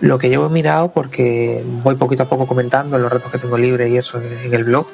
[0.00, 3.58] lo que he mirado, porque voy poquito a poco comentando en los ratos que tengo
[3.58, 4.86] libres y eso en, el blog,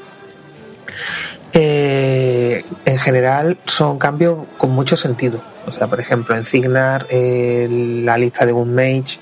[1.55, 5.43] Eh, en general son cambios con mucho sentido.
[5.66, 9.19] O sea, por ejemplo, en Cignar, eh, la lista de Mage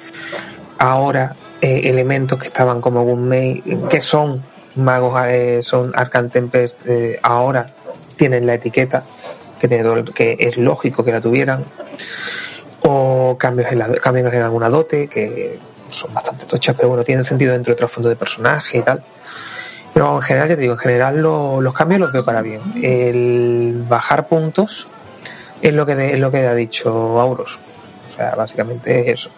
[0.79, 4.43] ahora eh, elementos que estaban como Mage que son
[4.77, 5.15] magos,
[5.67, 6.87] son Arcan Tempest,
[7.23, 7.71] ahora
[8.17, 9.03] tienen la etiqueta,
[9.61, 11.65] que, tiene que es lógico que la tuvieran.
[12.83, 15.59] O cambios en, la, cambios en alguna dote, que
[15.91, 19.05] son bastante tochas, pero bueno, tienen sentido dentro de otro fondo de personaje y tal.
[19.93, 22.61] Pero en general, ya te digo, en general los cambios los veo para bien.
[22.83, 24.89] El bajar puntos
[25.61, 27.59] es lo que, es lo que ha dicho Auros.
[28.11, 29.31] O sea, básicamente es eso,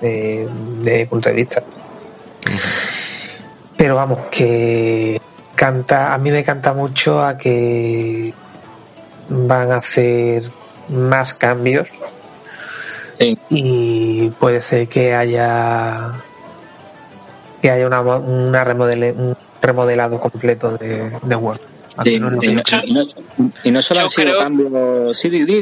[0.00, 0.48] de,
[0.82, 1.62] mi punto de vista.
[3.76, 5.20] Pero vamos, que
[5.54, 8.34] canta, a mí me canta mucho a que
[9.28, 10.50] van a hacer
[10.88, 11.88] más cambios.
[13.48, 16.14] Y puede ser que haya
[17.62, 19.14] que haya una, una remodele,
[19.62, 21.60] remodelado completo de, de Word.
[22.04, 25.18] y, no, solo han sido cambios.
[25.18, 25.60] Sí, di, di,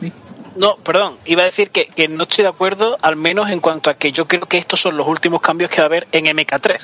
[0.00, 0.12] di,
[0.56, 3.90] No, perdón, iba a decir que, que, no estoy de acuerdo, al menos en cuanto
[3.90, 6.24] a que yo creo que estos son los últimos cambios que va a haber en
[6.24, 6.78] MK3.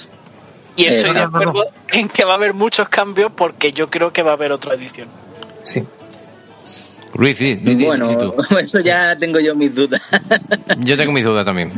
[0.77, 4.13] Y eh, estoy de acuerdo en que va a haber muchos cambios porque yo creo
[4.13, 5.09] que va a haber otra edición.
[5.63, 5.85] Sí.
[7.15, 10.01] Ruiz, bueno, eso ya tengo yo mis dudas.
[10.79, 11.73] yo tengo mis dudas también.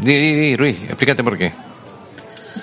[0.00, 1.52] Di, di, di, Ruiz, explícate por qué.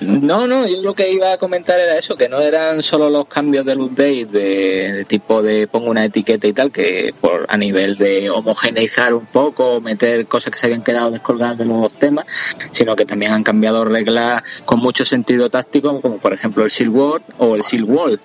[0.00, 3.26] No, no, yo lo que iba a comentar era eso, que no eran solo los
[3.28, 7.96] cambios de update de, tipo de pongo una etiqueta y tal, que por a nivel
[7.96, 12.26] de homogeneizar un poco, meter cosas que se habían quedado descolgadas de los temas,
[12.72, 16.94] sino que también han cambiado reglas con mucho sentido táctico, como por ejemplo el Shield
[16.94, 18.20] Wall o el Shield Wall,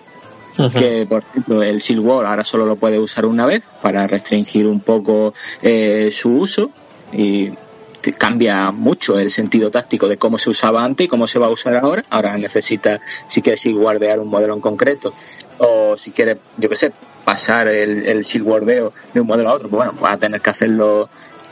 [0.77, 4.67] que por ejemplo el Shield Wall ahora solo lo puede usar una vez para restringir
[4.67, 6.71] un poco eh, su uso
[7.11, 7.51] y
[8.17, 11.49] cambia mucho el sentido táctico de cómo se usaba antes y cómo se va a
[11.49, 12.03] usar ahora.
[12.09, 15.13] Ahora necesita, si quieres guardear un modelo en concreto.
[15.59, 16.91] O si quieres, yo qué sé,
[17.23, 20.49] pasar el, el guardeo de un modelo a otro, pues bueno, vas a tener que
[20.49, 21.09] hacerlo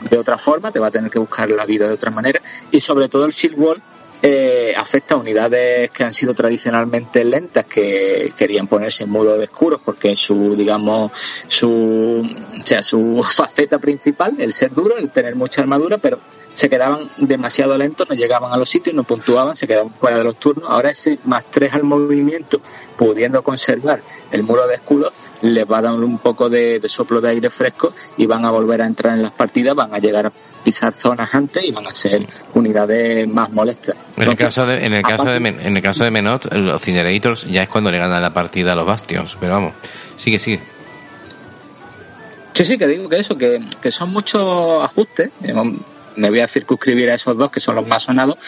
[0.08, 2.40] de otra forma, te va a tener que buscar la vida de otra manera.
[2.72, 3.82] Y sobre todo el shield wall
[4.22, 9.44] eh, afecta a unidades que han sido tradicionalmente lentas que querían ponerse en modo de
[9.44, 11.12] escuros porque su digamos
[11.48, 12.26] su
[12.60, 16.18] o sea su faceta principal el ser duro el tener mucha armadura pero
[16.52, 20.24] se quedaban demasiado lentos, no llegaban a los sitios, no puntuaban, se quedaban fuera de
[20.24, 20.68] los turnos.
[20.68, 22.60] Ahora ese más tres al movimiento,
[22.96, 27.30] pudiendo conservar el muro de escudo, les va a dar un poco de, soplo de
[27.30, 30.32] aire fresco y van a volver a entrar en las partidas, van a llegar a
[30.64, 33.96] pisar zonas antes y van a ser unidades más molestas.
[34.16, 37.46] En el caso de, en el caso de, en el caso de Menot, los Cinerators
[37.46, 39.74] ya es cuando le ganan la partida a los Bastions, pero vamos,
[40.16, 40.60] sigue, sigue.
[42.54, 45.30] Sí, sí, que digo que eso, que, que son muchos ajustes
[46.16, 48.38] me voy a circunscribir a esos dos que son los más sonados,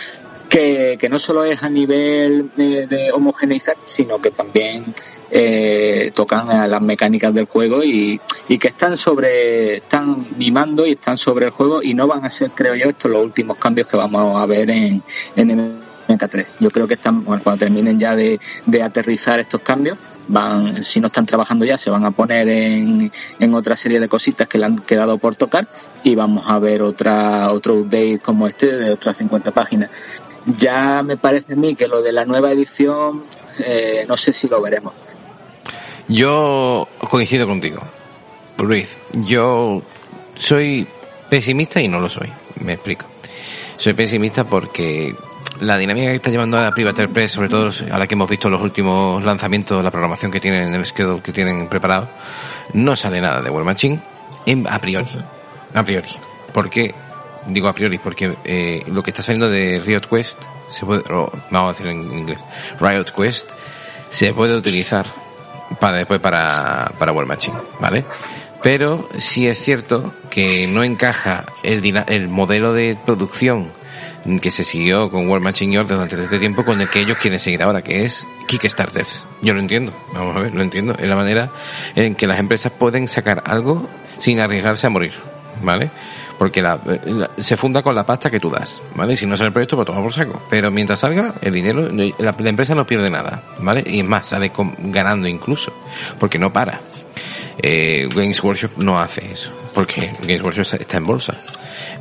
[0.49, 4.85] que, no solo es a nivel de, homogeneizar, sino que también
[5.35, 8.21] eh, tocan a las mecánicas del juego y,
[8.61, 12.51] que están sobre, están mimando y están sobre el juego y no van a ser,
[12.51, 15.03] creo yo, estos los últimos cambios que vamos a ver en,
[15.37, 16.47] en MK3.
[16.61, 19.97] Yo creo que están, cuando terminen ya de, de aterrizar estos cambios,
[20.29, 24.09] van, si no están trabajando ya, se van a poner en, en otra serie de
[24.09, 25.67] cositas que le han quedado por tocar
[26.03, 29.91] y vamos a ver otra, otro update como este de otras 50 páginas.
[30.59, 33.25] Ya me parece a mí que lo de la nueva edición,
[33.59, 34.93] eh, no sé si lo veremos.
[36.09, 37.81] Yo coincido contigo,
[38.59, 38.97] Ruiz.
[39.13, 39.83] Yo
[40.35, 40.87] soy
[41.31, 42.31] pesimista y no lo soy.
[42.61, 43.07] Me explico.
[43.77, 45.15] Soy pesimista porque
[45.61, 48.51] la dinámica que está llevando a la Private Press, sobre todo ahora que hemos visto
[48.51, 52.09] los últimos lanzamientos, la programación que tienen en el schedule que tienen preparado,
[52.75, 54.01] no sale nada de War Machine
[54.69, 55.09] a priori.
[55.75, 56.09] A priori.
[56.53, 56.95] Porque,
[57.47, 61.71] digo a priori, porque eh, lo que está saliendo de Riot Quest, se puede, vamos
[61.71, 62.39] a decir en inglés,
[62.81, 63.51] Riot Quest,
[64.09, 65.07] se puede utilizar
[65.81, 68.05] para después para, para War Machine, ¿vale?
[68.63, 73.73] Pero sí es cierto que no encaja el, el modelo de producción
[74.41, 77.41] que se siguió con World Matching York durante este tiempo con el que ellos quieren
[77.41, 79.25] seguir ahora, que es Kickstarters.
[79.43, 80.95] Yo lo entiendo, vamos a ver, lo entiendo.
[80.99, 81.51] Es la manera
[81.97, 83.89] en que las empresas pueden sacar algo
[84.19, 85.13] sin arriesgarse a morir,
[85.63, 85.91] ¿vale?
[86.39, 86.81] Porque la,
[87.39, 89.17] se funda con la pasta que tú das, ¿vale?
[89.17, 90.43] Si no sale el proyecto, pues toma por saco.
[90.51, 93.85] Pero mientras salga, el dinero, la, empresa no pierde nada, ¿vale?
[93.87, 95.73] Y es más, sale ganando incluso,
[96.19, 96.81] porque no para.
[97.59, 101.37] Eh, Games Workshop no hace eso, porque Games Workshop está en bolsa.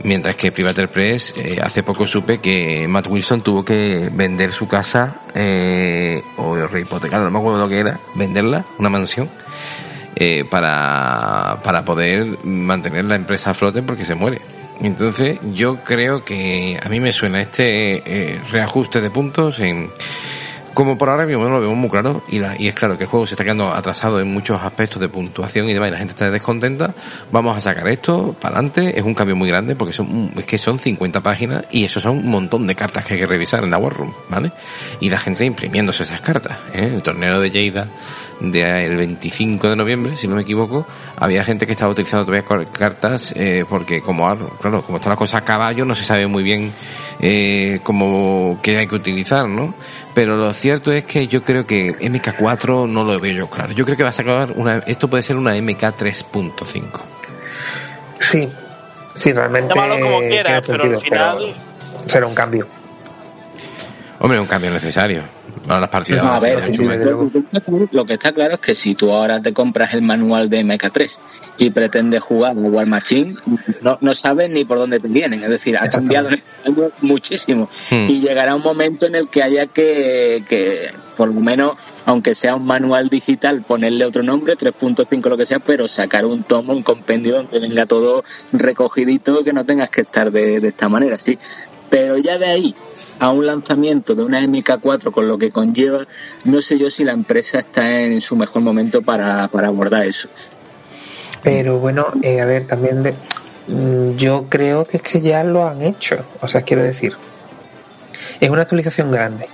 [0.04, 4.68] Mientras que Private Press, eh, hace poco supe que Matt Wilson tuvo que vender su
[4.68, 9.30] casa, eh, o rehipotecar, no me acuerdo lo que era, venderla, una mansión,
[10.24, 14.40] eh, para, para poder mantener la empresa a flote porque se muere.
[14.80, 19.90] Entonces, yo creo que a mí me suena este eh, reajuste de puntos en
[20.76, 23.10] como por ahora mismo lo vemos muy claro y, la, y es claro que el
[23.10, 26.12] juego se está quedando atrasado en muchos aspectos de puntuación y demás y la gente
[26.12, 26.94] está descontenta,
[27.32, 30.60] vamos a sacar esto para adelante, es un cambio muy grande porque son es que
[30.60, 33.72] son 50 páginas y eso son un montón de cartas que hay que revisar en
[33.72, 34.52] la War Room, ¿vale?
[35.00, 36.92] Y la gente imprimiéndose esas cartas, ¿eh?
[36.94, 37.88] El torneo de Lleida
[38.42, 40.86] del 25 de noviembre, si no me equivoco,
[41.16, 44.28] había gente que estaba utilizando todavía cartas eh, porque como
[44.60, 46.74] claro, como está la cosa a caballo no se sabe muy bien
[47.20, 49.76] eh, cómo qué hay que utilizar, ¿no?
[50.16, 53.74] Pero lo cierto es que yo creo que MK4 no lo veo yo claro.
[53.74, 56.84] Yo creo que va a sacar una esto puede ser una MK 3.5.
[58.20, 58.50] Sí.
[59.14, 61.54] Sí, realmente Llámalo como quieras, pero al final
[62.08, 62.68] será un cambio.
[64.20, 65.41] Hombre, un cambio necesario.
[65.68, 66.60] Ahora las partidas a ver,
[67.92, 71.18] lo que está claro es que si tú ahora te compras el manual de MK3
[71.58, 73.36] y pretendes jugar en War Machine,
[73.82, 75.44] no, no sabes ni por dónde te vienen.
[75.44, 76.30] Es decir, ha cambiado
[77.02, 77.70] muchísimo.
[77.90, 78.10] Hmm.
[78.10, 81.74] Y llegará un momento en el que haya que, que, por lo menos,
[82.06, 86.44] aunque sea un manual digital, ponerle otro nombre, 3.5 lo que sea, pero sacar un
[86.44, 90.90] tomo, un compendio donde venga todo recogidito, que no tengas que estar de, de esta
[90.90, 91.38] manera, sí.
[91.90, 92.76] Pero ya de ahí
[93.22, 96.08] a un lanzamiento de una MK4 con lo que conlleva,
[96.44, 100.28] no sé yo si la empresa está en su mejor momento para, abordar eso.
[101.44, 103.14] Pero bueno, eh, a ver, también de,
[103.68, 106.26] mm, yo creo que es que ya lo han hecho.
[106.42, 107.16] O sea, quiero decir,
[108.40, 109.48] es una actualización grande.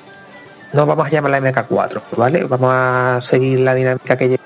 [0.71, 2.45] No vamos a llamarla MK4, ¿vale?
[2.45, 4.43] Vamos a seguir la dinámica que lleva,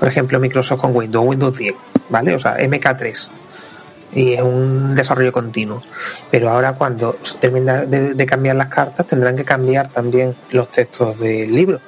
[0.00, 1.74] por ejemplo, Microsoft con Windows, Windows 10,
[2.08, 2.34] ¿vale?
[2.34, 3.28] O sea, MK3
[4.12, 5.82] y es un desarrollo continuo.
[6.30, 11.54] Pero ahora cuando termina de, cambiar las cartas tendrán que cambiar también los textos del
[11.54, 11.80] libro.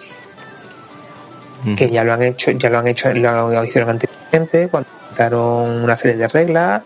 [1.76, 5.96] Que ya lo han hecho, ya lo han hecho, lo hicieron anteriormente, cuando quitaron una
[5.96, 6.82] serie de reglas,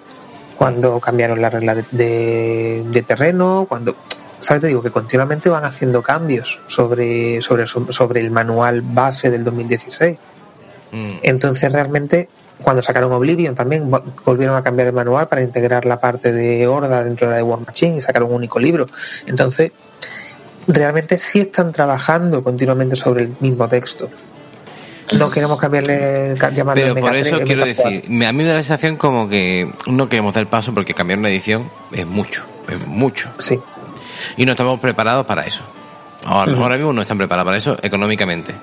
[0.58, 3.96] cuando cambiaron las reglas de, de, terreno, cuando
[4.38, 4.60] ¿sabes?
[4.60, 10.18] Te digo que continuamente van haciendo cambios sobre, sobre, sobre el manual base del 2016.
[10.92, 11.10] Mm.
[11.22, 12.28] Entonces realmente
[12.62, 13.90] cuando sacaron Oblivion también
[14.24, 17.60] volvieron a cambiar el manual para integrar la parte de Horda dentro de la War
[17.60, 18.86] Machine y sacaron un único libro.
[19.26, 19.72] Entonces,
[20.66, 24.08] realmente sí están trabajando continuamente sobre el mismo texto.
[25.18, 28.96] No queremos cambiarle, llamarle Pero por eso quiero decir, a mí me da la sensación
[28.96, 33.28] como que no queremos dar paso porque cambiar una edición es mucho, es mucho.
[33.38, 33.60] Sí.
[34.36, 35.62] Y no estamos preparados para eso.
[36.24, 38.54] Ahora, ahora mismo no están preparados para eso económicamente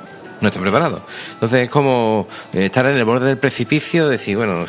[0.43, 1.01] no estoy preparado.
[1.31, 4.65] Entonces es como eh, estar en el borde del precipicio, decir, bueno,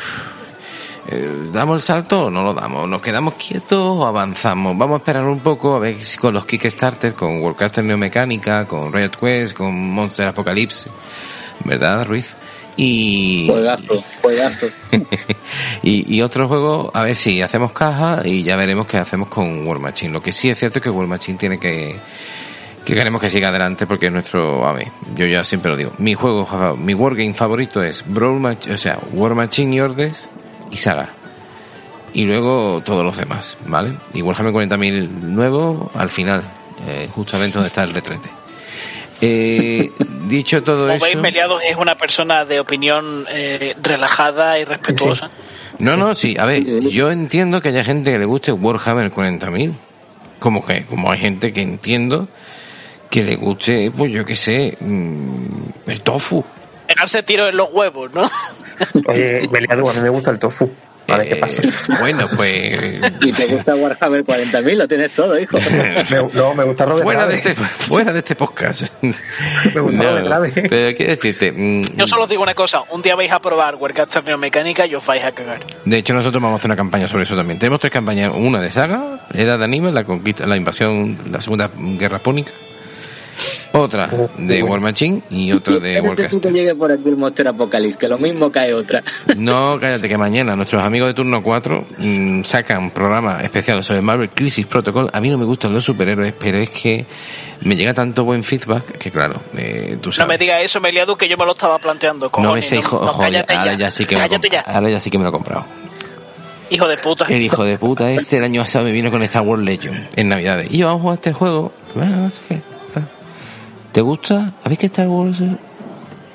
[1.07, 2.87] eh, ¿damos el salto o no lo damos?
[2.87, 4.77] ¿Nos quedamos quietos o avanzamos?
[4.77, 8.93] Vamos a esperar un poco a ver si con los Kickstarter, con Warcraft Neomecánica, con
[8.93, 10.89] Riot Quest, con Monster Apocalypse,
[11.65, 12.37] ¿verdad, Ruiz?
[12.77, 14.67] Y, juegazo, juegazo.
[15.83, 19.67] y, y otro juego, a ver si hacemos caja y ya veremos qué hacemos con
[19.67, 20.13] War Machine.
[20.13, 21.99] Lo que sí es cierto es que War Machine tiene que
[22.85, 25.93] que queremos que siga adelante porque es nuestro, a ver, yo ya siempre lo digo,
[25.97, 30.29] mi juego, mi wargame favorito es Brawl Mach o sea, War Machine y Ordes
[30.71, 31.09] y Saga.
[32.13, 33.93] Y luego todos los demás, ¿vale?
[34.13, 36.43] Y Warhammer 40.000 nuevo al final,
[36.87, 38.29] eh, justamente donde está el retrete.
[39.19, 39.91] Eh,
[40.27, 41.03] dicho todo eso...
[41.03, 45.29] veis, Meliados es una persona de opinión eh, relajada y respetuosa.
[45.79, 49.73] No, no, sí, a ver, yo entiendo que haya gente que le guste Warhammer 40.000.
[50.39, 52.29] Como que, como hay gente que entiendo
[53.09, 56.43] que le guste, pues yo qué sé, mm, el tofu.
[56.87, 58.29] Pegarse tiro en los huevos, ¿no?
[59.07, 60.69] Oye, Beliado, a mí me gusta el tofu.
[61.07, 61.61] A ver qué pasa.
[61.61, 61.69] Eh,
[61.99, 62.99] bueno, pues.
[63.21, 64.75] ¿Y te gusta Warhammer 40.000?
[64.75, 65.57] Lo tienes todo, hijo.
[66.33, 68.83] no, me gusta Robert fuera de este Fuera de este podcast.
[69.01, 71.51] me gusta no, Robert Pero quiero decirte.
[71.51, 75.05] Mm, yo solo digo una cosa: un día vais a probar Warcraft Mecánica y os
[75.05, 75.59] vais a cagar.
[75.85, 77.59] De hecho, nosotros vamos a hacer una campaña sobre eso también.
[77.59, 81.69] Tenemos tres campañas: una de saga, era de anime, la conquista, la invasión, la segunda
[81.75, 82.51] guerra púnica
[83.75, 86.41] otra de War Machine y otra de Warcast.
[86.41, 89.03] que llegue por aquí el Monster Apocalypse, que lo mismo cae otra.
[89.35, 94.29] No, cállate, que mañana nuestros amigos de Turno 4 mm, sacan programa especial sobre Marvel
[94.29, 95.09] Crisis Protocol.
[95.13, 97.05] A mí no me gustan los superhéroes, pero es que
[97.61, 100.27] me llega tanto buen feedback que, claro, eh, tú sabes.
[100.27, 102.31] No me digas eso, Meliadu, que yo me lo estaba planteando.
[102.37, 103.91] no me sé, hijo, ahora ya.
[103.91, 104.35] sí que me lo,
[104.65, 105.65] ahora ya sí que me lo he comprado.
[106.69, 107.25] Hijo de puta.
[107.29, 110.29] El hijo de puta este el año pasado me vino con Star Wars Legend en
[110.29, 110.69] Navidades.
[110.71, 111.71] Y yo vamos a jugar este juego.
[111.93, 112.74] Bueno, no sé qué
[113.95, 114.51] ¿Te gusta?
[114.65, 115.41] ¿Habéis que Star Wars?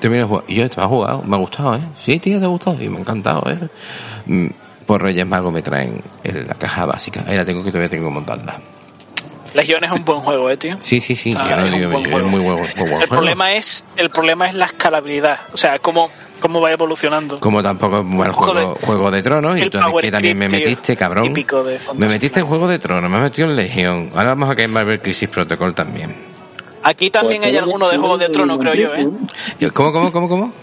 [0.01, 0.43] Jugar.
[0.47, 1.21] Y yo, ¿te has jugado?
[1.21, 1.81] Me ha gustado, ¿eh?
[1.95, 2.81] Sí, tío, te ha gustado.
[2.81, 3.69] Y me ha encantado, ¿eh?
[4.25, 4.47] Mm,
[4.87, 7.23] por Reyes Magos me traen la caja básica.
[7.27, 8.59] Ahí la tengo que todavía tengo que montarla.
[9.53, 10.77] Legion es un buen juego, ¿eh, tío?
[10.79, 11.35] Sí, sí, sí.
[11.37, 15.37] Ah, es, muy buen, el Problema es, el problema es la escalabilidad.
[15.53, 16.09] O sea, cómo,
[16.39, 17.39] cómo va evolucionando.
[17.39, 19.59] Como tampoco es el juego, juego de Tronos.
[19.59, 19.77] Y tú
[20.09, 21.31] también me metiste, cabrón.
[21.93, 24.09] me metiste en Juego de Tronos, me has metido en Legion.
[24.15, 26.40] Ahora vamos a caer en Marvel Crisis Protocol también.
[26.83, 29.07] Aquí también Pues hay alguno de Juego de Tronos, creo yo, ¿eh?
[29.59, 30.53] Yo- ¿Cómo, cómo, cómo, cómo?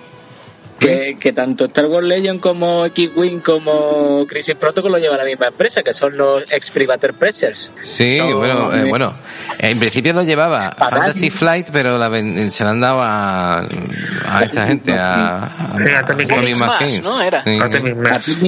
[0.79, 5.49] Que, que tanto Star Wars Legion como X-Wing como Crisis Protocol lo lleva la misma
[5.49, 7.73] empresa, que son los ex Privateer Pressers.
[7.83, 9.13] Sí, Son- bueno, eh, bueno,
[9.59, 11.31] en principio lo llevaba Fantasy.
[11.31, 15.99] Flight, pero la ven- se la han dado a, a esta gente, a, a, a
[15.99, 17.03] Atomic Games.
[17.03, 17.21] ¿no?
[17.23, 17.43] Era.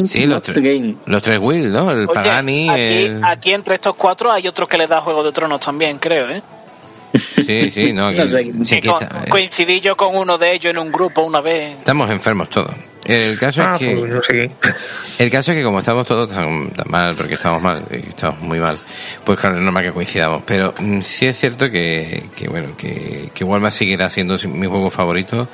[0.04, 0.24] Sí.
[0.26, 0.42] Los,
[1.06, 1.90] los tres Will, ¿no?
[1.90, 3.24] El Oye, Pagani, aquí, el...
[3.24, 6.42] aquí entre estos cuatro hay otro que le da Juego de Tronos también, creo, ¿eh?
[7.44, 8.18] Sí, sí, no, aquí-
[8.54, 8.80] No sé.
[8.80, 11.78] sí, eh, coincidí yo con uno de ellos en un grupo una vez.
[11.78, 12.74] estamos enfermos todos.
[13.04, 14.50] El caso Ah, es que...
[14.60, 15.16] pues.
[15.18, 18.40] El caso es que como estamos todos tan, tan mal, porque estamos mal, eh, estamos
[18.40, 18.76] muy mal,
[19.24, 20.42] pues claro, es normal que coincidamos.
[20.46, 24.90] Pero mm, sí es cierto que, que bueno, que, que Walmart seguirá siendo mi juego
[24.90, 25.48] favorito.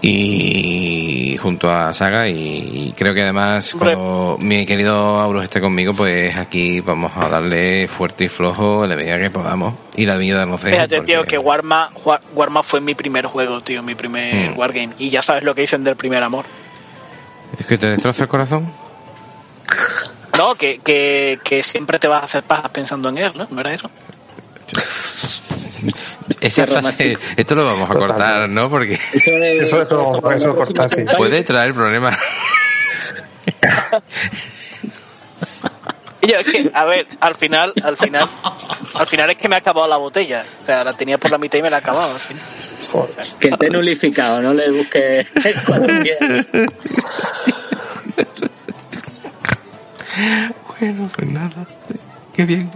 [0.00, 6.34] Y junto a Saga y, creo que además como mi querido Auros esté conmigo pues
[6.36, 10.46] aquí vamos a darle fuerte y flojo en la medida que podamos y la vida
[10.46, 13.94] nos deje, Fíjate, tío, porque- que Warma, War- Warma fue mi primer juego, tío, mi
[13.94, 14.58] primer Mm.
[14.58, 14.94] wargame.
[14.98, 16.46] Y ya sabes lo que dicen del primer amor.
[17.58, 18.72] es que te destroza el corazón
[20.38, 23.46] No, que, que, que siempre te vas a hacer pajas pensando en él, ¿no?
[23.50, 23.90] ¿No era eso?
[26.40, 28.68] esa frase esto lo vamos a cortar ¿no?
[28.70, 31.04] porque Eso, es- Eso, eso, eso cortar, sí.
[31.16, 32.16] puede traer problemas
[36.22, 38.28] yo, es que, a ver, al final, al final,
[38.94, 40.44] al final es que me ha acabado la botella.
[40.62, 42.12] O sea, la tenía por la mitad y me la ha acabado.
[42.12, 42.42] Al final.
[42.92, 43.26] Joder.
[43.40, 45.26] Que esté nulificado, no le busque.
[50.80, 51.66] Bueno, pues nada.
[52.34, 52.70] Qué bien.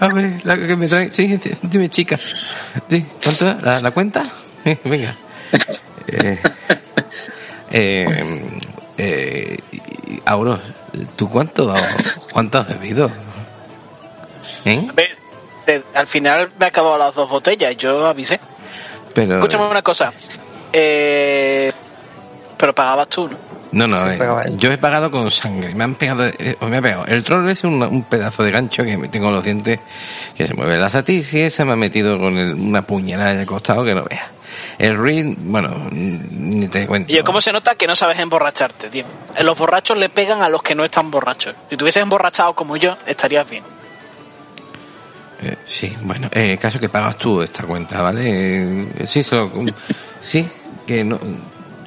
[0.00, 1.10] A ver, la que me trae.
[1.12, 2.16] Sí, dime, chica.
[2.88, 3.56] Sí, ¿cuánto?
[3.64, 4.30] ¿La, la cuenta?
[4.84, 5.16] Venga.
[6.06, 6.38] Eh,
[7.70, 8.46] eh,
[8.98, 9.56] eh,
[10.26, 10.60] Auros,
[11.16, 11.74] ¿tú cuánto,
[12.32, 13.08] cuánto has bebido?
[14.64, 14.86] ¿Eh?
[14.88, 15.16] A ver,
[15.64, 17.76] te- al final me acabado las dos botellas.
[17.76, 18.38] Yo avisé.
[19.14, 19.36] Pero.
[19.36, 20.12] Escúchame una cosa.
[20.72, 21.72] Eh,
[22.60, 23.36] pero pagabas tú, ¿no?
[23.72, 25.72] No, no, Sí, eh, yo he pagado con sangre.
[25.74, 27.06] Me han pegado, eh, me ha pegado.
[27.06, 29.78] El troll es un, un pedazo de gancho que me tengo los dientes
[30.36, 30.76] que se mueve.
[30.76, 33.94] La satis y esa me ha metido con el- una puñalada en el costado que
[33.94, 34.24] no veas.
[34.76, 37.12] El ring, bueno, ni te cuento.
[37.12, 39.04] Y yo, ¿cómo se nota que no sabes emborracharte, tío?
[39.36, 41.54] Eh, Los borrachos le pegan a los que no están borrachos.
[41.70, 43.62] Si te hubieses emborrachado como yo, estarías bien.
[45.42, 48.22] Eh, sí, bueno, eh, el caso que pagas tú esta cuenta, ¿vale?
[48.24, 49.50] Eh, sí, solo,
[50.20, 50.46] sí,
[50.86, 51.18] que no,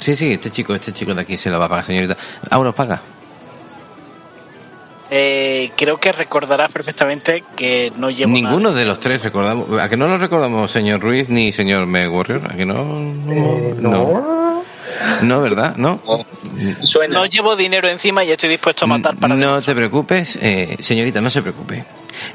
[0.04, 2.16] sí, sí, este chico, este chico de aquí se lo va a pagar, señorita.
[2.52, 3.02] Ahora paga.
[5.16, 8.76] Eh, creo que recordarás perfectamente que no llevo Ninguno nada.
[8.76, 12.42] de los tres recordamos, ¿a que no lo recordamos, señor Ruiz ni señor Meg Warrior?
[12.52, 12.74] ¿A que no?
[12.84, 13.92] No, Eh, no.
[13.92, 14.64] no.
[15.24, 15.76] No, ¿verdad?
[15.78, 16.02] No.
[16.84, 17.16] Suena.
[17.20, 21.20] No llevo dinero encima y estoy dispuesto a matar para No te preocupes, eh, señorita,
[21.22, 21.86] no se preocupe.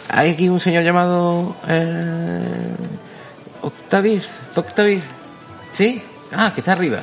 [0.09, 2.41] Hay aquí un señor llamado eh,
[3.63, 4.23] Octavir,
[4.55, 5.03] Octavir.
[5.73, 6.03] ¿Sí?
[6.33, 7.01] Ah, que está arriba.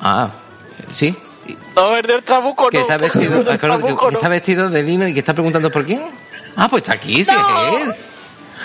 [0.00, 0.30] Ah,
[0.92, 1.14] sí.
[1.76, 2.82] No, el del trabuco Que no.
[2.82, 4.18] está vestido, ah, que- trabuco que no.
[4.18, 6.02] está vestido de lino y que está preguntando por quién.
[6.56, 7.76] Ah, pues está aquí, sí No.
[7.76, 7.94] es él.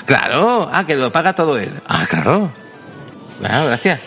[0.06, 1.72] Claro, ah, que lo paga todo él.
[1.88, 2.52] Ah, claro.
[3.40, 4.00] Bueno, gracias.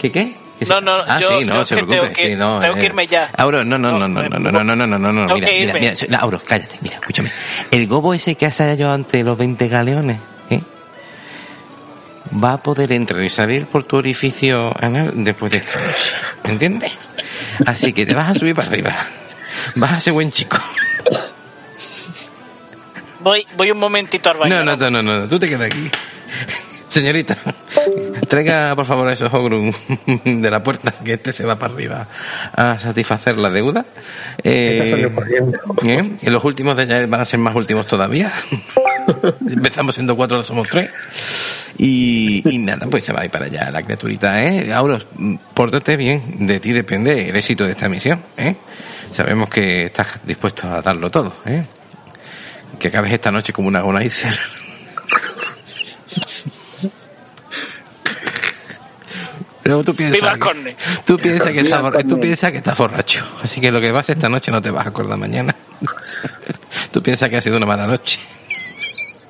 [0.00, 0.36] ¿Qué qué?
[0.58, 2.00] ¿Que No, no, ah, yo- sí, no, yo se que preocupe.
[2.00, 2.86] tengo que- sí, no, tengo que eh.
[2.86, 3.30] irme ya.
[3.36, 5.60] Auro, no, no, no, no, No, no, no, no, no, no, no, no, mira, que
[5.66, 7.30] mira, mira, no, Auro, cállate, mira, escúchame.
[7.70, 10.18] El gobo ese que has hallado ante los 20 galeones.
[12.32, 16.10] Va a poder entrar y salir por tu orificio anal después de esta noche,
[16.44, 16.92] ¿entiendes?
[17.66, 18.96] Así que te vas a subir para arriba.
[19.76, 20.58] Vas a ser buen chico.
[23.20, 24.64] Voy, voy un momentito al baño.
[24.64, 25.90] No, no, no, no, no, tú te quedas aquí.
[26.92, 27.38] Señorita,
[28.28, 29.72] traiga por favor a esos ogrum
[30.24, 32.06] de la puerta, que este se va para arriba
[32.54, 33.86] a satisfacer la deuda.
[34.36, 35.10] Esta Eh.
[35.86, 36.16] ¿eh?
[36.20, 38.30] Y los últimos de ayer van a ser más últimos todavía.
[39.48, 40.90] Empezamos siendo cuatro, ahora somos tres.
[41.78, 44.72] Y, y nada, pues se va a ir para allá la criaturita, ¿eh?
[44.72, 45.06] Auros,
[45.54, 48.56] pórtate bien, de ti depende el éxito de esta misión, ¿eh?
[49.12, 51.64] Sabemos que estás dispuesto a darlo todo, ¿eh?
[52.78, 54.34] Que acabes esta noche como una agonizer.
[59.62, 62.22] Pero tú piensas, que, tú piensas que Viva estás borra- tú Corne.
[62.22, 64.88] piensas que estás borracho, así que lo que vas esta noche no te vas a
[64.88, 65.54] acordar mañana.
[66.90, 68.18] tú piensas que ha sido una mala noche.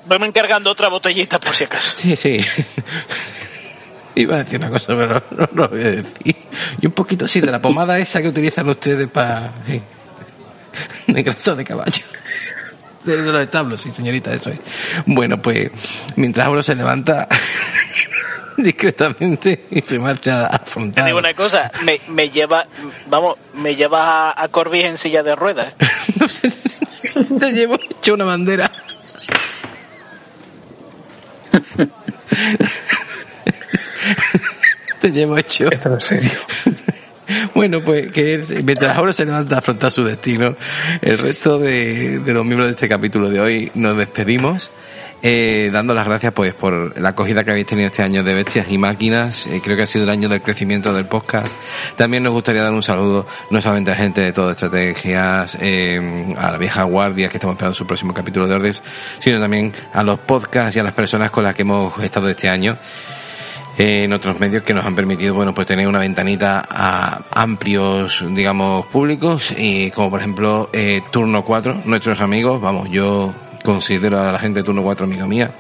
[0.07, 1.95] Voy encargando otra botellita por si acaso.
[1.97, 2.41] Sí, sí.
[4.15, 6.37] Iba a decir una cosa, pero no, no lo voy a decir.
[6.81, 9.53] Y un poquito así de la pomada esa que utilizan ustedes para...
[11.07, 12.03] de grasa de caballo.
[13.05, 14.61] De, de los establos, sí, señorita, eso es.
[15.07, 15.71] Bueno, pues
[16.17, 17.27] mientras uno se levanta
[18.57, 22.67] discretamente y se marcha a Te digo una cosa, me, me lleva,
[23.07, 25.75] vamos, me llevas a, a Corbis en silla de ruedas.
[27.39, 28.71] Te llevo hecho una bandera.
[35.01, 35.71] Te llevo hecho.
[35.71, 36.31] Esto no es serio.
[37.55, 40.55] Bueno, pues que mientras ahora se levanta a afrontar su destino,
[41.01, 44.71] el resto de los miembros de este capítulo de hoy nos despedimos.
[45.25, 48.67] Eh, dando las gracias pues por la acogida que habéis tenido este año de Bestias
[48.69, 49.47] y Máquinas.
[49.47, 51.57] Eh, creo que ha sido el año del crecimiento del podcast.
[51.97, 56.51] También nos gustaría dar un saludo no solamente a gente de todo estrategias, eh, a
[56.51, 58.83] la vieja guardia que estamos esperando su próximo capítulo de Ordes,
[59.21, 62.49] sino también a los podcasts y a las personas con las que hemos estado este
[62.49, 62.77] año
[63.79, 68.85] en otros medios que nos han permitido bueno pues tener una ventanita a amplios digamos
[68.87, 73.33] públicos y como por ejemplo eh, turno 4 nuestros amigos vamos yo
[73.63, 75.55] considero a la gente de turno 4 amiga mía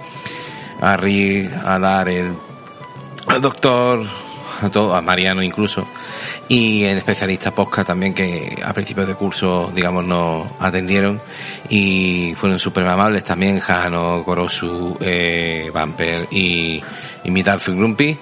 [0.81, 2.33] a Rick a Dar el
[3.27, 4.05] al doctor
[4.62, 5.87] a todo, a Mariano incluso,
[6.49, 11.20] y en especialistas Posca también que a principios de curso, digamos, nos atendieron
[11.69, 16.83] y fueron súper amables también, Jano, Korosu, eh, Vamper y,
[17.24, 18.19] y Grumpy.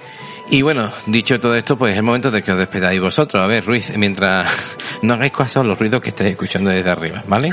[0.49, 3.41] Y bueno, dicho todo esto, pues es el momento de que os despedáis vosotros.
[3.41, 4.51] A ver, Ruiz, mientras
[5.01, 7.51] no hagáis caso a los ruidos que estáis escuchando desde arriba, ¿vale?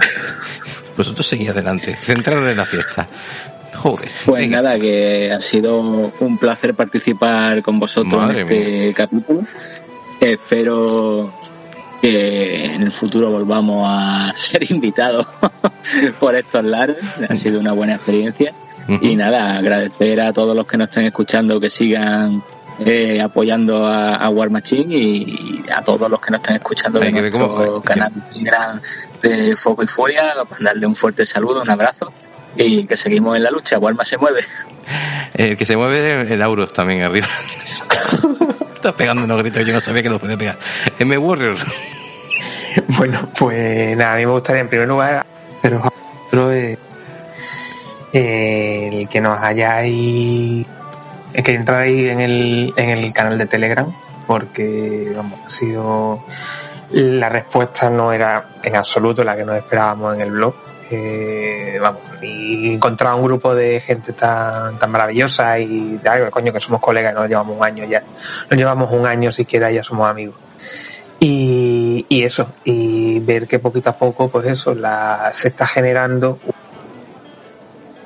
[0.98, 3.06] Vosotros seguís adelante, centraros en la fiesta.
[3.76, 4.10] Joder.
[4.26, 4.60] Pues venga.
[4.60, 9.42] nada, que ha sido un placer participar con vosotros Madre en este capítulo.
[10.20, 11.32] Espero
[12.02, 15.24] que en el futuro volvamos a ser invitados
[16.18, 16.96] por estos lares.
[17.28, 18.52] Ha sido una buena experiencia.
[19.00, 22.42] Y nada, agradecer a todos los que nos estén escuchando que sigan
[22.84, 27.10] eh, apoyando a, a War Machine y a todos los que nos estén escuchando de
[27.12, 28.80] nuestro cómo- canal gran
[29.22, 32.12] de Foco y Furia, mandarle un fuerte saludo, un abrazo
[32.56, 33.78] y que seguimos en la lucha.
[33.78, 34.40] Warma se mueve.
[35.34, 37.26] El que se mueve es el Auros también arriba.
[38.74, 40.58] Está pegando unos gritos, yo no sabía que lo podía pegar.
[40.98, 41.56] M Warrior.
[42.96, 45.26] Bueno, pues nada, a mí me gustaría en primer lugar
[45.58, 46.76] haceros a vosotros, eh,
[48.12, 50.64] el que nos hayáis
[51.32, 53.92] el que entráis en el, en el canal de Telegram
[54.28, 56.22] porque vamos, ha sido
[56.90, 60.54] la respuesta no era en absoluto la que nos esperábamos en el blog.
[60.90, 66.60] Eh, vamos, y encontrar un grupo de gente tan, tan maravillosa y ay, coño que
[66.60, 68.02] somos colegas, nos llevamos un año ya,
[68.50, 70.36] nos llevamos un año siquiera ya somos amigos
[71.20, 76.38] y, y eso, y ver que poquito a poco, pues eso, la, se está generando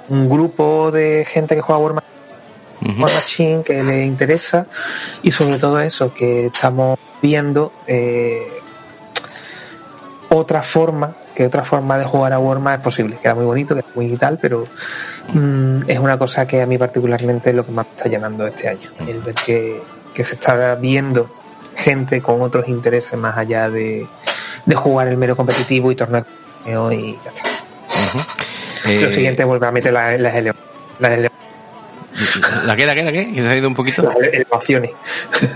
[0.08, 2.02] un grupo de gente que juega War
[2.82, 3.02] Ma- Ujú.
[3.02, 4.66] War Machine que le interesa
[5.22, 8.46] y sobre todo eso, que estamos viendo eh,
[10.30, 13.74] otra forma, que otra forma de jugar a Warma es posible, que era muy bonito,
[13.74, 14.64] que era muy tal, pero
[15.32, 18.46] mm, es una cosa que a mí particularmente es lo que más me está llenando
[18.46, 19.82] este año, el ver que,
[20.14, 21.28] que se está viendo
[21.76, 24.06] gente con otros intereses más allá de,
[24.64, 26.24] de jugar el mero competitivo y torneo
[26.92, 27.42] y ya está.
[27.88, 28.18] Ujú.
[28.90, 30.34] Eh, Lo siguiente vuelve a meter las, las,
[30.98, 31.30] las
[32.66, 33.32] ¿La qué, la qué, la qué?
[33.32, 34.02] ¿Que se ha ido un poquito?
[34.02, 34.90] las elevaciones.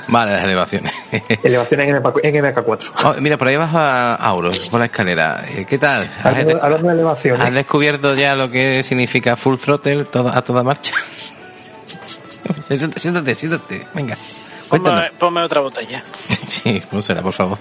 [0.09, 0.93] Vale, las elevaciones.
[1.43, 2.91] elevaciones en, MK, en MK4.
[3.05, 5.45] Oh, mira, por ahí vas a Auros, por la escalera.
[5.49, 6.03] Eh, ¿Qué tal?
[6.03, 7.47] ¿Has, Hablando, hablando de elevaciones.
[7.47, 10.95] has descubierto ya lo que significa full throttle todo- a toda marcha?
[12.67, 13.87] siéntate, siéntate, siéntate.
[13.95, 14.17] Venga.
[14.69, 15.05] Cuéntanos.
[15.05, 16.03] Ponme, ponme otra botella.
[16.49, 17.59] Sí, pónsela, por favor.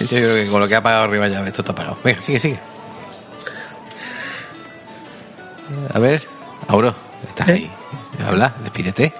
[0.00, 1.98] Yo creo que con lo que ha apagado arriba ya, esto está apagado.
[2.04, 2.58] Venga, sigue, sigue.
[5.92, 6.22] A ver,
[6.68, 6.94] Auro,
[7.28, 7.52] estás ¿Eh?
[7.52, 7.70] ahí.
[8.26, 9.12] Habla, despídete.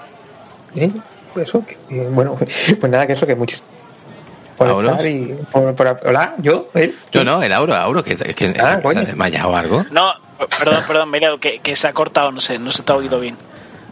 [0.75, 0.91] ¿Eh?
[1.33, 2.35] Pues eso, que, que, bueno,
[2.79, 3.67] pues nada, que eso, que muchísimo.
[4.57, 6.95] Por y por, por- hola, yo, él.
[7.11, 9.83] Yo no, el Auro, Auro, que, que Ah, se, ha desmayado o algo.
[9.91, 10.13] No,
[10.59, 13.19] perdón, perdón, mira, que, que se ha cortado, no sé, no se te ha oído
[13.19, 13.35] bien.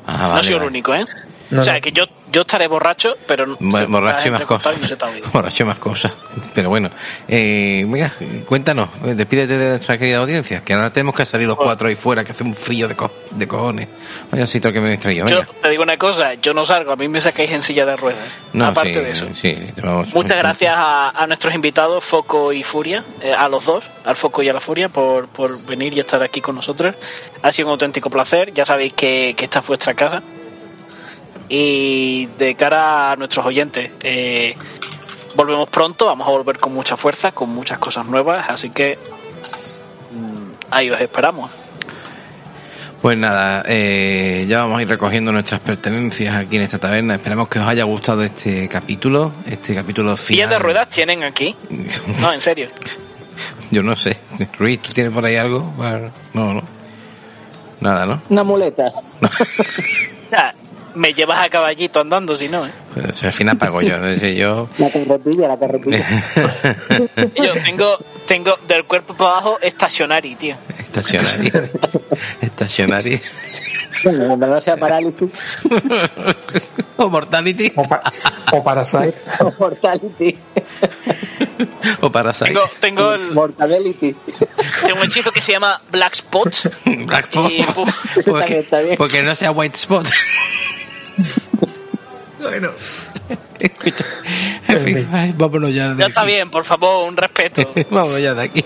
[0.06, 0.68] Ah, no vale, soy el vale.
[0.70, 1.06] único, ¿eh?
[1.50, 1.82] No, o sea, no.
[1.82, 4.74] que yo, yo estaré borracho, pero no- Bo- borracho y más cosas.
[4.80, 5.22] y.
[5.34, 6.12] Borracho y más cosas.
[6.54, 6.90] Pero bueno,
[7.28, 8.14] eh, venga,
[8.46, 11.70] cuéntanos, eh, despídete de nuestra querida audiencia, que ahora tenemos que salir los Bueno.
[11.70, 13.88] cuatro ahí fuera, que hace un frío de, co de cojones.
[14.32, 16.96] Vaya sitio que me he traído, Yo te digo una cosa, yo no salgo, a
[16.96, 18.28] mí me sacáis en silla de ruedas.
[18.54, 19.28] No, Aparte sí, de eso.
[19.34, 20.14] Sí, vamos.
[20.14, 24.42] Muchas gracias a, a nuestros invitados, Foco y Furia, eh, a los dos, al Foco
[24.44, 26.96] y a la Furia, por, por venir y estar aquí con nosotros.
[27.42, 30.22] Ha sido un auténtico placer, ya sabéis que, que esta es vuestra casa.
[31.54, 34.56] Y de cara a nuestros oyentes, eh,
[35.36, 38.98] volvemos pronto, vamos a volver con mucha fuerza, con muchas cosas nuevas, así que
[40.12, 41.52] mm, ahí os esperamos.
[43.02, 47.16] Pues nada, eh, ya vamos a ir recogiendo nuestras pertenencias aquí en esta taberna.
[47.16, 50.38] Esperamos que os haya gustado este capítulo, este capítulo final.
[50.38, 51.54] ¿Sillas de ruedas tienen aquí?
[52.22, 52.70] No, en serio.
[53.72, 54.18] Yo no sé.
[54.58, 55.74] Ruiz, ¿tú tienes por ahí algo?
[56.34, 56.64] No, no.
[57.82, 58.22] Nada, ¿no?
[58.30, 58.94] Una muleta.
[60.32, 60.56] Ya,
[60.96, 62.72] me llevas a caballito andando, si no, ¿eh?
[62.94, 63.96] Pues al final pago yo.
[63.96, 64.68] Es decir, yo...
[64.78, 66.06] La carretilla, la carretilla.
[67.36, 67.98] Yo tengo,
[68.28, 70.56] tengo del cuerpo para abajo estacionari, tío.
[70.80, 71.70] Estacionario.
[72.42, 73.20] Estacionario.
[74.04, 75.30] bueno, no sea parálisis.
[76.98, 77.72] o Mortality.
[77.76, 78.02] O, pa-
[78.52, 79.14] o Parasite.
[79.60, 80.38] Mortality.
[82.02, 82.46] o Parasite.
[82.52, 84.16] Tengo, tengo, el, Mortality.
[84.86, 86.50] tengo un hechizo que se llama Black Spot.
[86.86, 87.52] Black Spot.
[87.52, 88.98] Y, Eso porque, también está bien.
[88.98, 90.08] porque no sea White Spot.
[92.40, 92.72] bueno.
[93.60, 94.06] Escucha.
[94.68, 96.32] En fin, ay, vámonos ya de ya está aquí.
[96.32, 97.72] bien, por favor, un respeto.
[97.90, 98.66] Vámonos ya de aquí.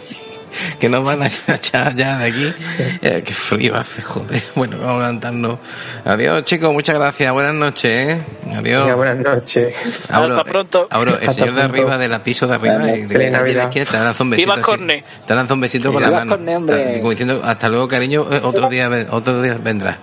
[0.79, 2.53] Que nos van a echar ya de aquí.
[3.01, 4.41] Eh, qué frío hace, joder.
[4.55, 5.59] Bueno, vamos a levantarnos.
[6.05, 6.71] Adiós, chicos.
[6.71, 7.31] Muchas gracias.
[7.33, 8.23] Buenas noches, ¿eh?
[8.55, 8.83] Adiós.
[8.83, 10.09] Venga, buenas noches.
[10.11, 10.87] Auro, Hasta pronto.
[10.89, 13.85] Auro, el Hasta señor de arriba, de la piso de arriba, y de, la te
[13.91, 14.53] lanza un besito.
[14.53, 14.61] Viva.
[14.61, 15.03] Corne.
[15.27, 16.31] Te lanza un besito con la Viva mano.
[16.31, 16.93] Corne, hombre.
[16.99, 19.99] Como diciendo, hasta luego, cariño, eh, otro día, otro día vendrá.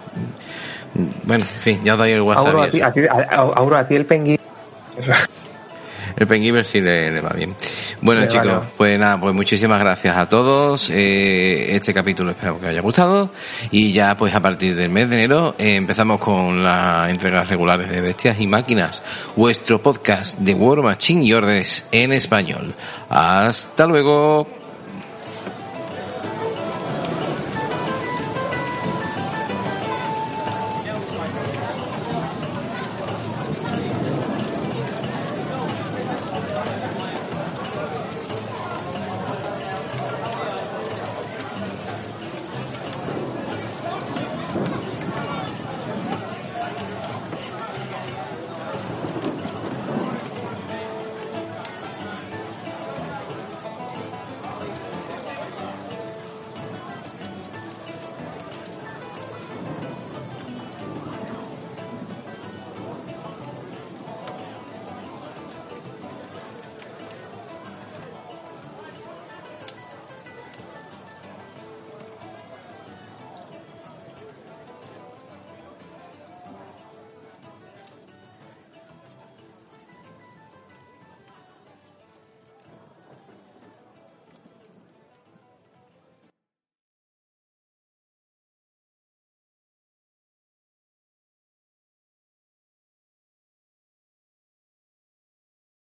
[0.94, 2.46] Bueno, en fin, ya os doy el WhatsApp.
[2.48, 4.38] Auro, a ti, a ti- a- Auro, a ti el penguin.
[6.14, 7.54] El Pengiver sí le, le va bien.
[8.02, 10.90] Bueno, Le chicos, pues nada, pues muchísimas gracias a todos.
[10.90, 13.30] Eh, este capítulo espero que os haya gustado.
[13.70, 17.88] Y ya, pues a partir del mes de enero eh, empezamos con las entregas regulares
[17.88, 19.02] de Bestias y Máquinas,
[19.36, 22.74] vuestro podcast de War Machine y Orders en español.
[23.08, 24.46] Hasta luego.